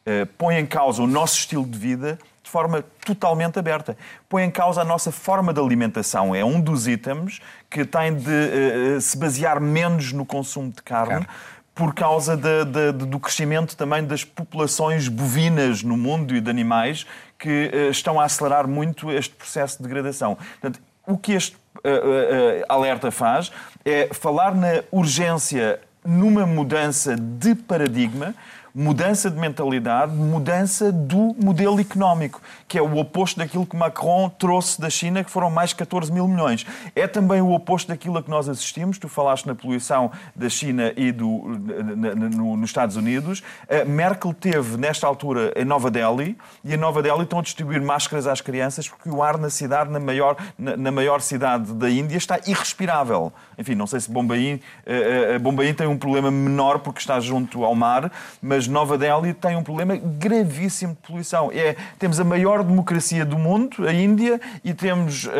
eh, 0.06 0.26
põe 0.36 0.56
em 0.56 0.66
causa 0.66 1.02
o 1.02 1.06
nosso 1.06 1.36
estilo 1.36 1.64
de 1.64 1.78
vida 1.78 2.18
de 2.42 2.50
forma 2.50 2.84
totalmente 3.06 3.58
aberta. 3.58 3.96
Põe 4.28 4.44
em 4.44 4.50
causa 4.50 4.82
a 4.82 4.84
nossa 4.84 5.10
forma 5.10 5.52
de 5.52 5.58
alimentação. 5.58 6.34
É 6.34 6.44
um 6.44 6.60
dos 6.60 6.86
itens 6.86 7.40
que 7.70 7.86
tem 7.86 8.14
de 8.14 8.30
uh, 8.30 9.00
se 9.00 9.16
basear 9.16 9.58
menos 9.58 10.12
no 10.12 10.26
consumo 10.26 10.70
de 10.70 10.82
carne. 10.82 11.24
Claro. 11.24 11.26
Por 11.74 11.94
causa 11.94 12.36
de, 12.36 12.64
de, 12.66 12.92
do 13.06 13.18
crescimento 13.18 13.76
também 13.76 14.04
das 14.04 14.22
populações 14.22 15.08
bovinas 15.08 15.82
no 15.82 15.96
mundo 15.96 16.36
e 16.36 16.40
de 16.40 16.48
animais 16.48 17.04
que 17.36 17.70
estão 17.90 18.20
a 18.20 18.24
acelerar 18.24 18.68
muito 18.68 19.10
este 19.10 19.34
processo 19.34 19.78
de 19.78 19.82
degradação. 19.82 20.36
Portanto, 20.36 20.80
o 21.06 21.16
que 21.16 21.32
este 21.32 21.56
uh, 21.56 22.64
alerta 22.68 23.10
faz 23.10 23.52
é 23.84 24.08
falar 24.12 24.54
na 24.54 24.82
urgência 24.90 25.80
numa 26.04 26.46
mudança 26.46 27.16
de 27.16 27.54
paradigma 27.54 28.34
mudança 28.74 29.30
de 29.30 29.38
mentalidade, 29.38 30.12
mudança 30.12 30.90
do 30.90 31.36
modelo 31.40 31.80
económico, 31.80 32.42
que 32.66 32.76
é 32.76 32.82
o 32.82 32.96
oposto 32.96 33.38
daquilo 33.38 33.64
que 33.64 33.76
Macron 33.76 34.28
trouxe 34.28 34.80
da 34.80 34.90
China, 34.90 35.22
que 35.22 35.30
foram 35.30 35.48
mais 35.48 35.72
14 35.72 36.12
mil 36.12 36.26
milhões. 36.26 36.66
É 36.96 37.06
também 37.06 37.40
o 37.40 37.52
oposto 37.52 37.86
daquilo 37.86 38.18
a 38.18 38.22
que 38.22 38.28
nós 38.28 38.48
assistimos. 38.48 38.98
Tu 38.98 39.08
falaste 39.08 39.46
na 39.46 39.54
poluição 39.54 40.10
da 40.34 40.48
China 40.48 40.92
e 40.96 41.12
do, 41.12 41.26
no, 41.26 42.56
nos 42.56 42.70
Estados 42.70 42.96
Unidos. 42.96 43.44
A 43.68 43.84
Merkel 43.84 44.34
teve, 44.34 44.76
nesta 44.76 45.06
altura, 45.06 45.52
em 45.54 45.64
Nova 45.64 45.88
Delhi, 45.88 46.36
e 46.64 46.74
em 46.74 46.76
Nova 46.76 47.00
Delhi 47.00 47.22
estão 47.22 47.38
a 47.38 47.42
distribuir 47.42 47.80
máscaras 47.80 48.26
às 48.26 48.40
crianças 48.40 48.88
porque 48.88 49.08
o 49.08 49.22
ar 49.22 49.38
na 49.38 49.50
cidade, 49.50 49.90
na 49.90 50.00
maior, 50.00 50.36
na, 50.58 50.76
na 50.76 50.90
maior 50.90 51.20
cidade 51.20 51.72
da 51.74 51.88
Índia, 51.88 52.16
está 52.16 52.40
irrespirável. 52.44 53.32
Enfim, 53.56 53.76
não 53.76 53.86
sei 53.86 54.00
se 54.00 54.10
Bombaim, 54.10 54.54
uh, 54.54 55.38
Bombaim 55.38 55.72
tem 55.74 55.86
um 55.86 55.96
problema 55.96 56.30
menor 56.30 56.80
porque 56.80 56.98
está 56.98 57.20
junto 57.20 57.64
ao 57.64 57.74
mar, 57.74 58.10
mas 58.42 58.63
Nova 58.68 58.96
Delhi 58.98 59.34
tem 59.34 59.56
um 59.56 59.62
problema 59.62 59.96
gravíssimo 59.96 60.94
de 60.94 61.06
poluição. 61.06 61.50
É, 61.52 61.76
temos 61.98 62.18
a 62.20 62.24
maior 62.24 62.62
democracia 62.62 63.24
do 63.24 63.38
mundo, 63.38 63.86
a 63.86 63.92
Índia, 63.92 64.40
e 64.62 64.72
temos 64.74 65.24
uh, 65.24 65.30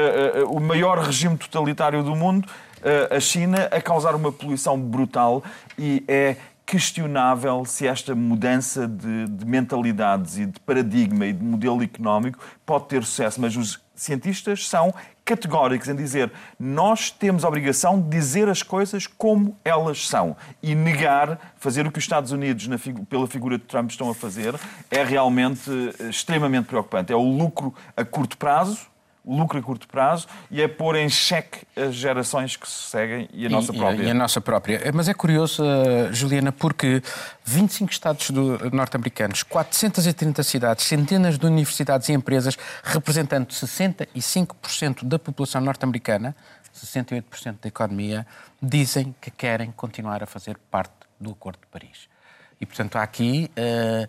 uh, 0.44 0.56
o 0.56 0.60
maior 0.60 0.98
regime 0.98 1.36
totalitário 1.36 2.02
do 2.02 2.14
mundo, 2.14 2.46
uh, 2.46 3.14
a 3.14 3.20
China, 3.20 3.68
a 3.70 3.80
causar 3.80 4.14
uma 4.14 4.32
poluição 4.32 4.78
brutal 4.78 5.42
e 5.78 6.04
é 6.06 6.36
questionável 6.66 7.64
se 7.64 7.86
esta 7.86 8.14
mudança 8.14 8.88
de, 8.88 9.26
de, 9.28 9.44
mentalidades 9.44 10.38
e 10.38 10.46
de 10.46 10.58
paradigma 10.60 11.26
e 11.26 11.32
de 11.32 11.44
modelo 11.44 11.82
económico 11.82 12.38
pode 12.64 12.86
ter 12.86 13.04
sucesso, 13.04 13.40
mas 13.40 13.54
os 13.56 13.80
cientistas 13.94 14.66
são 14.66 14.92
categóricos 15.24 15.88
em 15.88 15.96
dizer 15.96 16.30
nós 16.58 17.10
temos 17.10 17.44
a 17.44 17.48
obrigação 17.48 18.00
de 18.00 18.08
dizer 18.08 18.48
as 18.48 18.62
coisas 18.62 19.06
como 19.06 19.58
elas 19.64 20.06
são 20.06 20.36
e 20.62 20.74
negar, 20.74 21.54
fazer 21.56 21.86
o 21.86 21.90
que 21.90 21.98
os 21.98 22.04
Estados 22.04 22.32
Unidos, 22.32 22.68
na, 22.68 22.76
pela 23.08 23.26
figura 23.26 23.58
de 23.58 23.64
Trump, 23.64 23.90
estão 23.90 24.10
a 24.10 24.14
fazer, 24.14 24.54
é 24.90 25.02
realmente 25.02 25.70
eh, 25.98 26.08
extremamente 26.08 26.66
preocupante. 26.66 27.12
É 27.12 27.16
o 27.16 27.22
lucro 27.22 27.74
a 27.96 28.04
curto 28.04 28.36
prazo, 28.36 28.93
lucro 29.26 29.58
a 29.58 29.62
curto 29.62 29.88
prazo 29.88 30.26
e 30.50 30.60
é 30.60 30.68
pôr 30.68 30.96
em 30.96 31.08
xeque 31.08 31.66
as 31.76 31.94
gerações 31.94 32.56
que 32.56 32.68
se 32.68 32.90
seguem 32.90 33.28
e 33.32 33.46
a 33.46 33.48
nossa 33.48 33.72
e, 33.72 33.76
própria. 33.76 34.02
E 34.04 34.10
a 34.10 34.14
nossa 34.14 34.40
própria. 34.40 34.92
Mas 34.92 35.08
é 35.08 35.14
curioso, 35.14 35.62
uh, 35.62 36.12
Juliana, 36.12 36.52
porque 36.52 37.02
25 37.44 37.90
estados 37.90 38.30
norte-americanos, 38.72 39.42
430 39.42 40.42
cidades, 40.42 40.84
centenas 40.84 41.38
de 41.38 41.46
universidades 41.46 42.08
e 42.08 42.12
empresas, 42.12 42.58
representando 42.82 43.48
65% 43.48 45.04
da 45.04 45.18
população 45.18 45.60
norte-americana, 45.60 46.36
68% 46.74 47.56
da 47.62 47.68
economia, 47.68 48.26
dizem 48.60 49.14
que 49.20 49.30
querem 49.30 49.70
continuar 49.70 50.22
a 50.22 50.26
fazer 50.26 50.58
parte 50.70 50.92
do 51.18 51.30
Acordo 51.30 51.60
de 51.60 51.66
Paris. 51.68 52.08
E, 52.60 52.66
portanto, 52.66 52.96
há 52.96 53.02
aqui, 53.02 53.50
uh, 53.56 54.08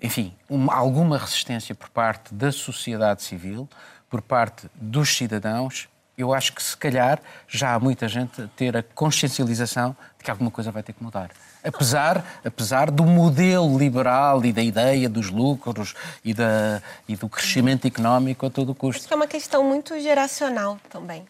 enfim, 0.00 0.34
uma, 0.48 0.74
alguma 0.74 1.18
resistência 1.18 1.74
por 1.74 1.88
parte 1.90 2.34
da 2.34 2.50
sociedade 2.52 3.22
civil, 3.22 3.68
por 4.16 4.22
parte 4.22 4.66
dos 4.74 5.14
cidadãos, 5.14 5.90
eu 6.16 6.32
acho 6.32 6.54
que 6.54 6.62
se 6.62 6.74
calhar 6.74 7.20
já 7.46 7.74
há 7.74 7.78
muita 7.78 8.08
gente 8.08 8.40
a 8.40 8.48
ter 8.56 8.74
a 8.74 8.82
consciencialização 8.82 9.94
de 10.16 10.24
que 10.24 10.30
alguma 10.30 10.50
coisa 10.50 10.70
vai 10.70 10.82
ter 10.82 10.94
que 10.94 11.04
mudar. 11.04 11.30
Apesar, 11.62 12.24
apesar 12.42 12.90
do 12.90 13.04
modelo 13.04 13.78
liberal 13.78 14.42
e 14.42 14.54
da 14.54 14.62
ideia 14.62 15.06
dos 15.06 15.28
lucros 15.28 15.94
e, 16.24 16.32
da, 16.32 16.80
e 17.06 17.14
do 17.14 17.28
crescimento 17.28 17.86
económico 17.86 18.46
a 18.46 18.50
todo 18.50 18.74
custo. 18.74 19.00
Acho 19.00 19.08
que 19.08 19.12
é 19.12 19.16
uma 19.16 19.26
questão 19.26 19.62
muito 19.62 20.00
geracional 20.00 20.78
também. 20.88 21.26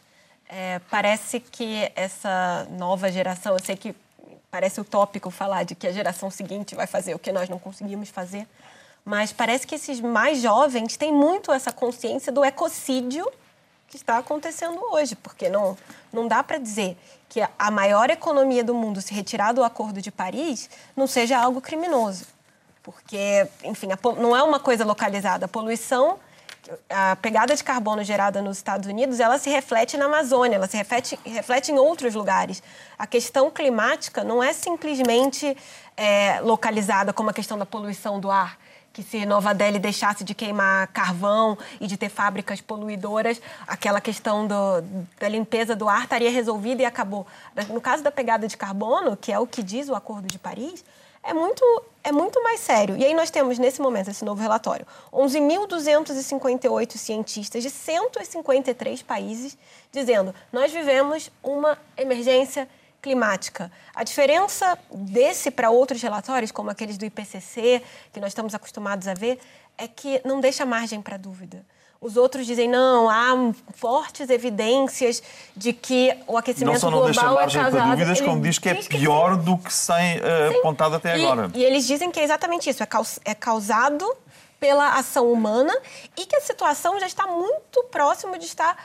É, 0.49 0.81
parece 0.89 1.41
que 1.41 1.91
essa 1.97 2.69
nova 2.71 3.11
geração, 3.11 3.55
eu 3.55 3.65
sei 3.65 3.77
que 3.77 3.97
parece 4.49 4.81
utópico 4.81 5.29
falar 5.29 5.65
de 5.65 5.75
que 5.75 5.89
a 5.89 5.93
geração 5.93 6.31
seguinte 6.31 6.77
vai 6.77 6.87
fazer 6.87 7.15
o 7.15 7.19
que 7.19 7.33
nós 7.33 7.49
não 7.49 7.59
conseguimos 7.59 8.11
fazer, 8.11 8.47
mas 9.07 9.33
parece 9.33 9.65
que 9.65 9.77
esses 9.77 10.01
mais 10.01 10.43
jovens 10.43 10.97
têm 10.97 11.13
muito 11.13 11.53
essa 11.53 11.71
consciência 11.71 12.33
do 12.33 12.45
ecocídio 12.45 13.25
que 13.87 13.97
está 13.97 14.19
acontecendo 14.19 14.81
hoje, 14.91 15.15
porque 15.15 15.49
não, 15.49 15.79
não 16.13 16.27
dá 16.27 16.43
para 16.43 16.59
dizer 16.59 16.99
que 17.29 17.41
a 17.41 17.71
maior 17.71 18.11
economia 18.11 18.65
do 18.65 18.75
mundo 18.75 19.01
se 19.01 19.15
retirar 19.15 19.53
do 19.53 19.63
Acordo 19.63 20.03
de 20.03 20.11
Paris 20.11 20.69
não 20.97 21.07
seja 21.07 21.39
algo 21.39 21.61
criminoso. 21.61 22.27
Porque, 22.83 23.47
enfim, 23.63 23.91
a, 23.93 23.99
não 24.19 24.37
é 24.37 24.43
uma 24.43 24.59
coisa 24.59 24.85
localizada. 24.85 25.45
A 25.45 25.49
poluição, 25.49 26.19
a 26.91 27.15
pegada 27.15 27.55
de 27.55 27.63
carbono 27.63 28.03
gerada 28.03 28.43
nos 28.43 28.57
Estados 28.57 28.89
Unidos, 28.89 29.21
ela 29.21 29.39
se 29.39 29.49
reflete 29.49 29.97
na 29.97 30.07
Amazônia, 30.07 30.57
ela 30.57 30.67
se 30.67 30.77
reflete, 30.77 31.17
reflete 31.25 31.71
em 31.71 31.79
outros 31.79 32.13
lugares. 32.13 32.61
A 32.99 33.07
questão 33.07 33.53
climática 33.53 34.25
não 34.25 34.43
é 34.43 34.53
simplesmente 34.53 35.57
é, 35.97 36.41
localizada 36.41 37.13
como 37.13 37.31
a 37.31 37.33
questão 37.33 37.57
da 37.57 37.65
poluição 37.65 38.19
do 38.19 38.33
ar 38.33 38.66
que 38.97 39.03
se 39.03 39.27
Nova 39.27 39.53
Delhi 39.53 39.79
deixasse 39.79 40.25
de 40.25 40.35
queimar 40.35 40.87
carvão 40.87 41.59
e 41.79 41.87
de 41.87 41.99
ter 41.99 42.09
fábricas 42.09 42.63
poluidoras, 42.63 43.39
aquela 43.67 44.01
questão 44.01 44.47
do, 44.47 44.81
da 45.21 45.29
limpeza 45.29 45.77
do 45.77 45.87
ar 45.87 46.05
estaria 46.05 46.31
resolvida 46.31 46.81
e 46.81 46.87
acabou. 46.87 47.27
No 47.69 47.79
caso 47.79 48.03
da 48.03 48.11
pegada 48.11 48.49
de 48.49 48.57
carbono, 48.57 49.15
que 49.15 49.31
é 49.31 49.39
o 49.39 49.47
que 49.47 49.63
diz 49.63 49.91
o 49.91 49.95
Acordo 49.95 50.27
de 50.29 50.39
Paris, 50.39 50.83
é 51.23 51.35
muito, 51.35 51.63
é 52.03 52.11
muito 52.11 52.43
mais 52.43 52.61
sério. 52.61 52.97
E 52.97 53.05
aí 53.05 53.13
nós 53.13 53.31
temos, 53.31 53.59
nesse 53.59 53.83
momento, 53.83 54.09
esse 54.09 54.25
novo 54.25 54.41
relatório, 54.41 54.87
11.258 55.13 56.97
cientistas 56.97 57.63
de 57.63 57.69
153 57.69 59.03
países 59.03 59.59
dizendo 59.93 60.35
nós 60.51 60.73
vivemos 60.73 61.31
uma 61.43 61.77
emergência 61.99 62.67
climática. 63.01 63.71
A 63.95 64.03
diferença 64.03 64.79
desse 64.93 65.51
para 65.51 65.71
outros 65.71 66.03
relatórios, 66.03 66.51
como 66.51 66.71
aqueles 66.71 66.99
do 66.99 67.05
IPCC, 67.05 67.83
que 68.13 68.21
nós 68.21 68.29
estamos 68.29 68.55
acostumados 68.55 69.07
a 69.07 69.15
ver, 69.15 69.39
é 69.79 69.87
que 69.87 70.21
não 70.25 70.41
deixa 70.41 70.65
margem 70.65 71.01
para 71.01 71.17
dúvida. 71.17 71.65
Os 72.01 72.17
outros 72.17 72.47
dizem, 72.47 72.69
não, 72.69 73.09
há 73.09 73.53
fortes 73.75 74.29
evidências 74.29 75.23
de 75.57 75.73
que 75.73 76.17
o 76.27 76.37
aquecimento 76.37 76.81
global 76.81 77.01
não 77.01 77.05
deixa 77.07 77.21
é 77.21 77.25
margem 77.25 77.63
causado... 77.63 77.81
para 77.81 77.91
dúvidas, 77.91 78.21
como 78.21 78.43
diz 78.43 78.59
que 78.59 78.69
é 78.69 78.75
pior 78.75 79.37
do 79.37 79.57
que 79.57 79.73
se 79.73 79.87
tem 79.87 80.19
uh, 80.19 80.59
apontado 80.59 80.97
até 80.97 81.19
e, 81.19 81.25
agora. 81.25 81.51
E 81.55 81.65
eles 81.65 81.87
dizem 81.87 82.11
que 82.11 82.21
é 82.21 82.25
exatamente 82.25 82.69
isso, 82.69 82.83
é, 82.83 82.89
é 83.25 83.35
causado 83.35 84.07
pela 84.61 84.95
ação 84.95 85.33
humana 85.33 85.77
e 86.17 86.27
que 86.27 86.37
a 86.37 86.41
situação 86.41 86.99
já 87.01 87.07
está 87.07 87.27
muito 87.27 87.85
próximo 87.91 88.39
de 88.39 88.45
estar 88.45 88.77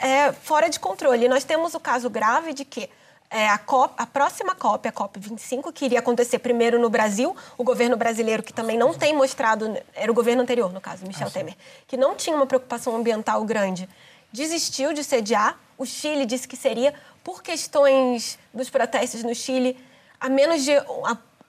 é, 0.00 0.32
fora 0.32 0.68
de 0.68 0.78
controle. 0.78 1.26
E 1.26 1.28
nós 1.28 1.44
temos 1.44 1.74
o 1.74 1.80
caso 1.80 2.08
grave 2.10 2.52
de 2.52 2.64
que 2.64 2.88
é, 3.34 3.48
a, 3.48 3.58
COP, 3.58 3.92
a 3.98 4.06
próxima 4.06 4.54
COP, 4.54 4.86
a 4.86 4.92
COP25, 4.92 5.72
que 5.72 5.84
iria 5.84 5.98
acontecer 5.98 6.38
primeiro 6.38 6.78
no 6.78 6.88
Brasil, 6.88 7.34
o 7.58 7.64
governo 7.64 7.96
brasileiro, 7.96 8.44
que 8.44 8.52
também 8.52 8.78
não 8.78 8.94
tem 8.94 9.12
mostrado, 9.12 9.76
era 9.92 10.10
o 10.10 10.14
governo 10.14 10.42
anterior, 10.42 10.72
no 10.72 10.80
caso, 10.80 11.04
Michel 11.04 11.26
ah, 11.26 11.30
Temer, 11.30 11.56
que 11.88 11.96
não 11.96 12.14
tinha 12.14 12.36
uma 12.36 12.46
preocupação 12.46 12.94
ambiental 12.94 13.44
grande, 13.44 13.88
desistiu 14.32 14.92
de 14.92 15.02
sediar. 15.02 15.58
O 15.76 15.84
Chile 15.84 16.24
disse 16.24 16.46
que 16.46 16.56
seria, 16.56 16.94
por 17.24 17.42
questões 17.42 18.38
dos 18.54 18.70
protestos 18.70 19.24
no 19.24 19.34
Chile, 19.34 19.76
a 20.20 20.28
menos 20.28 20.62
de 20.62 20.70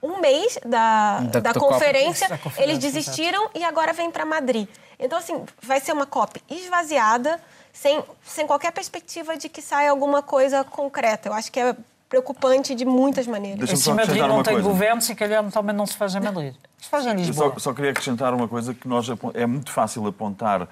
um 0.02 0.20
mês 0.20 0.58
da, 0.66 1.20
da, 1.20 1.40
da, 1.40 1.54
conferência, 1.54 2.28
da 2.28 2.38
conferência, 2.40 2.64
eles 2.64 2.80
desistiram 2.80 3.48
e 3.54 3.64
agora 3.64 3.94
vem 3.94 4.10
para 4.10 4.26
Madrid. 4.26 4.68
Então, 4.98 5.20
assim, 5.20 5.46
vai 5.62 5.80
ser 5.80 5.92
uma 5.92 6.08
COP 6.08 6.42
esvaziada, 6.50 7.40
sem, 7.76 8.02
sem 8.24 8.48
qualquer 8.48 8.72
perspectiva 8.72 9.38
de 9.38 9.50
que 9.50 9.62
saia 9.62 9.92
alguma 9.92 10.24
coisa 10.24 10.64
concreta. 10.64 11.28
Eu 11.28 11.34
acho 11.34 11.52
que 11.52 11.60
é 11.60 11.76
preocupante 12.08 12.74
de 12.74 12.86
muitas 12.86 13.28
maneiras. 13.28 13.70
Se 13.70 13.92
Madrid 13.92 14.22
não 14.22 14.42
tem 14.42 14.54
coisa. 14.54 14.70
governo, 14.70 15.02
se 15.02 15.14
calhar 15.14 15.44
também 15.52 15.76
não 15.76 15.86
se 15.86 15.98
faz 15.98 16.16
em 16.16 16.22
Madrid. 16.22 16.56
Se 16.78 16.88
faz 16.88 17.06
em 17.06 17.14
Lisboa. 17.14 17.52
Só, 17.56 17.60
só, 17.60 17.74
queria 17.74 17.92
acrescentar 17.92 18.34
uma 18.34 18.48
coisa 18.48 18.74
que 18.74 18.88
nós 18.88 19.08
é 19.34 19.46
muito 19.46 19.72
fácil 19.72 20.08
apontar 20.08 20.62
uh, 20.62 20.68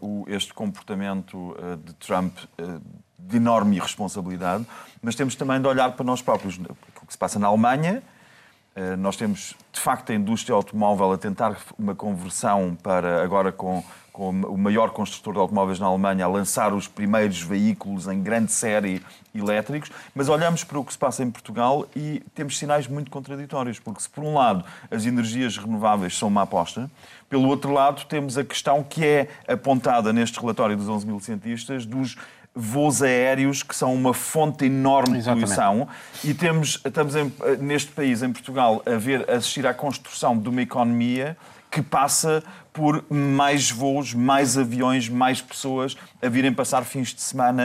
o, 0.00 0.24
este 0.26 0.54
comportamento 0.54 1.36
uh, 1.36 1.76
de 1.76 1.92
Trump 1.94 2.34
uh, 2.38 2.80
de 3.18 3.36
enorme 3.36 3.76
irresponsabilidade, 3.76 4.66
mas 5.02 5.14
temos 5.14 5.34
também 5.34 5.60
de 5.60 5.68
olhar 5.68 5.92
para 5.92 6.04
nós 6.04 6.22
próprios. 6.22 6.56
O 6.56 7.06
que 7.06 7.12
se 7.12 7.18
passa 7.18 7.38
na 7.38 7.48
Alemanha, 7.48 8.02
nós 8.96 9.16
temos 9.16 9.56
de 9.72 9.80
facto 9.80 10.12
a 10.12 10.14
indústria 10.14 10.54
automóvel 10.54 11.12
a 11.12 11.18
tentar 11.18 11.58
uma 11.76 11.96
conversão 11.96 12.78
para 12.80 13.22
agora 13.22 13.50
com 13.50 13.82
o 14.18 14.58
maior 14.58 14.90
construtor 14.90 15.34
de 15.34 15.40
automóveis 15.40 15.78
na 15.78 15.86
Alemanha, 15.86 16.24
a 16.24 16.28
lançar 16.28 16.74
os 16.74 16.88
primeiros 16.88 17.40
veículos 17.40 18.08
em 18.08 18.20
grande 18.20 18.50
série 18.50 19.00
elétricos, 19.32 19.90
mas 20.12 20.28
olhamos 20.28 20.64
para 20.64 20.78
o 20.78 20.84
que 20.84 20.92
se 20.92 20.98
passa 20.98 21.22
em 21.22 21.30
Portugal 21.30 21.86
e 21.94 22.20
temos 22.34 22.58
sinais 22.58 22.88
muito 22.88 23.10
contraditórios, 23.10 23.78
porque 23.78 24.02
se 24.02 24.08
por 24.08 24.24
um 24.24 24.34
lado 24.34 24.64
as 24.90 25.06
energias 25.06 25.56
renováveis 25.56 26.18
são 26.18 26.26
uma 26.28 26.42
aposta, 26.42 26.90
pelo 27.30 27.46
outro 27.46 27.72
lado 27.72 28.04
temos 28.06 28.36
a 28.36 28.42
questão 28.42 28.82
que 28.82 29.04
é 29.04 29.28
apontada 29.46 30.12
neste 30.12 30.40
relatório 30.40 30.76
dos 30.76 30.88
11 30.88 31.06
mil 31.06 31.20
cientistas 31.20 31.86
dos 31.86 32.16
voos 32.54 33.02
aéreos 33.02 33.62
que 33.62 33.76
são 33.76 33.94
uma 33.94 34.12
fonte 34.12 34.64
enorme 34.64 35.18
de 35.18 35.24
poluição 35.24 35.86
e 36.24 36.34
temos, 36.34 36.80
estamos 36.84 37.14
em, 37.14 37.32
neste 37.60 37.92
país, 37.92 38.20
em 38.22 38.32
Portugal, 38.32 38.82
a 38.84 38.96
ver, 38.96 39.30
a 39.30 39.34
assistir 39.34 39.64
à 39.64 39.72
construção 39.72 40.36
de 40.36 40.48
uma 40.48 40.62
economia 40.62 41.36
que 41.70 41.82
passa 41.82 42.42
por 42.72 43.04
mais 43.10 43.70
voos, 43.70 44.14
mais 44.14 44.56
aviões, 44.56 45.08
mais 45.08 45.40
pessoas 45.40 45.96
a 46.22 46.28
virem 46.28 46.52
passar 46.52 46.84
fins 46.84 47.12
de 47.12 47.20
semana 47.20 47.62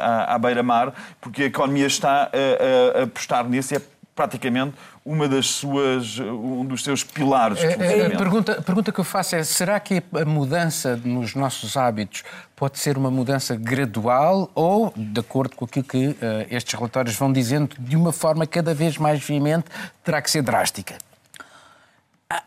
à, 0.00 0.34
à 0.34 0.38
beira-mar, 0.38 0.92
porque 1.20 1.42
a 1.42 1.46
economia 1.46 1.86
está 1.86 2.30
a, 2.32 2.98
a, 2.98 3.00
a 3.00 3.02
apostar 3.04 3.48
nisso 3.48 3.74
e 3.74 3.76
é 3.76 3.82
praticamente 4.14 4.74
uma 5.04 5.28
das 5.28 5.48
suas, 5.48 6.18
um 6.18 6.64
dos 6.64 6.84
seus 6.84 7.02
pilares. 7.02 7.58
De 7.58 7.66
é, 7.66 8.06
a, 8.06 8.10
pergunta, 8.16 8.62
pergunta 8.62 8.92
que 8.92 9.00
eu 9.00 9.04
faço 9.04 9.34
é: 9.34 9.42
será 9.42 9.80
que 9.80 10.02
a 10.12 10.24
mudança 10.24 10.96
nos 10.96 11.34
nossos 11.34 11.76
hábitos 11.76 12.22
pode 12.54 12.78
ser 12.78 12.96
uma 12.96 13.10
mudança 13.10 13.56
gradual 13.56 14.50
ou, 14.54 14.92
de 14.96 15.18
acordo 15.18 15.56
com 15.56 15.64
aquilo 15.64 15.84
que 15.84 16.06
uh, 16.08 16.16
estes 16.50 16.74
relatórios 16.74 17.16
vão 17.16 17.32
dizendo, 17.32 17.74
de 17.78 17.96
uma 17.96 18.12
forma 18.12 18.46
cada 18.46 18.72
vez 18.74 18.96
mais 18.96 19.22
veemente, 19.24 19.64
terá 20.04 20.22
que 20.22 20.30
ser 20.30 20.42
drástica? 20.42 20.96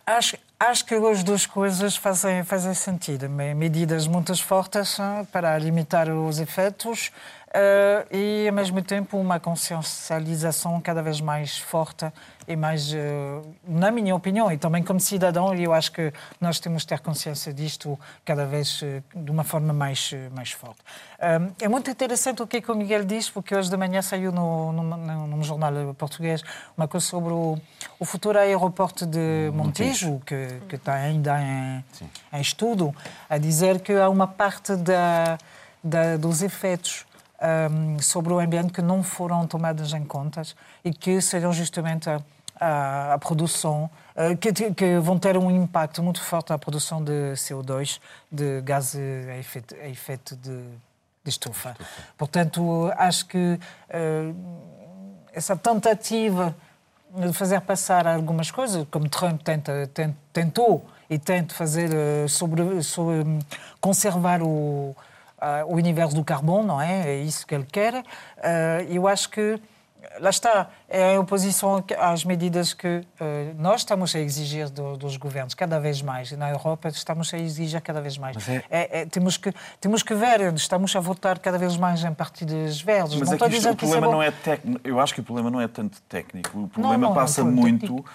Acho, 0.06 0.38
acho 0.66 0.86
que 0.86 0.96
as 0.96 1.24
duas 1.24 1.46
coisas 1.46 1.96
fazem, 1.96 2.44
fazem 2.44 2.74
sentido. 2.74 3.30
Medidas 3.30 4.08
muito 4.08 4.36
fortes 4.40 4.98
para 5.32 5.58
limitar 5.58 6.10
os 6.10 6.40
efeitos 6.40 7.12
uh, 7.56 8.16
e, 8.16 8.48
ao 8.48 8.54
mesmo 8.54 8.82
tempo, 8.82 9.18
uma 9.18 9.40
consciencialização 9.40 10.80
cada 10.82 11.02
vez 11.02 11.22
mais 11.22 11.58
forte 11.58 12.12
e 12.48 12.56
mais, 12.56 12.92
uh, 12.92 13.56
na 13.68 13.90
minha 13.90 14.16
opinião, 14.16 14.52
e 14.52 14.58
também 14.58 14.84
como 14.84 15.00
cidadão, 15.00 15.54
eu 15.56 15.74
acho 15.74 15.92
que 15.92 16.14
nós 16.40 16.60
temos 16.60 16.84
de 16.84 16.90
ter 16.90 17.00
consciência 17.00 17.54
disto 17.54 17.98
cada 18.24 18.46
vez 18.46 18.82
uh, 18.82 19.04
de 19.16 19.32
uma 19.32 19.44
forma 19.44 19.74
mais, 19.74 20.14
mais 20.34 20.52
forte. 20.52 20.82
é 21.60 21.68
muito 21.68 21.90
interessante 21.90 22.44
o 22.44 22.48
que, 22.48 22.58
é 22.58 22.62
que 22.62 22.72
o 22.72 22.76
Miguel 22.76 23.06
diz, 23.06 23.30
porque 23.30 23.56
hoje 23.56 23.70
de 23.70 23.78
manhã 23.78 24.02
saiu 24.02 24.32
no, 24.32 24.72
no, 24.72 25.28
num 25.28 25.44
jornal 25.44 25.94
português 25.96 26.44
uma 26.78 26.88
coisa 26.88 27.06
sobre 27.06 27.32
o, 27.32 27.58
o 28.00 28.06
futuro 28.06 28.38
aeroporto 28.38 29.06
de 29.06 29.50
Montijo, 29.54 30.22
que, 30.26 30.60
que 30.68 30.76
está 30.76 30.94
ainda 30.94 31.40
em, 31.42 31.84
em, 32.34 32.42
estudo, 32.42 32.94
a 33.30 33.38
dizer 33.38 33.80
que 33.80 33.94
há 33.94 34.10
uma 34.10 34.28
parte 34.28 34.76
da, 34.76 35.38
da 35.84 36.18
dos 36.18 36.42
efeitos 36.42 37.06
um, 37.46 38.00
sobre 38.00 38.34
o 38.34 38.40
ambiente 38.40 38.74
que 38.74 38.82
não 38.82 39.04
foram 39.04 39.46
tomadas 39.48 39.94
em 39.94 40.04
contas 40.04 40.56
e 40.84 40.92
que 40.92 41.22
serão 41.22 41.54
justamente 41.54 42.10
a, 42.10 42.22
a, 42.60 43.14
a 43.14 43.18
produção, 43.18 43.90
uh, 44.16 44.36
que, 44.38 44.52
que, 44.74 44.98
vão 45.00 45.20
ter 45.20 45.38
um 45.38 45.52
impacto 45.52 46.02
muito 46.02 46.22
forte 46.22 46.50
na 46.50 46.58
produção 46.58 47.04
de 47.04 47.34
CO2, 47.34 48.00
de 48.32 48.62
gás 48.62 48.96
a 48.96 49.38
efeito, 49.38 49.76
a 49.76 49.88
efeito 49.88 50.36
de, 50.36 50.58
de 51.24 51.30
estufa. 51.30 51.76
Portanto, 52.18 52.92
acho 52.98 53.26
que 53.28 53.38
uh, 53.38 54.36
essa 55.34 55.56
tentativa 55.56 56.56
de 57.14 57.32
fazer 57.32 57.62
passar 57.62 58.08
algumas 58.08 58.52
coisas, 58.52 58.86
como 58.92 59.08
Trump 59.08 59.42
tenta, 59.42 59.90
tentou 60.34 60.86
e 61.10 61.20
tenta 61.20 61.54
fazer 61.54 61.92
uh, 61.94 62.28
sobre, 62.28 62.82
sobre 62.82 63.24
conservar 63.80 64.42
o 64.42 64.96
uh, 65.46 65.72
o 65.72 65.76
universo 65.76 66.16
do 66.16 66.24
carbono, 66.24 66.68
não 66.68 66.82
é? 66.82 67.10
É 67.10 67.16
isso 67.16 67.46
que 67.46 67.54
ele 67.54 67.66
quer. 67.66 67.96
Uh, 67.96 68.04
eu 68.90 69.08
acho 69.08 69.30
que 69.30 69.60
lá 70.20 70.30
está, 70.30 70.70
é 70.88 71.16
a 71.16 71.20
oposição 71.20 71.84
às 71.98 72.24
medidas 72.24 72.74
que 72.74 72.88
uh, 72.88 73.04
nós 73.58 73.82
estamos 73.82 74.16
a 74.16 74.20
exigir 74.20 74.70
do, 74.70 74.98
dos 74.98 75.18
governos 75.18 75.54
cada 75.54 75.80
vez 75.80 76.02
mais. 76.02 76.32
Na 76.32 76.50
Europa 76.50 76.90
estamos 76.90 77.34
a 77.34 77.38
exigir 77.38 77.82
cada 77.82 78.02
vez 78.02 78.18
mais. 78.18 78.38
É... 78.48 78.64
É, 78.70 79.02
é, 79.02 79.06
temos, 79.06 79.38
que, 79.38 79.54
temos 79.80 80.04
que 80.04 80.14
ver, 80.14 80.54
estamos 80.54 80.96
a 80.96 81.00
votar 81.00 81.40
cada 81.40 81.58
vez 81.58 81.78
mais 81.78 82.04
em 82.04 82.14
partidos 82.14 82.82
verdes. 82.82 83.20
Mas 83.20 83.30
não 83.30 83.36
é 83.36 83.50
que 83.50 83.58
isto, 83.58 83.70
o 83.70 83.76
problema 83.76 84.08
não 84.08 84.24
é 84.24 84.32
técnico. 84.32 84.82
Eu 84.84 85.00
acho 85.00 85.14
que 85.14 85.22
o 85.22 85.24
problema 85.24 85.50
não 85.50 85.62
é 85.62 85.68
tanto 85.68 86.02
técnico. 86.04 86.64
O 86.64 86.68
problema 86.68 86.98
não, 86.98 87.10
não, 87.10 87.16
passa 87.16 87.44
muito 87.44 87.82
técnico 87.82 88.06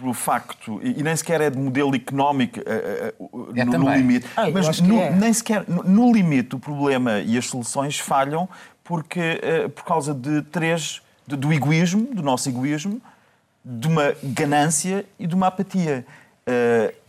pelo 0.00 0.14
facto, 0.14 0.80
e 0.82 1.02
nem 1.02 1.14
sequer 1.14 1.42
é 1.42 1.50
de 1.50 1.58
modelo 1.58 1.94
económico 1.94 2.58
uh, 2.60 3.24
uh, 3.24 3.52
é 3.54 3.64
no, 3.64 3.78
no, 3.78 3.94
limite, 3.94 4.26
ah, 4.34 4.50
mas 4.50 4.80
no, 4.80 4.98
é. 4.98 5.10
nem 5.10 5.32
sequer 5.32 5.64
no, 5.68 5.82
no, 5.82 6.12
limite 6.12 6.56
o 6.56 6.58
problema 6.58 7.20
e 7.20 7.36
as 7.36 7.46
soluções 7.46 7.98
falham 7.98 8.48
porque, 8.82 9.40
uh, 9.42 9.68
por 9.68 9.84
causa 9.84 10.14
de 10.14 10.40
três, 10.42 11.02
de, 11.26 11.36
do 11.36 11.52
egoísmo, 11.52 12.14
do 12.14 12.22
nosso 12.22 12.48
egoísmo, 12.48 13.00
de 13.62 13.86
uma 13.86 14.14
ganância 14.22 15.04
e 15.18 15.26
de 15.26 15.34
uma 15.34 15.48
apatia. 15.48 16.06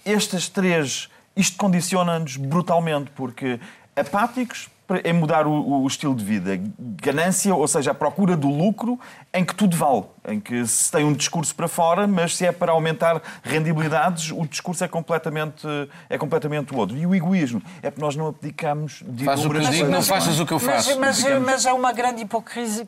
estas 0.03 0.49
três, 0.49 1.09
isto 1.33 1.55
condiciona-nos 1.55 2.35
brutalmente, 2.35 3.09
porque 3.15 3.57
apáticos, 3.95 4.69
é 5.03 5.13
mudar 5.13 5.47
o, 5.47 5.81
o, 5.83 5.87
estilo 5.87 6.15
de 6.15 6.23
vida. 6.23 6.59
Ganância, 6.79 7.53
ou 7.53 7.67
seja, 7.67 7.91
a 7.91 7.93
procura 7.93 8.35
do 8.35 8.49
lucro 8.49 8.99
em 9.33 9.43
que 9.43 9.55
tudo 9.55 9.75
vale, 9.75 10.03
em 10.27 10.39
que 10.39 10.65
se 10.65 10.91
tem 10.91 11.03
um 11.03 11.13
discurso 11.13 11.53
para 11.55 11.67
fora, 11.67 12.07
mas 12.07 12.35
se 12.35 12.45
é 12.45 12.51
para 12.51 12.71
aumentar 12.71 13.21
rendibilidades, 13.43 14.31
o 14.31 14.45
discurso 14.45 14.83
é 14.83 14.87
completamente, 14.87 15.67
é 16.09 16.17
completamente 16.17 16.75
outro. 16.75 16.97
E 16.97 17.05
o 17.05 17.15
egoísmo 17.15 17.61
é 17.81 17.89
porque 17.89 18.01
nós 18.01 18.15
não 18.15 18.27
abdicamos 18.27 19.03
de 19.07 19.23
Faz 19.23 19.45
o 19.45 19.49
que 19.49 19.57
eu 19.57 19.61
digo, 19.61 19.89
não 19.89 20.01
faças 20.01 20.39
o 20.39 20.45
que 20.45 20.53
eu 20.53 20.59
faço. 20.59 20.99
Mas, 20.99 21.23
mas, 21.23 21.41
mas 21.41 21.65
há 21.65 21.73
uma 21.73 21.91
grande 21.93 22.21
hipocrisia, 22.21 22.87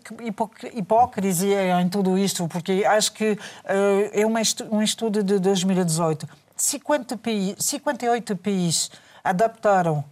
hipocrisia 0.73 1.81
em 1.81 1.89
tudo 1.89 2.17
isto, 2.17 2.47
porque 2.47 2.83
acho 2.85 3.13
que 3.13 3.31
uh, 3.31 3.37
é 4.11 4.25
um 4.69 4.81
estudo 4.81 5.23
de 5.23 5.39
2018. 5.39 6.27
50 6.55 7.17
países, 7.17 7.65
58 7.65 8.35
países 8.37 8.91
adaptaram 9.23 10.03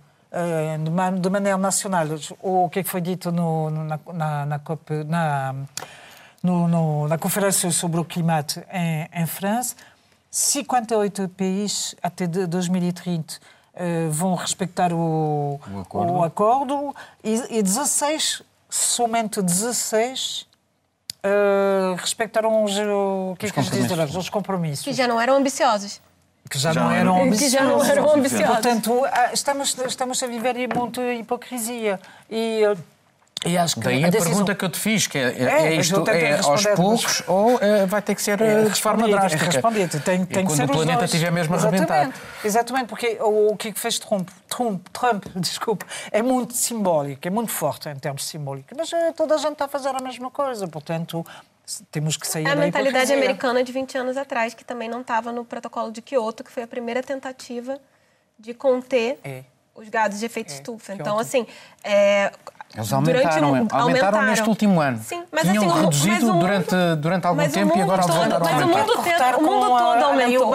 de 1.19 1.29
maneira 1.29 1.57
nacional, 1.57 2.07
o 2.41 2.69
que 2.69 2.83
foi 2.83 3.01
dito 3.01 3.31
no, 3.31 3.69
na, 3.69 3.99
na, 4.13 4.45
na, 4.45 4.59
COP, 4.59 5.03
na, 5.03 5.53
no, 6.41 6.67
no, 6.67 7.07
na 7.07 7.17
Conferência 7.17 7.69
sobre 7.71 7.99
o 7.99 8.05
Clima 8.05 8.45
em, 8.71 9.09
em 9.13 9.25
França, 9.25 9.75
58 10.29 11.27
países 11.29 11.95
até 12.01 12.25
2030 12.25 13.39
eh, 13.73 14.07
vão 14.09 14.35
respeitar 14.35 14.93
o, 14.93 15.59
o 15.69 15.79
acordo, 15.81 16.13
o 16.13 16.23
acordo 16.23 16.95
e, 17.21 17.57
e 17.57 17.61
16, 17.61 18.41
somente 18.69 19.41
16 19.41 20.41
uh, 20.41 20.47
eh, 21.23 21.95
respeitarão 21.97 22.63
os, 22.63 22.77
o 22.77 23.35
que 23.37 23.45
os, 23.45 23.51
é 23.51 23.53
que 23.53 23.61
compromissos. 23.61 24.15
os 24.15 24.29
compromissos. 24.29 24.85
Que 24.85 24.93
já 24.93 25.05
não 25.05 25.19
eram 25.19 25.35
ambiciosos 25.35 25.99
que 26.51 26.59
já, 26.59 26.73
já 26.73 26.83
não 26.83 26.91
eram 26.91 27.23
ambiciosos. 27.23 27.53
já 27.53 27.63
não 27.63 27.83
eram 27.83 28.13
ambiciosos. 28.13 28.47
Portanto, 28.47 29.05
ah, 29.05 29.29
estamos, 29.33 29.75
estamos 29.87 30.21
a 30.21 30.27
viver 30.27 30.55
muita 30.75 31.01
hipocrisia. 31.13 31.97
E, 32.29 32.63
e 33.45 33.57
acho 33.57 33.75
que 33.75 33.81
Daí 33.81 34.03
a, 34.03 34.07
a 34.07 34.09
decisão... 34.09 34.31
pergunta 34.31 34.53
que 34.53 34.65
eu 34.65 34.69
te 34.69 34.77
fiz, 34.77 35.07
que 35.07 35.17
é, 35.17 35.31
é, 35.31 35.67
é 35.67 35.75
isto 35.75 36.03
é 36.09 36.39
aos 36.39 36.65
poucos 36.75 37.21
mas... 37.21 37.23
ou 37.29 37.57
é, 37.59 37.85
vai 37.85 38.01
ter 38.01 38.15
que 38.15 38.21
ser 38.21 38.39
é, 38.41 38.65
de 38.65 38.81
forma 38.81 39.07
drástica? 39.07 39.45
Responder, 39.45 39.87
tem, 39.87 40.25
tem 40.25 40.45
que 40.45 40.51
ser 40.51 40.65
o 40.65 40.67
planeta 40.67 41.05
estiver 41.05 41.31
mesmo 41.31 41.55
a 41.55 41.57
arrebentar. 41.57 42.11
Exatamente, 42.43 42.87
porque 42.87 43.17
o, 43.21 43.53
o 43.53 43.57
que 43.57 43.71
fez 43.71 43.97
Trump, 43.97 44.27
Trump, 44.49 44.85
Trump 44.91 45.25
desculpe, 45.37 45.85
é 46.11 46.21
muito 46.21 46.53
simbólico, 46.53 47.25
é 47.25 47.31
muito 47.31 47.51
forte 47.51 47.87
em 47.87 47.95
termos 47.95 48.25
simbólicos, 48.25 48.77
mas 48.77 48.91
eh, 48.91 49.13
toda 49.13 49.35
a 49.35 49.37
gente 49.37 49.53
está 49.53 49.65
a 49.65 49.69
fazer 49.69 49.89
a 49.89 50.01
mesma 50.01 50.29
coisa, 50.29 50.67
portanto 50.67 51.25
temos 51.91 52.17
que 52.17 52.27
sair 52.27 52.45
é 52.45 52.51
a 52.51 52.55
mentalidade 52.55 53.13
americana 53.13 53.63
de 53.63 53.71
20 53.71 53.97
anos 53.97 54.17
atrás, 54.17 54.53
que 54.53 54.63
também 54.63 54.89
não 54.89 55.01
estava 55.01 55.31
no 55.31 55.45
protocolo 55.45 55.91
de 55.91 56.01
Kyoto, 56.01 56.43
que 56.43 56.51
foi 56.51 56.63
a 56.63 56.67
primeira 56.67 57.01
tentativa 57.01 57.79
de 58.37 58.53
conter 58.53 59.19
é. 59.23 59.43
os 59.75 59.87
gases 59.89 60.19
de 60.19 60.25
efeito 60.25 60.51
é. 60.51 60.55
estufa. 60.55 60.93
Então, 60.93 61.19
assim, 61.19 61.45
é, 61.83 62.31
eles 62.75 62.91
aumentaram, 62.93 63.21
durante, 63.21 63.43
aumentaram, 63.43 63.83
aumentaram 63.83 64.21
neste 64.23 64.47
último 64.47 64.79
ano. 64.79 64.99
Sim, 65.03 65.23
mas 65.31 65.41
Tinham 65.41 65.69
assim, 65.69 65.81
reduzido 65.81 66.25
mundo, 66.27 66.39
durante, 66.39 66.75
durante 66.97 67.27
algum 67.27 67.49
tempo 67.49 67.77
e 67.77 67.81
agora 67.81 68.01
todo, 68.01 68.13
voltaram 68.13 68.39
mas 68.39 68.49
a 68.49 68.61
aumentar. 68.61 68.85
Mas 68.85 68.85
o 68.85 68.91
mundo, 68.91 69.03
todo, 69.03 69.37
o 69.37 69.43
mundo 69.43 69.67
todo 69.67 70.03
aumentou. 70.03 70.53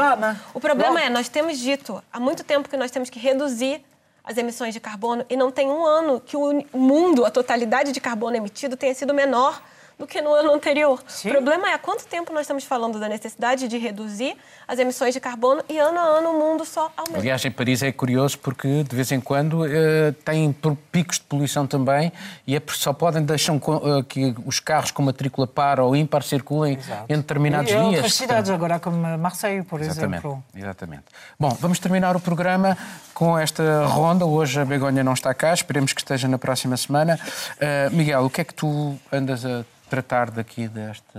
O 0.54 0.60
problema 0.60 1.02
é, 1.02 1.10
nós 1.10 1.28
temos 1.28 1.58
dito 1.58 2.02
há 2.10 2.18
muito 2.18 2.42
tempo 2.42 2.68
que 2.68 2.76
nós 2.76 2.90
temos 2.90 3.10
que 3.10 3.18
reduzir 3.18 3.84
as 4.24 4.38
emissões 4.38 4.72
de 4.72 4.80
carbono 4.80 5.24
e 5.28 5.36
não 5.36 5.52
tem 5.52 5.68
um 5.68 5.84
ano 5.84 6.18
que 6.18 6.36
o 6.36 6.64
mundo, 6.72 7.24
a 7.24 7.30
totalidade 7.30 7.92
de 7.92 8.00
carbono 8.00 8.34
emitido 8.34 8.76
tenha 8.76 8.94
sido 8.94 9.12
menor 9.12 9.62
do 9.98 10.06
que 10.06 10.20
no 10.20 10.32
ano 10.34 10.52
anterior. 10.52 11.02
Sim. 11.06 11.30
O 11.30 11.32
problema 11.32 11.70
é 11.70 11.74
há 11.74 11.78
quanto 11.78 12.04
tempo 12.06 12.32
nós 12.32 12.42
estamos 12.42 12.64
falando 12.64 13.00
da 13.00 13.08
necessidade 13.08 13.66
de 13.66 13.78
reduzir 13.78 14.36
as 14.68 14.78
emissões 14.78 15.14
de 15.14 15.20
carbono 15.20 15.64
e 15.68 15.78
ano 15.78 15.98
a 15.98 16.02
ano 16.02 16.30
o 16.30 16.38
mundo 16.38 16.66
só 16.66 16.92
aumenta. 16.96 17.18
Aliás, 17.18 17.44
em 17.46 17.50
Paris 17.50 17.82
é 17.82 17.90
curioso 17.90 18.38
porque 18.38 18.84
de 18.84 18.94
vez 18.94 19.10
em 19.10 19.20
quando 19.20 19.62
uh, 19.64 20.12
tem 20.24 20.54
picos 20.92 21.18
de 21.18 21.24
poluição 21.24 21.66
também 21.66 22.12
e 22.46 22.54
é 22.54 22.62
só 22.68 22.92
podem 22.92 23.22
deixar 23.22 23.54
uh, 23.54 24.04
que 24.04 24.34
os 24.44 24.60
carros 24.60 24.90
com 24.90 25.02
matrícula 25.02 25.46
par 25.46 25.80
ou 25.80 25.96
ímpar 25.96 26.22
circulem 26.22 26.74
Exato. 26.74 27.04
em 27.08 27.16
determinados 27.16 27.70
e 27.70 27.74
dias. 27.74 27.86
outras 27.86 28.14
cidades 28.14 28.50
agora, 28.50 28.78
como 28.78 28.98
Marseille, 29.16 29.62
por 29.62 29.80
Exatamente. 29.80 30.26
exemplo. 30.26 30.44
Exatamente. 30.54 31.04
Bom, 31.40 31.56
vamos 31.58 31.78
terminar 31.78 32.14
o 32.16 32.20
programa 32.20 32.76
com 33.14 33.38
esta 33.38 33.86
ronda. 33.86 34.26
Hoje 34.26 34.60
a 34.60 34.64
Begonha 34.64 35.02
não 35.02 35.14
está 35.14 35.32
cá, 35.32 35.54
esperemos 35.54 35.94
que 35.94 36.00
esteja 36.02 36.28
na 36.28 36.36
próxima 36.36 36.76
semana. 36.76 37.18
Uh, 37.52 37.96
Miguel, 37.96 38.26
o 38.26 38.30
que 38.30 38.42
é 38.42 38.44
que 38.44 38.52
tu 38.52 38.94
andas 39.10 39.44
a 39.46 39.64
tratar 39.88 40.30
daqui 40.30 40.68
deste 40.68 41.18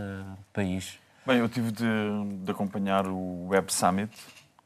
país? 0.54 1.00
Bem, 1.26 1.40
eu 1.40 1.50
tive 1.50 1.72
de, 1.72 1.86
de 2.44 2.52
acompanhar 2.52 3.06
o 3.08 3.48
Web 3.48 3.74
Summit. 3.74 4.12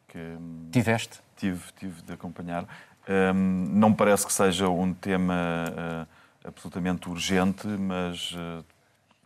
Que, 0.07 0.37
Tiveste? 0.71 1.19
Tive, 1.35 1.61
tive 1.79 2.01
de 2.01 2.13
acompanhar. 2.13 2.67
Um, 3.09 3.67
não 3.71 3.93
parece 3.93 4.25
que 4.27 4.33
seja 4.33 4.69
um 4.69 4.93
tema 4.93 5.33
uh, 5.71 6.47
absolutamente 6.47 7.09
urgente, 7.09 7.65
mas 7.65 8.31
uh, 8.33 8.63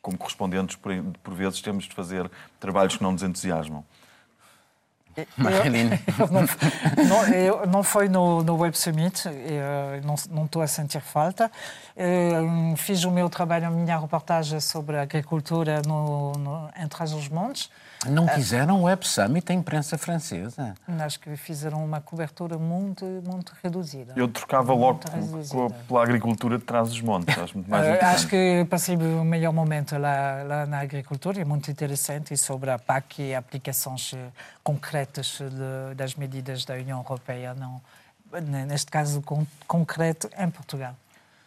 como 0.02 0.18
correspondentes, 0.18 0.76
por, 0.76 0.92
por 1.22 1.34
vezes 1.34 1.62
temos 1.62 1.86
de 1.86 1.94
fazer 1.94 2.30
trabalhos 2.60 2.96
que 2.96 3.04
não 3.04 3.12
nos 3.12 3.24
entusiasmam. 3.24 3.84
Marilene. 5.38 6.00
não, 7.08 7.66
não, 7.68 7.84
foi 7.84 8.10
no, 8.10 8.44
no 8.44 8.58
Web 8.58 8.78
Summit, 8.78 9.26
eu 9.28 10.02
não 10.04 10.46
estou 10.46 10.62
a 10.62 10.68
sentir 10.68 11.02
falta. 11.02 11.52
Eu 11.96 12.76
fiz 12.78 13.04
o 13.04 13.12
meu 13.12 13.30
trabalho, 13.30 13.68
a 13.68 13.70
minha 13.70 13.98
reportagem 13.98 14.60
sobre 14.60 14.98
agricultura 14.98 15.82
no, 15.86 16.34
no, 16.34 16.70
entre 16.82 17.04
os 17.04 17.30
montes. 17.30 17.70
Não 18.10 18.28
quiseram 18.28 18.82
o 18.82 18.84
Web 18.84 19.08
Summit 19.08 19.52
a 19.52 19.56
imprensa 19.56 19.98
francesa? 19.98 20.76
Acho 21.00 21.20
que 21.20 21.36
fizeram 21.36 21.84
uma 21.84 22.02
cobertura 22.02 22.58
muito, 22.58 23.06
muito 23.06 23.54
reduzida. 23.64 24.14
Eu 24.16 24.28
trocava 24.28 24.74
logo 24.74 25.02
com, 25.50 25.70
pela 25.70 26.04
agricultura 26.04 26.58
de 26.58 26.64
trás 26.64 26.90
dos 26.90 27.02
montes. 27.02 27.38
Acho, 27.38 27.56
muito 27.56 27.70
mais 27.70 27.86
uh, 27.86 28.06
acho 28.06 28.28
que 28.28 28.66
passei 28.70 28.96
o 28.96 29.24
melhor 29.24 29.54
momento 29.54 29.98
lá, 29.98 30.44
lá 30.44 30.66
na 30.66 30.80
agricultura, 30.80 31.42
é 31.42 31.46
muito 31.46 31.70
interessante, 31.70 32.34
e 32.34 32.38
sobre 32.38 32.72
a 32.72 32.80
PAC 32.80 33.22
e 33.22 33.36
aplicações 33.36 34.14
eh, 34.14 34.30
concretas 34.64 35.40
de, 35.40 35.96
das 35.96 36.16
medidas 36.16 36.66
da 36.66 36.76
União 36.76 37.00
Europeia, 37.00 37.54
não, 37.54 37.82
neste 38.68 38.92
caso 38.92 39.24
concreto, 39.68 40.30
em 40.38 40.50
Portugal. 40.50 40.96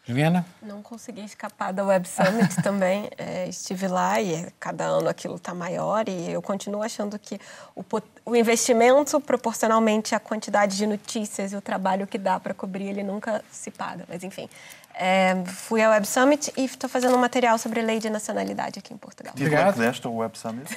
Juliana? 0.09 0.47
Não 0.63 0.83
consegui 0.83 1.23
escapar 1.23 1.71
da 1.71 1.85
Web 1.85 2.09
Summit 2.09 2.57
também. 2.65 3.11
É, 3.19 3.47
estive 3.47 3.87
lá 3.87 4.19
e 4.19 4.33
é, 4.33 4.53
cada 4.59 4.85
ano 4.85 5.07
aquilo 5.07 5.37
está 5.37 5.53
maior 5.53 6.09
e 6.09 6.33
eu 6.33 6.41
continuo 6.41 6.83
achando 6.83 7.19
que 7.19 7.39
o, 7.77 7.85
o, 8.25 8.35
investimento 8.35 9.21
proporcionalmente 9.21 10.15
à 10.15 10.19
quantidade 10.19 10.79
de 10.79 10.87
notícias 10.87 11.53
e 11.53 11.57
o 11.57 11.61
trabalho 11.61 12.07
que 12.07 12.17
dá 12.17 12.41
para 12.41 12.55
cobrir, 12.55 12.89
ele 12.89 13.03
nunca 13.03 13.45
se 13.53 13.71
paga. 13.71 14.07
Mas, 14.09 14.25
enfim, 14.25 14.49
é, 14.95 15.45
fui 15.45 15.83
ao 15.83 15.93
Web 15.93 16.07
Summit 16.07 16.55
e 16.57 16.65
estou 16.65 16.89
fazendo 16.89 17.15
um 17.15 17.21
material 17.21 17.59
sobre 17.59 17.83
lei 17.83 17.99
de 17.99 18.09
nacionalidade 18.09 18.79
aqui 18.79 18.95
em 18.95 18.97
Portugal. 18.97 19.35
Obrigado. 19.37 19.75
Obrigado. 19.75 20.15
Web 20.15 20.39
Summit. 20.39 20.75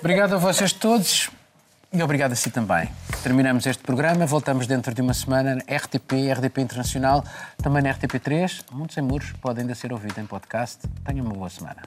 Obrigado 0.00 0.34
a 0.34 0.38
vocês 0.38 0.72
todos. 0.72 1.30
E 1.92 2.02
obrigado 2.02 2.32
a 2.32 2.34
si 2.36 2.50
também. 2.50 2.88
Terminamos 3.22 3.64
este 3.66 3.82
programa, 3.82 4.26
voltamos 4.26 4.66
dentro 4.66 4.92
de 4.92 5.00
uma 5.00 5.14
semana, 5.14 5.58
RTP, 5.68 6.32
RDP 6.32 6.60
Internacional, 6.60 7.24
também 7.62 7.82
na 7.82 7.94
RTP3. 7.94 8.64
Muitos 8.72 8.96
em 8.96 9.02
Muros 9.02 9.32
pode 9.40 9.60
ainda 9.60 9.74
ser 9.74 9.92
ouvido 9.92 10.20
em 10.20 10.26
podcast. 10.26 10.86
Tenha 11.04 11.22
uma 11.22 11.32
boa 11.32 11.48
semana. 11.48 11.82